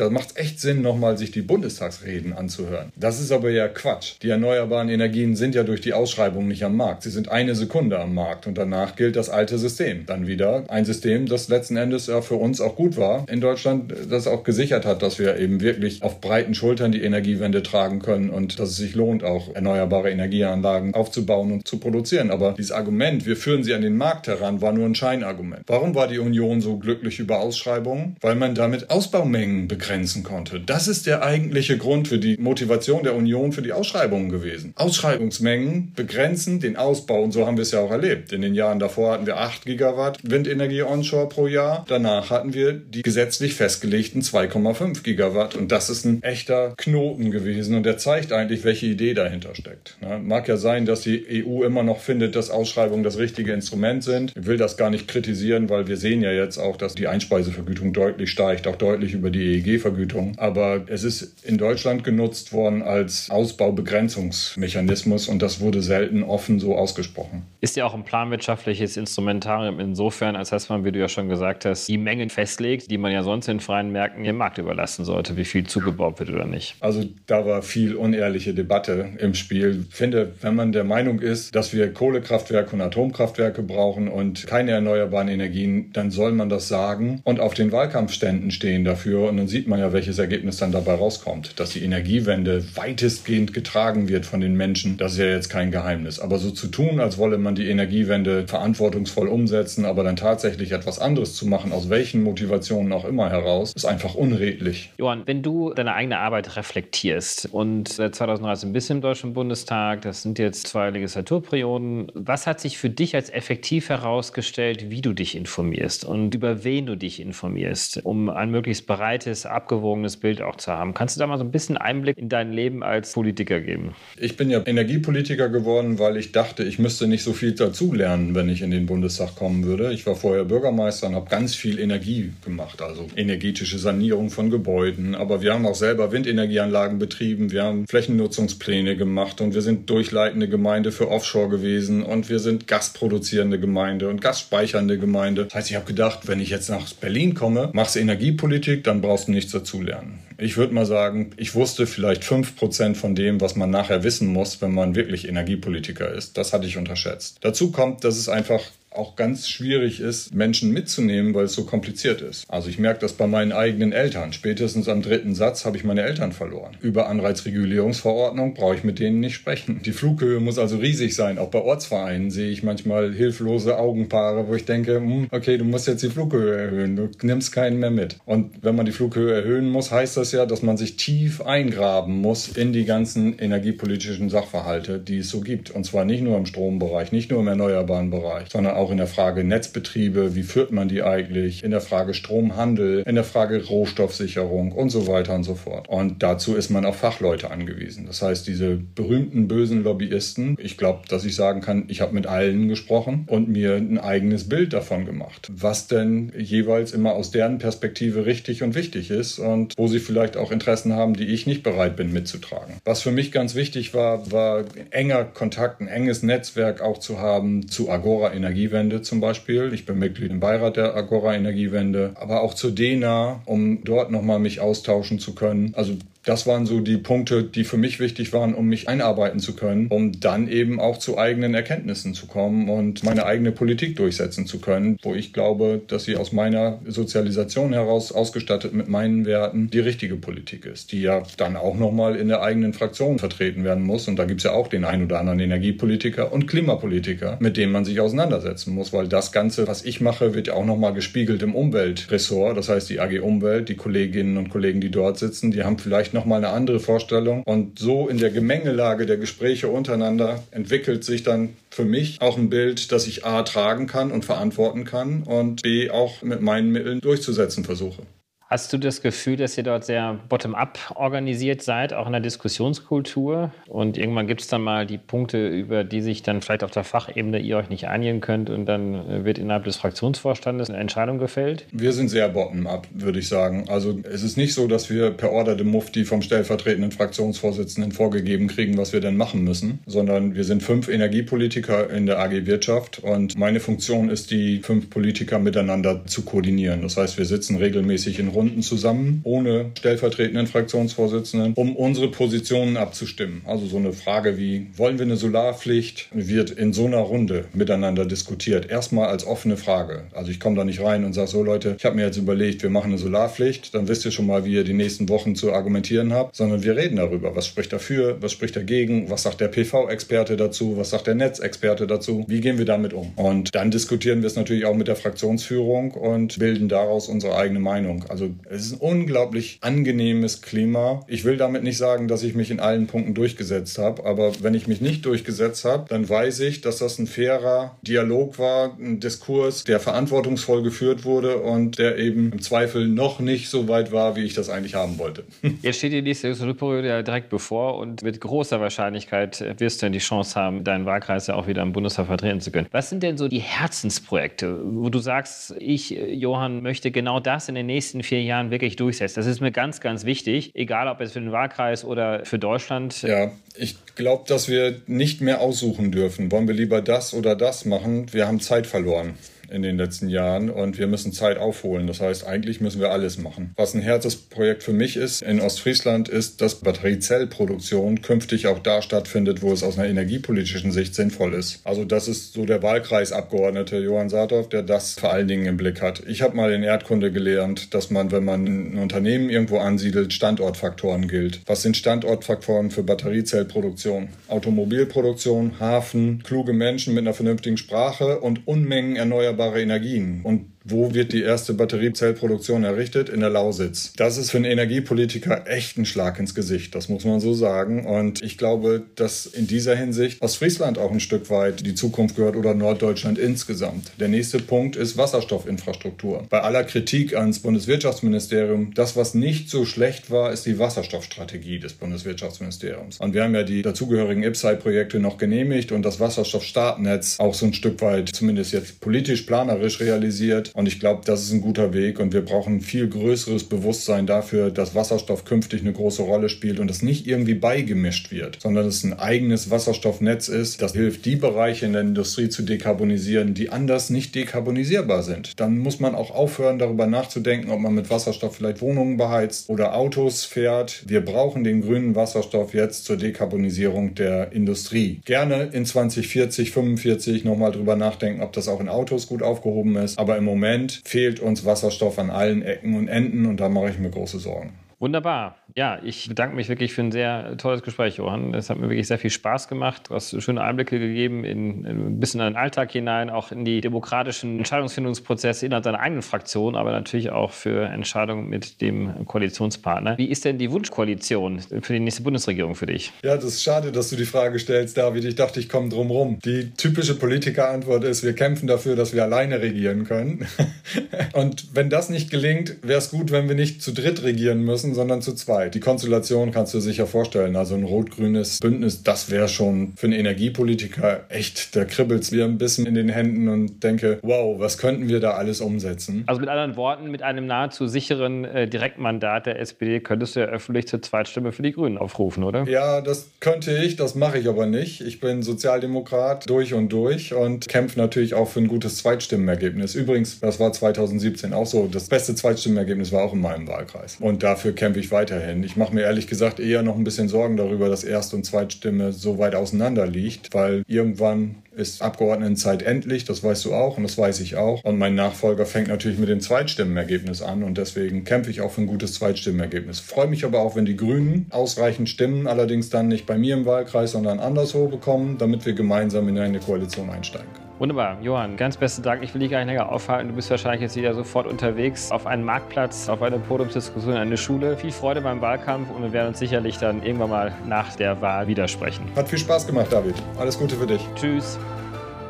da 0.00 0.10
macht 0.10 0.32
es 0.32 0.36
echt 0.36 0.60
Sinn, 0.60 0.82
nochmal 0.82 1.16
sich 1.16 1.30
die 1.30 1.40
Bundestagsreden 1.40 2.34
anzuhören. 2.34 2.92
Das 2.94 3.22
ist 3.22 3.32
aber 3.32 3.48
ja 3.48 3.68
Quatsch. 3.68 4.16
Die 4.20 4.28
erneuerbaren 4.28 4.90
Energien 4.90 5.34
sind 5.34 5.54
ja 5.54 5.62
durch 5.62 5.80
die 5.80 5.94
Ausschreibung 5.94 6.46
nicht 6.46 6.62
am 6.62 6.76
Markt. 6.76 7.04
Sie 7.04 7.10
sind 7.10 7.30
eine 7.30 7.54
Sekunde 7.54 7.98
am 7.98 8.14
Markt 8.14 8.46
und 8.46 8.58
danach 8.58 8.96
gilt 8.96 9.16
das 9.16 9.30
alte 9.30 9.56
System. 9.56 10.04
Dann 10.04 10.26
wieder 10.26 10.64
ein 10.68 10.84
System, 10.84 11.24
das 11.24 11.48
letzten 11.48 11.78
Endes 11.78 12.06
ja 12.06 12.20
für 12.20 12.34
uns 12.34 12.60
auch 12.60 12.76
gut 12.76 12.98
war 12.98 13.26
in 13.30 13.40
Deutschland, 13.40 13.90
das 14.10 14.26
auch 14.26 14.44
gesichert 14.44 14.84
hat, 14.84 15.00
dass 15.00 15.18
wir 15.18 15.38
eben 15.38 15.62
wirklich 15.62 16.02
auf 16.02 16.20
breiten 16.20 16.52
Schultern 16.52 16.92
die 16.92 17.00
Energiewende 17.00 17.62
tragen 17.62 18.00
können 18.00 18.28
und 18.28 18.60
dass 18.60 18.68
es 18.68 18.76
sich 18.76 18.94
lohnt, 18.94 19.24
auch 19.24 19.54
erneuerbare 19.54 20.10
Energieanlagen 20.10 20.92
aufzubauen 20.92 21.50
und 21.50 21.66
zu 21.66 21.78
produzieren. 21.78 22.30
Aber 22.30 22.52
dieses 22.58 22.72
Argument, 22.72 23.24
wir 23.24 23.38
führen 23.38 23.64
sie 23.64 23.72
an 23.72 23.80
den 23.80 23.96
Markt 23.96 24.26
heran, 24.26 24.60
war 24.60 24.72
nur 24.72 24.84
ein 24.84 24.94
Scheinargument. 24.94 25.62
Warum 25.66 25.94
war 25.94 26.08
die 26.08 26.25
Union 26.26 26.60
so 26.60 26.76
glücklich 26.76 27.18
über 27.18 27.38
Ausschreibungen? 27.40 28.16
Weil 28.20 28.34
man 28.34 28.54
damit 28.54 28.90
Ausbaumengen 28.90 29.68
begrenzen 29.68 30.22
konnte. 30.22 30.60
Das 30.60 30.88
ist 30.88 31.06
der 31.06 31.22
eigentliche 31.22 31.78
Grund 31.78 32.08
für 32.08 32.18
die 32.18 32.36
Motivation 32.36 33.02
der 33.02 33.14
Union 33.14 33.52
für 33.52 33.62
die 33.62 33.72
Ausschreibungen 33.72 34.28
gewesen. 34.28 34.72
Ausschreibungsmengen 34.76 35.92
begrenzen 35.94 36.60
den 36.60 36.76
Ausbau 36.76 37.22
und 37.22 37.32
so 37.32 37.46
haben 37.46 37.56
wir 37.56 37.62
es 37.62 37.70
ja 37.70 37.80
auch 37.80 37.90
erlebt. 37.90 38.32
In 38.32 38.42
den 38.42 38.54
Jahren 38.54 38.78
davor 38.78 39.12
hatten 39.12 39.26
wir 39.26 39.38
8 39.38 39.64
Gigawatt 39.64 40.18
Windenergie 40.22 40.82
onshore 40.82 41.28
pro 41.28 41.46
Jahr. 41.46 41.84
Danach 41.88 42.30
hatten 42.30 42.54
wir 42.54 42.72
die 42.72 43.02
gesetzlich 43.02 43.54
festgelegten 43.54 44.22
2,5 44.22 45.02
Gigawatt 45.02 45.54
und 45.54 45.72
das 45.72 45.90
ist 45.90 46.04
ein 46.04 46.22
echter 46.22 46.74
Knoten 46.76 47.30
gewesen 47.30 47.76
und 47.76 47.84
der 47.84 47.98
zeigt 47.98 48.32
eigentlich, 48.32 48.64
welche 48.64 48.86
Idee 48.86 49.14
dahinter 49.14 49.54
steckt. 49.54 49.96
Mag 50.22 50.48
ja 50.48 50.56
sein, 50.56 50.86
dass 50.86 51.02
die 51.02 51.44
EU 51.46 51.62
immer 51.64 51.82
noch 51.82 52.00
findet, 52.00 52.36
dass 52.36 52.50
Ausschreibungen 52.50 53.04
das 53.04 53.18
richtige 53.18 53.52
Instrument 53.52 54.02
sind. 54.02 54.32
Ich 54.36 54.46
will 54.46 54.56
das 54.56 54.76
gar 54.76 54.90
nicht 54.90 55.08
kritisieren, 55.08 55.68
weil 55.68 55.86
wir 55.86 55.96
sehen 55.96 56.15
ja 56.22 56.32
jetzt 56.32 56.58
auch, 56.58 56.76
dass 56.76 56.94
die 56.94 57.08
Einspeisevergütung 57.08 57.92
deutlich 57.92 58.30
steigt, 58.30 58.66
auch 58.66 58.76
deutlich 58.76 59.12
über 59.12 59.30
die 59.30 59.56
EEG-Vergütung. 59.56 60.34
Aber 60.36 60.84
es 60.88 61.04
ist 61.04 61.44
in 61.44 61.58
Deutschland 61.58 62.04
genutzt 62.04 62.52
worden 62.52 62.82
als 62.82 63.30
Ausbaubegrenzungsmechanismus 63.30 65.28
und 65.28 65.42
das 65.42 65.60
wurde 65.60 65.82
selten 65.82 66.22
offen 66.22 66.58
so 66.58 66.76
ausgesprochen. 66.76 67.42
Ist 67.60 67.76
ja 67.76 67.84
auch 67.84 67.94
ein 67.94 68.04
planwirtschaftliches 68.04 68.96
Instrumentarium 68.96 69.80
insofern, 69.80 70.36
als 70.36 70.50
dass 70.50 70.68
man, 70.68 70.84
wie 70.84 70.92
du 70.92 70.98
ja 70.98 71.08
schon 71.08 71.28
gesagt 71.28 71.64
hast, 71.64 71.88
die 71.88 71.98
Mengen 71.98 72.30
festlegt, 72.30 72.90
die 72.90 72.98
man 72.98 73.12
ja 73.12 73.22
sonst 73.22 73.48
in 73.48 73.60
freien 73.60 73.90
Märkten 73.92 74.24
dem 74.24 74.36
Markt 74.36 74.58
überlassen 74.58 75.04
sollte, 75.04 75.36
wie 75.36 75.44
viel 75.44 75.66
zugebaut 75.66 76.18
wird 76.18 76.30
oder 76.30 76.46
nicht. 76.46 76.76
Also 76.80 77.04
da 77.26 77.46
war 77.46 77.62
viel 77.62 77.94
unehrliche 77.94 78.54
Debatte 78.54 79.10
im 79.18 79.34
Spiel. 79.34 79.84
Ich 79.88 79.94
finde, 79.94 80.32
wenn 80.40 80.54
man 80.54 80.72
der 80.72 80.84
Meinung 80.84 81.20
ist, 81.20 81.54
dass 81.54 81.72
wir 81.72 81.92
Kohlekraftwerke 81.92 82.74
und 82.74 82.80
Atomkraftwerke 82.80 83.62
brauchen 83.62 84.08
und 84.08 84.46
keine 84.46 84.72
erneuerbaren 84.72 85.28
Energien, 85.28 85.90
dann 85.92 86.05
soll 86.10 86.32
man 86.32 86.48
das 86.48 86.68
sagen 86.68 87.20
und 87.24 87.40
auf 87.40 87.54
den 87.54 87.72
Wahlkampfständen 87.72 88.50
stehen 88.50 88.84
dafür. 88.84 89.28
Und 89.28 89.36
dann 89.36 89.48
sieht 89.48 89.68
man 89.68 89.80
ja, 89.80 89.92
welches 89.92 90.18
Ergebnis 90.18 90.56
dann 90.58 90.72
dabei 90.72 90.94
rauskommt. 90.94 91.58
Dass 91.58 91.70
die 91.70 91.82
Energiewende 91.82 92.64
weitestgehend 92.74 93.52
getragen 93.52 94.08
wird 94.08 94.26
von 94.26 94.40
den 94.40 94.54
Menschen, 94.54 94.96
das 94.96 95.12
ist 95.12 95.18
ja 95.18 95.26
jetzt 95.26 95.48
kein 95.48 95.70
Geheimnis. 95.70 96.18
Aber 96.20 96.38
so 96.38 96.50
zu 96.50 96.68
tun, 96.68 97.00
als 97.00 97.18
wolle 97.18 97.38
man 97.38 97.54
die 97.54 97.68
Energiewende 97.68 98.46
verantwortungsvoll 98.46 99.28
umsetzen, 99.28 99.84
aber 99.84 100.04
dann 100.04 100.16
tatsächlich 100.16 100.72
etwas 100.72 100.98
anderes 100.98 101.34
zu 101.34 101.46
machen, 101.46 101.72
aus 101.72 101.90
welchen 101.90 102.22
Motivationen 102.22 102.92
auch 102.92 103.04
immer 103.04 103.30
heraus, 103.30 103.72
ist 103.74 103.84
einfach 103.84 104.14
unredlich. 104.14 104.90
Johann, 104.98 105.22
wenn 105.26 105.42
du 105.42 105.72
deine 105.74 105.94
eigene 105.94 106.18
Arbeit 106.18 106.56
reflektierst 106.56 107.48
und 107.52 107.88
seit 107.88 108.14
2013 108.14 108.72
bist 108.72 108.90
du 108.90 108.94
im 108.94 109.00
Deutschen 109.00 109.32
Bundestag, 109.32 110.02
das 110.02 110.22
sind 110.22 110.38
jetzt 110.38 110.66
zwei 110.66 110.90
Legislaturperioden, 110.90 112.12
was 112.14 112.46
hat 112.46 112.60
sich 112.60 112.78
für 112.78 112.90
dich 112.90 113.14
als 113.14 113.30
effektiv 113.30 113.88
herausgestellt, 113.88 114.90
wie 114.90 115.00
du 115.00 115.12
dich 115.12 115.34
informierst 115.36 115.95
und 116.04 116.34
über 116.34 116.64
wen 116.64 116.86
du 116.86 116.96
dich 116.96 117.20
informierst, 117.20 118.00
um 118.04 118.28
ein 118.28 118.50
möglichst 118.50 118.86
breites, 118.86 119.46
abgewogenes 119.46 120.16
Bild 120.16 120.42
auch 120.42 120.56
zu 120.56 120.72
haben? 120.72 120.94
Kannst 120.94 121.16
du 121.16 121.20
da 121.20 121.26
mal 121.26 121.38
so 121.38 121.44
ein 121.44 121.50
bisschen 121.50 121.76
Einblick 121.76 122.18
in 122.18 122.28
dein 122.28 122.52
Leben 122.52 122.82
als 122.82 123.12
Politiker 123.12 123.60
geben? 123.60 123.94
Ich 124.18 124.36
bin 124.36 124.50
ja 124.50 124.62
Energiepolitiker 124.64 125.48
geworden, 125.48 125.98
weil 125.98 126.16
ich 126.16 126.32
dachte, 126.32 126.64
ich 126.64 126.78
müsste 126.78 127.06
nicht 127.06 127.22
so 127.22 127.32
viel 127.32 127.52
dazulernen, 127.52 128.34
wenn 128.34 128.48
ich 128.48 128.62
in 128.62 128.70
den 128.70 128.86
Bundestag 128.86 129.36
kommen 129.36 129.64
würde. 129.64 129.92
Ich 129.92 130.06
war 130.06 130.14
vorher 130.14 130.44
Bürgermeister 130.44 131.06
und 131.06 131.14
habe 131.14 131.30
ganz 131.30 131.54
viel 131.54 131.78
Energie 131.78 132.32
gemacht, 132.44 132.82
also 132.82 133.06
energetische 133.16 133.78
Sanierung 133.78 134.30
von 134.30 134.50
Gebäuden. 134.50 135.14
Aber 135.14 135.42
wir 135.42 135.52
haben 135.52 135.66
auch 135.66 135.74
selber 135.74 136.12
Windenergieanlagen 136.12 136.98
betrieben, 136.98 137.50
wir 137.52 137.64
haben 137.64 137.86
Flächennutzungspläne 137.86 138.96
gemacht 138.96 139.40
und 139.40 139.54
wir 139.54 139.62
sind 139.62 139.88
durchleitende 139.88 140.48
Gemeinde 140.48 140.92
für 140.92 141.10
Offshore 141.10 141.48
gewesen 141.48 142.02
und 142.02 142.28
wir 142.28 142.38
sind 142.38 142.66
gasproduzierende 142.66 143.58
Gemeinde 143.58 144.08
und 144.08 144.20
gasspeichernde 144.20 144.98
Gemeinde. 144.98 145.44
Das 145.44 145.54
heißt, 145.54 145.70
ich 145.70 145.76
habe 145.76 145.85
gedacht, 145.86 146.28
wenn 146.28 146.40
ich 146.40 146.50
jetzt 146.50 146.68
nach 146.68 146.92
Berlin 146.94 147.34
komme, 147.34 147.70
machst 147.72 147.96
Energiepolitik, 147.96 148.84
dann 148.84 149.00
brauchst 149.00 149.28
du 149.28 149.32
nichts 149.32 149.52
dazulernen. 149.52 150.20
Ich 150.38 150.56
würde 150.56 150.74
mal 150.74 150.86
sagen, 150.86 151.30
ich 151.36 151.54
wusste 151.54 151.86
vielleicht 151.86 152.24
fünf 152.24 152.56
Prozent 152.56 152.96
von 152.96 153.14
dem, 153.14 153.40
was 153.40 153.56
man 153.56 153.70
nachher 153.70 154.04
wissen 154.04 154.28
muss, 154.28 154.60
wenn 154.60 154.74
man 154.74 154.94
wirklich 154.94 155.26
Energiepolitiker 155.28 156.12
ist. 156.12 156.36
Das 156.36 156.52
hatte 156.52 156.66
ich 156.66 156.76
unterschätzt. 156.76 157.38
Dazu 157.40 157.70
kommt, 157.70 158.04
dass 158.04 158.16
es 158.16 158.28
einfach 158.28 158.60
auch 158.96 159.16
ganz 159.16 159.48
schwierig 159.48 160.00
ist, 160.00 160.34
Menschen 160.34 160.72
mitzunehmen, 160.72 161.34
weil 161.34 161.44
es 161.44 161.54
so 161.54 161.64
kompliziert 161.64 162.20
ist. 162.20 162.44
Also 162.48 162.68
ich 162.68 162.78
merke 162.78 163.00
das 163.00 163.12
bei 163.12 163.26
meinen 163.26 163.52
eigenen 163.52 163.92
Eltern. 163.92 164.32
Spätestens 164.32 164.88
am 164.88 165.02
dritten 165.02 165.34
Satz 165.34 165.64
habe 165.64 165.76
ich 165.76 165.84
meine 165.84 166.02
Eltern 166.02 166.32
verloren. 166.32 166.76
Über 166.80 167.08
Anreizregulierungsverordnung 167.08 168.54
brauche 168.54 168.74
ich 168.74 168.84
mit 168.84 168.98
denen 168.98 169.20
nicht 169.20 169.34
sprechen. 169.34 169.80
Die 169.84 169.92
Flughöhe 169.92 170.40
muss 170.40 170.58
also 170.58 170.76
riesig 170.78 171.14
sein. 171.14 171.38
Auch 171.38 171.50
bei 171.50 171.60
Ortsvereinen 171.60 172.30
sehe 172.30 172.50
ich 172.50 172.62
manchmal 172.62 173.12
hilflose 173.12 173.78
Augenpaare, 173.78 174.48
wo 174.48 174.54
ich 174.54 174.64
denke, 174.64 174.96
hm, 174.96 175.28
okay, 175.30 175.58
du 175.58 175.64
musst 175.64 175.86
jetzt 175.86 176.02
die 176.02 176.10
Flughöhe 176.10 176.56
erhöhen, 176.56 176.96
du 176.96 177.08
nimmst 177.22 177.52
keinen 177.52 177.78
mehr 177.78 177.90
mit. 177.90 178.16
Und 178.24 178.62
wenn 178.62 178.76
man 178.76 178.86
die 178.86 178.92
Flughöhe 178.92 179.34
erhöhen 179.34 179.68
muss, 179.68 179.90
heißt 179.90 180.16
das 180.16 180.32
ja, 180.32 180.46
dass 180.46 180.62
man 180.62 180.76
sich 180.76 180.96
tief 180.96 181.40
eingraben 181.40 182.20
muss 182.20 182.48
in 182.48 182.72
die 182.72 182.84
ganzen 182.84 183.38
energiepolitischen 183.38 184.30
Sachverhalte, 184.30 184.98
die 184.98 185.18
es 185.18 185.30
so 185.30 185.40
gibt. 185.40 185.70
Und 185.70 185.84
zwar 185.84 186.04
nicht 186.04 186.22
nur 186.22 186.36
im 186.36 186.46
Strombereich, 186.46 187.12
nicht 187.12 187.30
nur 187.30 187.40
im 187.40 187.48
erneuerbaren 187.48 188.10
Bereich, 188.10 188.48
sondern 188.50 188.74
auch 188.74 188.85
auch 188.86 188.92
in 188.92 188.98
der 188.98 189.08
Frage 189.08 189.42
Netzbetriebe, 189.42 190.36
wie 190.36 190.44
führt 190.44 190.70
man 190.70 190.88
die 190.88 191.02
eigentlich, 191.02 191.64
in 191.64 191.72
der 191.72 191.80
Frage 191.80 192.14
Stromhandel, 192.14 193.02
in 193.04 193.16
der 193.16 193.24
Frage 193.24 193.64
Rohstoffsicherung 193.64 194.70
und 194.70 194.90
so 194.90 195.08
weiter 195.08 195.34
und 195.34 195.42
so 195.42 195.56
fort. 195.56 195.88
Und 195.88 196.22
dazu 196.22 196.54
ist 196.54 196.70
man 196.70 196.84
auf 196.84 196.96
Fachleute 196.96 197.50
angewiesen. 197.50 198.06
Das 198.06 198.22
heißt, 198.22 198.46
diese 198.46 198.76
berühmten 198.76 199.48
bösen 199.48 199.82
Lobbyisten, 199.82 200.56
ich 200.60 200.76
glaube, 200.76 201.00
dass 201.08 201.24
ich 201.24 201.34
sagen 201.34 201.62
kann, 201.62 201.86
ich 201.88 202.00
habe 202.00 202.14
mit 202.14 202.28
allen 202.28 202.68
gesprochen 202.68 203.24
und 203.26 203.48
mir 203.48 203.74
ein 203.74 203.98
eigenes 203.98 204.48
Bild 204.48 204.72
davon 204.72 205.04
gemacht, 205.04 205.50
was 205.52 205.88
denn 205.88 206.32
jeweils 206.38 206.92
immer 206.92 207.14
aus 207.14 207.32
deren 207.32 207.58
Perspektive 207.58 208.24
richtig 208.24 208.62
und 208.62 208.76
wichtig 208.76 209.10
ist 209.10 209.40
und 209.40 209.74
wo 209.76 209.88
sie 209.88 209.98
vielleicht 209.98 210.36
auch 210.36 210.52
Interessen 210.52 210.92
haben, 210.92 211.14
die 211.14 211.26
ich 211.26 211.48
nicht 211.48 211.64
bereit 211.64 211.96
bin 211.96 212.12
mitzutragen. 212.12 212.74
Was 212.84 213.02
für 213.02 213.10
mich 213.10 213.32
ganz 213.32 213.56
wichtig 213.56 213.94
war, 213.94 214.30
war 214.30 214.62
enger 214.90 215.24
Kontakt, 215.24 215.80
ein 215.80 215.88
enges 215.88 216.22
Netzwerk 216.22 216.80
auch 216.80 216.98
zu 216.98 217.18
haben 217.18 217.66
zu 217.66 217.90
Agora 217.90 218.32
Energiewende 218.32 218.75
Energiewende 218.76 219.02
zum 219.02 219.20
Beispiel. 219.20 219.72
Ich 219.72 219.86
bin 219.86 219.98
Mitglied 219.98 220.30
im 220.30 220.40
Beirat 220.40 220.76
der 220.76 220.94
Agora 220.94 221.34
Energiewende, 221.34 222.12
aber 222.16 222.42
auch 222.42 222.54
zur 222.54 222.72
DENA, 222.72 223.42
um 223.46 223.82
dort 223.84 224.10
nochmal 224.10 224.38
mich 224.38 224.60
austauschen 224.60 225.18
zu 225.18 225.34
können. 225.34 225.72
Also 225.74 225.94
das 226.26 226.44
waren 226.46 226.66
so 226.66 226.80
die 226.80 226.98
Punkte, 226.98 227.44
die 227.44 227.62
für 227.62 227.76
mich 227.76 228.00
wichtig 228.00 228.32
waren, 228.32 228.52
um 228.52 228.66
mich 228.66 228.88
einarbeiten 228.88 229.38
zu 229.38 229.54
können, 229.54 229.86
um 229.88 230.20
dann 230.20 230.48
eben 230.48 230.80
auch 230.80 230.98
zu 230.98 231.16
eigenen 231.18 231.54
Erkenntnissen 231.54 232.14
zu 232.14 232.26
kommen 232.26 232.68
und 232.68 233.04
meine 233.04 233.24
eigene 233.26 233.52
Politik 233.52 233.94
durchsetzen 233.94 234.44
zu 234.44 234.60
können, 234.60 234.98
wo 235.02 235.14
ich 235.14 235.32
glaube, 235.32 235.80
dass 235.86 236.04
sie 236.04 236.16
aus 236.16 236.32
meiner 236.32 236.80
Sozialisation 236.84 237.72
heraus 237.72 238.10
ausgestattet 238.10 238.74
mit 238.74 238.88
meinen 238.88 239.24
Werten 239.24 239.70
die 239.70 239.78
richtige 239.78 240.16
Politik 240.16 240.66
ist, 240.66 240.90
die 240.90 241.00
ja 241.00 241.22
dann 241.36 241.56
auch 241.56 241.76
nochmal 241.76 242.16
in 242.16 242.26
der 242.26 242.42
eigenen 242.42 242.72
Fraktion 242.72 243.20
vertreten 243.20 243.62
werden 243.62 243.84
muss. 243.84 244.08
Und 244.08 244.16
da 244.16 244.24
gibt 244.24 244.40
es 244.40 244.44
ja 244.44 244.52
auch 244.52 244.66
den 244.66 244.84
ein 244.84 245.04
oder 245.04 245.20
anderen 245.20 245.38
Energiepolitiker 245.38 246.32
und 246.32 246.48
Klimapolitiker, 246.48 247.36
mit 247.38 247.56
denen 247.56 247.70
man 247.70 247.84
sich 247.84 248.00
auseinandersetzen 248.00 248.74
muss, 248.74 248.92
weil 248.92 249.06
das 249.06 249.30
Ganze, 249.30 249.68
was 249.68 249.84
ich 249.84 250.00
mache, 250.00 250.34
wird 250.34 250.48
ja 250.48 250.54
auch 250.54 250.66
nochmal 250.66 250.92
gespiegelt 250.92 251.44
im 251.44 251.54
Umweltressort. 251.54 252.56
Das 252.56 252.68
heißt, 252.68 252.90
die 252.90 252.98
AG 252.98 253.20
Umwelt, 253.20 253.68
die 253.68 253.76
Kolleginnen 253.76 254.38
und 254.38 254.48
Kollegen, 254.48 254.80
die 254.80 254.90
dort 254.90 255.18
sitzen, 255.18 255.52
die 255.52 255.62
haben 255.62 255.78
vielleicht 255.78 256.15
nochmal 256.16 256.38
eine 256.38 256.52
andere 256.52 256.80
Vorstellung. 256.80 257.42
Und 257.44 257.78
so 257.78 258.08
in 258.08 258.18
der 258.18 258.30
Gemengelage 258.30 259.06
der 259.06 259.18
Gespräche 259.18 259.68
untereinander 259.68 260.42
entwickelt 260.50 261.04
sich 261.04 261.22
dann 261.22 261.50
für 261.70 261.84
mich 261.84 262.20
auch 262.20 262.36
ein 262.36 262.50
Bild, 262.50 262.90
das 262.90 263.06
ich 263.06 263.24
A 263.24 263.42
tragen 263.42 263.86
kann 263.86 264.10
und 264.10 264.24
verantworten 264.24 264.84
kann 264.84 265.22
und 265.22 265.62
B 265.62 265.90
auch 265.90 266.22
mit 266.22 266.40
meinen 266.40 266.72
Mitteln 266.72 267.00
durchzusetzen 267.00 267.64
versuche. 267.64 268.02
Hast 268.48 268.72
du 268.72 268.78
das 268.78 269.02
Gefühl, 269.02 269.36
dass 269.36 269.58
ihr 269.58 269.64
dort 269.64 269.84
sehr 269.84 270.20
bottom-up 270.28 270.78
organisiert 270.94 271.62
seid, 271.62 271.92
auch 271.92 272.06
in 272.06 272.12
der 272.12 272.20
Diskussionskultur? 272.20 273.50
Und 273.66 273.98
irgendwann 273.98 274.28
gibt 274.28 274.40
es 274.40 274.46
dann 274.46 274.62
mal 274.62 274.86
die 274.86 274.98
Punkte, 274.98 275.48
über 275.48 275.82
die 275.82 276.00
sich 276.00 276.22
dann 276.22 276.40
vielleicht 276.42 276.62
auf 276.62 276.70
der 276.70 276.84
Fachebene 276.84 277.40
ihr 277.40 277.56
euch 277.56 277.70
nicht 277.70 277.88
einigen 277.88 278.20
könnt 278.20 278.48
und 278.48 278.66
dann 278.66 278.94
äh, 278.94 279.24
wird 279.24 279.38
innerhalb 279.38 279.64
des 279.64 279.74
Fraktionsvorstandes 279.78 280.70
eine 280.70 280.78
Entscheidung 280.78 281.18
gefällt? 281.18 281.66
Wir 281.72 281.92
sind 281.92 282.08
sehr 282.08 282.28
bottom-up, 282.28 282.86
würde 282.94 283.18
ich 283.18 283.26
sagen. 283.26 283.64
Also 283.68 283.98
es 284.04 284.22
ist 284.22 284.36
nicht 284.36 284.54
so, 284.54 284.68
dass 284.68 284.90
wir 284.90 285.10
per 285.10 285.32
Order 285.32 285.56
de 285.56 285.66
Mufti 285.66 286.04
vom 286.04 286.22
stellvertretenden 286.22 286.92
Fraktionsvorsitzenden 286.92 287.90
vorgegeben 287.90 288.46
kriegen, 288.46 288.78
was 288.78 288.92
wir 288.92 289.00
denn 289.00 289.16
machen 289.16 289.42
müssen, 289.42 289.80
sondern 289.86 290.36
wir 290.36 290.44
sind 290.44 290.62
fünf 290.62 290.88
Energiepolitiker 290.88 291.90
in 291.90 292.06
der 292.06 292.20
AG 292.20 292.46
Wirtschaft 292.46 293.00
und 293.00 293.36
meine 293.36 293.58
Funktion 293.58 294.08
ist, 294.08 294.30
die 294.30 294.60
fünf 294.60 294.88
Politiker 294.88 295.40
miteinander 295.40 296.06
zu 296.06 296.22
koordinieren. 296.22 296.82
Das 296.82 296.96
heißt, 296.96 297.18
wir 297.18 297.24
sitzen 297.24 297.56
regelmäßig 297.56 298.20
in 298.20 298.35
Runden 298.36 298.62
zusammen, 298.62 299.20
ohne 299.24 299.70
stellvertretenden 299.78 300.46
Fraktionsvorsitzenden, 300.46 301.54
um 301.54 301.74
unsere 301.74 302.10
Positionen 302.10 302.76
abzustimmen. 302.76 303.42
Also 303.46 303.66
so 303.66 303.78
eine 303.78 303.92
Frage 303.92 304.36
wie, 304.38 304.66
wollen 304.76 304.98
wir 304.98 305.06
eine 305.06 305.16
Solarpflicht, 305.16 306.08
wird 306.12 306.50
in 306.50 306.72
so 306.72 306.84
einer 306.84 306.98
Runde 306.98 307.46
miteinander 307.54 308.04
diskutiert. 308.04 308.70
Erstmal 308.70 309.08
als 309.08 309.26
offene 309.26 309.56
Frage. 309.56 310.04
Also 310.12 310.30
ich 310.30 310.38
komme 310.38 310.56
da 310.56 310.64
nicht 310.64 310.82
rein 310.82 311.04
und 311.04 311.14
sage 311.14 311.28
so, 311.28 311.42
Leute, 311.42 311.76
ich 311.78 311.84
habe 311.84 311.96
mir 311.96 312.04
jetzt 312.04 312.18
überlegt, 312.18 312.62
wir 312.62 312.70
machen 312.70 312.92
eine 312.92 312.98
Solarpflicht, 312.98 313.74
dann 313.74 313.88
wisst 313.88 314.04
ihr 314.04 314.10
schon 314.10 314.26
mal, 314.26 314.44
wie 314.44 314.52
ihr 314.52 314.64
die 314.64 314.74
nächsten 314.74 315.08
Wochen 315.08 315.34
zu 315.34 315.52
argumentieren 315.52 316.12
habt, 316.12 316.36
sondern 316.36 316.62
wir 316.62 316.76
reden 316.76 316.96
darüber, 316.96 317.34
was 317.34 317.46
spricht 317.46 317.72
dafür, 317.72 318.18
was 318.20 318.32
spricht 318.32 318.54
dagegen, 318.54 319.08
was 319.10 319.22
sagt 319.22 319.40
der 319.40 319.48
PV-Experte 319.48 320.36
dazu, 320.36 320.76
was 320.76 320.90
sagt 320.90 321.06
der 321.06 321.14
Netzexperte 321.14 321.86
dazu, 321.86 322.24
wie 322.28 322.40
gehen 322.40 322.58
wir 322.58 322.66
damit 322.66 322.92
um. 322.92 323.12
Und 323.16 323.54
dann 323.54 323.70
diskutieren 323.70 324.20
wir 324.20 324.26
es 324.26 324.36
natürlich 324.36 324.66
auch 324.66 324.74
mit 324.74 324.88
der 324.88 324.96
Fraktionsführung 324.96 325.92
und 325.92 326.38
bilden 326.38 326.68
daraus 326.68 327.08
unsere 327.08 327.36
eigene 327.36 327.60
Meinung. 327.60 328.04
Also 328.08 328.25
Es 328.48 328.66
ist 328.66 328.72
ein 328.74 328.78
unglaublich 328.80 329.58
angenehmes 329.60 330.42
Klima. 330.42 331.00
Ich 331.08 331.24
will 331.24 331.36
damit 331.36 331.62
nicht 331.62 331.78
sagen, 331.78 332.08
dass 332.08 332.22
ich 332.22 332.34
mich 332.34 332.50
in 332.50 332.60
allen 332.60 332.86
Punkten 332.86 333.14
durchgesetzt 333.14 333.78
habe, 333.78 334.04
aber 334.04 334.32
wenn 334.42 334.54
ich 334.54 334.66
mich 334.66 334.80
nicht 334.80 335.04
durchgesetzt 335.04 335.64
habe, 335.64 335.86
dann 335.88 336.08
weiß 336.08 336.40
ich, 336.40 336.60
dass 336.60 336.78
das 336.78 336.98
ein 336.98 337.06
fairer 337.06 337.76
Dialog 337.82 338.38
war, 338.38 338.76
ein 338.78 339.00
Diskurs, 339.00 339.64
der 339.64 339.80
verantwortungsvoll 339.80 340.62
geführt 340.62 341.04
wurde 341.04 341.38
und 341.38 341.78
der 341.78 341.98
eben 341.98 342.32
im 342.32 342.42
Zweifel 342.42 342.88
noch 342.88 343.20
nicht 343.20 343.48
so 343.48 343.68
weit 343.68 343.92
war, 343.92 344.16
wie 344.16 344.24
ich 344.24 344.34
das 344.34 344.48
eigentlich 344.48 344.74
haben 344.74 344.98
wollte. 344.98 345.24
Jetzt 345.62 345.78
steht 345.78 345.92
die 345.92 346.02
nächste 346.02 346.28
Legislaturperiode 346.28 346.88
ja 346.88 347.02
direkt 347.02 347.30
bevor 347.30 347.78
und 347.78 348.02
mit 348.02 348.20
großer 348.20 348.60
Wahrscheinlichkeit 348.60 349.44
wirst 349.58 349.80
du 349.80 349.86
dann 349.86 349.92
die 349.92 349.98
Chance 349.98 350.38
haben, 350.38 350.64
deinen 350.64 350.86
Wahlkreis 350.86 351.26
ja 351.26 351.34
auch 351.34 351.46
wieder 351.46 351.62
im 351.62 351.72
Bundestag 351.72 352.06
vertreten 352.06 352.40
zu 352.40 352.50
können. 352.50 352.66
Was 352.70 352.90
sind 352.90 353.02
denn 353.02 353.16
so 353.16 353.28
die 353.28 353.38
Herzensprojekte, 353.38 354.60
wo 354.64 354.90
du 354.90 354.98
sagst, 354.98 355.54
ich, 355.58 355.90
Johann, 355.90 356.62
möchte 356.62 356.90
genau 356.90 357.20
das 357.20 357.48
in 357.48 357.54
den 357.54 357.66
nächsten 357.66 358.02
vier 358.02 358.15
Jahren 358.24 358.50
wirklich 358.50 358.76
durchsetzen? 358.76 359.16
Das 359.16 359.26
ist 359.26 359.40
mir 359.40 359.52
ganz, 359.52 359.80
ganz 359.80 360.04
wichtig, 360.04 360.52
egal 360.54 360.88
ob 360.88 361.00
es 361.00 361.12
für 361.12 361.20
den 361.20 361.32
Wahlkreis 361.32 361.84
oder 361.84 362.24
für 362.24 362.38
Deutschland. 362.38 363.02
Ja, 363.02 363.32
ich 363.56 363.76
glaube, 363.94 364.24
dass 364.26 364.48
wir 364.48 364.80
nicht 364.86 365.20
mehr 365.20 365.40
aussuchen 365.40 365.92
dürfen. 365.92 366.30
Wollen 366.32 366.46
wir 366.46 366.54
lieber 366.54 366.82
das 366.82 367.14
oder 367.14 367.36
das 367.36 367.64
machen? 367.64 368.12
Wir 368.12 368.26
haben 368.26 368.40
Zeit 368.40 368.66
verloren 368.66 369.14
in 369.50 369.62
den 369.62 369.76
letzten 369.76 370.08
Jahren 370.08 370.50
und 370.50 370.78
wir 370.78 370.86
müssen 370.86 371.12
Zeit 371.12 371.38
aufholen. 371.38 371.86
Das 371.86 372.00
heißt, 372.00 372.26
eigentlich 372.26 372.60
müssen 372.60 372.80
wir 372.80 372.90
alles 372.90 373.18
machen. 373.18 373.52
Was 373.56 373.74
ein 373.74 373.80
Herzensprojekt 373.80 374.62
für 374.62 374.72
mich 374.72 374.96
ist 374.96 375.22
in 375.22 375.40
Ostfriesland, 375.40 376.08
ist, 376.08 376.40
dass 376.40 376.56
Batteriezellproduktion 376.56 378.02
künftig 378.02 378.46
auch 378.46 378.58
da 378.58 378.82
stattfindet, 378.82 379.42
wo 379.42 379.52
es 379.52 379.62
aus 379.62 379.78
einer 379.78 379.88
energiepolitischen 379.88 380.72
Sicht 380.72 380.94
sinnvoll 380.94 381.34
ist. 381.34 381.60
Also 381.64 381.84
das 381.84 382.08
ist 382.08 382.32
so 382.32 382.44
der 382.44 382.62
Wahlkreisabgeordnete 382.62 383.78
Johann 383.78 384.08
Saathoff, 384.08 384.48
der 384.48 384.62
das 384.62 384.94
vor 384.94 385.12
allen 385.12 385.28
Dingen 385.28 385.46
im 385.46 385.56
Blick 385.56 385.80
hat. 385.80 386.02
Ich 386.06 386.22
habe 386.22 386.36
mal 386.36 386.52
in 386.52 386.62
Erdkunde 386.62 387.12
gelernt, 387.12 387.74
dass 387.74 387.90
man, 387.90 388.10
wenn 388.10 388.24
man 388.24 388.44
ein 388.44 388.78
Unternehmen 388.78 389.30
irgendwo 389.30 389.58
ansiedelt, 389.58 390.12
Standortfaktoren 390.12 391.08
gilt. 391.08 391.40
Was 391.46 391.62
sind 391.62 391.76
Standortfaktoren 391.76 392.70
für 392.70 392.82
Batteriezellproduktion? 392.82 394.08
Automobilproduktion, 394.28 395.60
Hafen, 395.60 396.22
kluge 396.22 396.52
Menschen 396.52 396.94
mit 396.94 397.02
einer 397.02 397.14
vernünftigen 397.14 397.56
Sprache 397.56 398.20
und 398.20 398.46
Unmengen 398.46 398.96
erneuerbarer 398.96 399.35
erneuerbare 399.36 399.62
Energien. 399.62 400.20
Und 400.22 400.55
wo 400.68 400.94
wird 400.94 401.12
die 401.12 401.22
erste 401.22 401.54
Batteriezellproduktion 401.54 402.64
errichtet? 402.64 403.08
In 403.08 403.20
der 403.20 403.30
Lausitz. 403.30 403.92
Das 403.96 404.18
ist 404.18 404.30
für 404.30 404.38
einen 404.38 404.46
Energiepolitiker 404.46 405.46
echt 405.46 405.78
ein 405.78 405.86
Schlag 405.86 406.18
ins 406.18 406.34
Gesicht, 406.34 406.74
das 406.74 406.88
muss 406.88 407.04
man 407.04 407.20
so 407.20 407.34
sagen. 407.34 407.86
Und 407.86 408.22
ich 408.22 408.36
glaube, 408.36 408.82
dass 408.96 409.26
in 409.26 409.46
dieser 409.46 409.76
Hinsicht 409.76 410.20
Ostfriesland 410.22 410.78
auch 410.78 410.90
ein 410.90 411.00
Stück 411.00 411.30
weit 411.30 411.64
die 411.64 411.74
Zukunft 411.74 412.16
gehört 412.16 412.36
oder 412.36 412.54
Norddeutschland 412.54 413.18
insgesamt. 413.18 413.92
Der 414.00 414.08
nächste 414.08 414.38
Punkt 414.38 414.76
ist 414.76 414.96
Wasserstoffinfrastruktur. 414.96 416.26
Bei 416.30 416.40
aller 416.40 416.64
Kritik 416.64 417.16
ans 417.16 417.38
Bundeswirtschaftsministerium, 417.38 418.74
das, 418.74 418.96
was 418.96 419.14
nicht 419.14 419.50
so 419.50 419.64
schlecht 419.64 420.10
war, 420.10 420.32
ist 420.32 420.46
die 420.46 420.58
Wasserstoffstrategie 420.58 421.60
des 421.60 421.74
Bundeswirtschaftsministeriums. 421.74 422.98
Und 422.98 423.14
wir 423.14 423.22
haben 423.22 423.34
ja 423.34 423.44
die 423.44 423.62
dazugehörigen 423.62 424.24
IPSAI-Projekte 424.24 424.98
noch 424.98 425.18
genehmigt 425.18 425.70
und 425.70 425.82
das 425.82 426.00
Wasserstoffstartnetz 426.00 427.20
auch 427.20 427.34
so 427.34 427.46
ein 427.46 427.54
Stück 427.54 427.80
weit, 427.82 428.08
zumindest 428.08 428.52
jetzt 428.52 428.80
politisch 428.80 429.22
planerisch 429.22 429.80
realisiert. 429.80 430.52
Und 430.56 430.66
ich 430.66 430.80
glaube, 430.80 431.02
das 431.04 431.22
ist 431.22 431.32
ein 431.32 431.42
guter 431.42 431.74
Weg 431.74 432.00
und 432.00 432.14
wir 432.14 432.24
brauchen 432.24 432.62
viel 432.62 432.88
größeres 432.88 433.44
Bewusstsein 433.44 434.06
dafür, 434.06 434.50
dass 434.50 434.74
Wasserstoff 434.74 435.26
künftig 435.26 435.60
eine 435.60 435.74
große 435.74 436.00
Rolle 436.00 436.30
spielt 436.30 436.60
und 436.60 436.70
es 436.70 436.80
nicht 436.80 437.06
irgendwie 437.06 437.34
beigemischt 437.34 438.10
wird, 438.10 438.38
sondern 438.40 438.66
es 438.66 438.82
ein 438.82 438.98
eigenes 438.98 439.50
Wasserstoffnetz 439.50 440.28
ist, 440.28 440.62
das 440.62 440.72
hilft, 440.72 441.04
die 441.04 441.16
Bereiche 441.16 441.66
in 441.66 441.74
der 441.74 441.82
Industrie 441.82 442.30
zu 442.30 442.42
dekarbonisieren, 442.42 443.34
die 443.34 443.50
anders 443.50 443.90
nicht 443.90 444.14
dekarbonisierbar 444.14 445.02
sind. 445.02 445.38
Dann 445.38 445.58
muss 445.58 445.78
man 445.78 445.94
auch 445.94 446.10
aufhören, 446.10 446.58
darüber 446.58 446.86
nachzudenken, 446.86 447.50
ob 447.50 447.60
man 447.60 447.74
mit 447.74 447.90
Wasserstoff 447.90 448.36
vielleicht 448.36 448.62
Wohnungen 448.62 448.96
beheizt 448.96 449.50
oder 449.50 449.76
Autos 449.76 450.24
fährt. 450.24 450.84
Wir 450.88 451.02
brauchen 451.02 451.44
den 451.44 451.60
grünen 451.60 451.94
Wasserstoff 451.94 452.54
jetzt 452.54 452.86
zur 452.86 452.96
Dekarbonisierung 452.96 453.94
der 453.94 454.32
Industrie. 454.32 455.02
Gerne 455.04 455.50
in 455.52 455.66
2040, 455.66 456.50
45 456.50 457.24
nochmal 457.24 457.52
drüber 457.52 457.76
nachdenken, 457.76 458.22
ob 458.22 458.32
das 458.32 458.48
auch 458.48 458.60
in 458.60 458.70
Autos 458.70 459.06
gut 459.06 459.22
aufgehoben 459.22 459.76
ist. 459.76 459.98
Aber 459.98 460.16
im 460.16 460.24
Moment 460.24 460.45
Moment 460.46 460.80
fehlt 460.84 461.18
uns 461.18 461.44
Wasserstoff 461.44 461.98
an 461.98 462.08
allen 462.08 462.42
Ecken 462.42 462.76
und 462.76 462.86
Enden 462.86 463.26
und 463.26 463.40
da 463.40 463.48
mache 463.48 463.70
ich 463.70 463.78
mir 463.78 463.90
große 463.90 464.20
Sorgen. 464.20 464.52
Wunderbar. 464.78 465.36
Ja, 465.58 465.78
ich 465.82 466.06
bedanke 466.06 466.36
mich 466.36 466.50
wirklich 466.50 466.74
für 466.74 466.82
ein 466.82 466.92
sehr 466.92 467.34
tolles 467.38 467.62
Gespräch, 467.62 467.96
Johann. 467.96 468.34
Es 468.34 468.50
hat 468.50 468.58
mir 468.58 468.68
wirklich 468.68 468.86
sehr 468.86 468.98
viel 468.98 469.08
Spaß 469.08 469.48
gemacht. 469.48 469.84
Du 469.88 469.94
hast 469.94 470.20
schöne 470.22 470.42
Einblicke 470.42 470.78
gegeben 470.78 471.24
in, 471.24 471.64
in 471.64 471.86
ein 471.86 471.98
bisschen 471.98 472.20
in 472.20 472.26
den 472.26 472.36
Alltag 472.36 472.72
hinein, 472.72 473.08
auch 473.08 473.32
in 473.32 473.46
die 473.46 473.62
demokratischen 473.62 474.36
Entscheidungsfindungsprozesse 474.36 475.46
innerhalb 475.46 475.64
deiner 475.64 475.80
eigenen 475.80 476.02
Fraktion, 476.02 476.56
aber 476.56 476.72
natürlich 476.72 477.08
auch 477.08 477.32
für 477.32 477.64
Entscheidungen 477.68 478.28
mit 478.28 478.60
dem 478.60 479.06
Koalitionspartner. 479.06 479.96
Wie 479.96 480.10
ist 480.10 480.26
denn 480.26 480.36
die 480.36 480.50
Wunschkoalition 480.50 481.40
für 481.40 481.72
die 481.72 481.80
nächste 481.80 482.02
Bundesregierung 482.02 482.54
für 482.54 482.66
dich? 482.66 482.92
Ja, 483.02 483.14
das 483.14 483.24
ist 483.24 483.42
schade, 483.42 483.72
dass 483.72 483.88
du 483.88 483.96
die 483.96 484.04
Frage 484.04 484.38
stellst, 484.38 484.76
David. 484.76 485.06
Ich 485.06 485.14
dachte, 485.14 485.40
ich 485.40 485.48
komme 485.48 485.70
drum 485.70 485.90
rum. 485.90 486.18
Die 486.22 486.50
typische 486.50 486.98
Politikerantwort 486.98 487.82
ist, 487.84 488.04
wir 488.04 488.12
kämpfen 488.12 488.46
dafür, 488.46 488.76
dass 488.76 488.92
wir 488.92 489.04
alleine 489.04 489.40
regieren 489.40 489.84
können. 489.84 490.26
Und 491.14 491.54
wenn 491.54 491.70
das 491.70 491.88
nicht 491.88 492.10
gelingt, 492.10 492.56
wäre 492.60 492.78
es 492.78 492.90
gut, 492.90 493.10
wenn 493.10 493.26
wir 493.26 493.34
nicht 493.34 493.62
zu 493.62 493.72
dritt 493.72 494.02
regieren 494.02 494.42
müssen, 494.42 494.74
sondern 494.74 495.00
zu 495.00 495.14
zweit. 495.14 495.45
Die 495.50 495.60
Konstellation 495.60 496.30
kannst 496.30 496.54
du 496.54 496.58
dir 496.58 496.62
sicher 496.62 496.86
vorstellen. 496.86 497.36
Also 497.36 497.54
ein 497.54 497.64
rot-grünes 497.64 498.40
Bündnis, 498.40 498.82
das 498.82 499.10
wäre 499.10 499.28
schon 499.28 499.72
für 499.76 499.86
einen 499.86 499.94
Energiepolitiker 499.94 501.04
echt, 501.08 501.56
da 501.56 501.64
kribbelt 501.64 502.02
es 502.02 502.10
mir 502.10 502.24
ein 502.24 502.38
bisschen 502.38 502.66
in 502.66 502.74
den 502.74 502.88
Händen 502.88 503.28
und 503.28 503.62
denke, 503.62 503.98
wow, 504.02 504.38
was 504.38 504.58
könnten 504.58 504.88
wir 504.88 505.00
da 505.00 505.12
alles 505.12 505.40
umsetzen? 505.40 506.04
Also 506.06 506.20
mit 506.20 506.28
anderen 506.28 506.56
Worten, 506.56 506.90
mit 506.90 507.02
einem 507.02 507.26
nahezu 507.26 507.66
sicheren 507.66 508.24
äh, 508.24 508.48
Direktmandat 508.48 509.26
der 509.26 509.40
SPD 509.40 509.80
könntest 509.80 510.16
du 510.16 510.20
ja 510.20 510.26
öffentlich 510.26 510.68
zur 510.68 510.82
Zweitstimme 510.82 511.32
für 511.32 511.42
die 511.42 511.52
Grünen 511.52 511.78
aufrufen, 511.78 512.24
oder? 512.24 512.44
Ja, 512.48 512.80
das 512.80 513.10
könnte 513.20 513.56
ich, 513.56 513.76
das 513.76 513.94
mache 513.94 514.18
ich 514.18 514.28
aber 514.28 514.46
nicht. 514.46 514.80
Ich 514.80 515.00
bin 515.00 515.22
Sozialdemokrat 515.22 516.28
durch 516.28 516.54
und 516.54 516.72
durch 516.72 517.14
und 517.14 517.48
kämpfe 517.48 517.78
natürlich 517.78 518.14
auch 518.14 518.28
für 518.28 518.40
ein 518.40 518.48
gutes 518.48 518.78
Zweitstimmenergebnis. 518.78 519.74
Übrigens, 519.74 520.20
das 520.20 520.40
war 520.40 520.52
2017 520.52 521.32
auch 521.32 521.46
so. 521.46 521.66
Das 521.66 521.88
beste 521.88 522.14
Zweitstimmenergebnis 522.14 522.92
war 522.92 523.02
auch 523.02 523.12
in 523.12 523.20
meinem 523.20 523.48
Wahlkreis. 523.48 523.98
Und 524.00 524.22
dafür 524.22 524.54
kämpfe 524.54 524.80
ich 524.80 524.90
weiterhin. 524.90 525.35
Ich 525.44 525.56
mache 525.56 525.74
mir 525.74 525.82
ehrlich 525.82 526.06
gesagt 526.06 526.40
eher 526.40 526.62
noch 526.62 526.76
ein 526.76 526.84
bisschen 526.84 527.08
Sorgen 527.08 527.36
darüber, 527.36 527.68
dass 527.68 527.84
Erst- 527.84 528.14
und 528.14 528.24
Zweitstimme 528.24 528.92
so 528.92 529.18
weit 529.18 529.34
auseinander 529.34 529.86
liegt, 529.86 530.34
weil 530.34 530.62
irgendwann 530.66 531.36
ist 531.56 531.80
Abgeordnetenzeit 531.82 532.62
endlich, 532.62 533.04
das 533.04 533.24
weißt 533.24 533.44
du 533.46 533.54
auch 533.54 533.78
und 533.78 533.82
das 533.82 533.96
weiß 533.96 534.20
ich 534.20 534.36
auch. 534.36 534.62
Und 534.62 534.78
mein 534.78 534.94
Nachfolger 534.94 535.46
fängt 535.46 535.68
natürlich 535.68 535.98
mit 535.98 536.08
dem 536.08 536.20
Zweitstimmenergebnis 536.20 537.22
an 537.22 537.42
und 537.42 537.56
deswegen 537.56 538.04
kämpfe 538.04 538.30
ich 538.30 538.42
auch 538.42 538.52
für 538.52 538.60
ein 538.60 538.66
gutes 538.66 538.94
Zweitstimmenergebnis. 538.94 539.80
Freue 539.80 540.08
mich 540.08 540.24
aber 540.24 540.40
auch, 540.40 540.56
wenn 540.56 540.66
die 540.66 540.76
Grünen 540.76 541.26
ausreichend 541.30 541.88
Stimmen, 541.88 542.26
allerdings 542.26 542.68
dann 542.68 542.88
nicht 542.88 543.06
bei 543.06 543.16
mir 543.16 543.34
im 543.34 543.46
Wahlkreis, 543.46 543.92
sondern 543.92 544.20
anderswo 544.20 544.68
bekommen, 544.68 545.16
damit 545.18 545.46
wir 545.46 545.54
gemeinsam 545.54 546.08
in 546.08 546.18
eine 546.18 546.40
Koalition 546.40 546.90
einsteigen 546.90 547.32
können. 547.32 547.45
Wunderbar. 547.58 547.96
Johann, 548.02 548.36
ganz 548.36 548.58
besten 548.58 548.82
Dank. 548.82 549.02
Ich 549.02 549.14
will 549.14 549.20
dich 549.20 549.30
gar 549.30 549.38
nicht 549.38 549.46
länger 549.46 549.72
aufhalten. 549.72 550.08
Du 550.08 550.14
bist 550.14 550.30
wahrscheinlich 550.30 550.60
jetzt 550.60 550.76
wieder 550.76 550.92
sofort 550.92 551.26
unterwegs 551.26 551.90
auf 551.90 552.06
einen 552.06 552.22
Marktplatz, 552.22 552.88
auf 552.90 553.00
eine 553.00 553.18
Podiumsdiskussion, 553.18 553.94
eine 553.94 554.18
Schule. 554.18 554.58
Viel 554.58 554.72
Freude 554.72 555.00
beim 555.00 555.22
Wahlkampf 555.22 555.70
und 555.70 555.82
wir 555.82 555.92
werden 555.92 556.08
uns 556.08 556.18
sicherlich 556.18 556.58
dann 556.58 556.82
irgendwann 556.82 557.10
mal 557.10 557.32
nach 557.46 557.74
der 557.74 558.00
Wahl 558.02 558.26
widersprechen. 558.26 558.84
Hat 558.94 559.08
viel 559.08 559.18
Spaß 559.18 559.46
gemacht, 559.46 559.72
David. 559.72 559.94
Alles 560.18 560.38
Gute 560.38 560.54
für 560.54 560.66
dich. 560.66 560.86
Tschüss. 560.96 561.38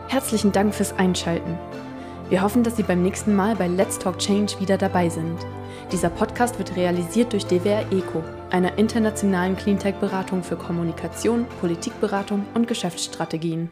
Herzlichen 0.08 0.50
Dank 0.50 0.74
fürs 0.74 0.96
Einschalten. 0.98 1.56
Wir 2.28 2.42
hoffen, 2.42 2.64
dass 2.64 2.76
Sie 2.76 2.82
beim 2.82 3.02
nächsten 3.02 3.36
Mal 3.36 3.54
bei 3.54 3.68
Let's 3.68 4.00
Talk 4.00 4.18
Change 4.18 4.58
wieder 4.58 4.76
dabei 4.76 5.08
sind. 5.08 5.38
Dieser 5.92 6.10
Podcast 6.10 6.58
wird 6.58 6.74
realisiert 6.74 7.32
durch 7.32 7.46
DWR 7.46 7.82
ECO, 7.92 8.24
einer 8.50 8.76
internationalen 8.78 9.56
Cleantech-Beratung 9.56 10.42
für 10.42 10.56
Kommunikation, 10.56 11.46
Politikberatung 11.60 12.44
und 12.54 12.66
Geschäftsstrategien. 12.66 13.70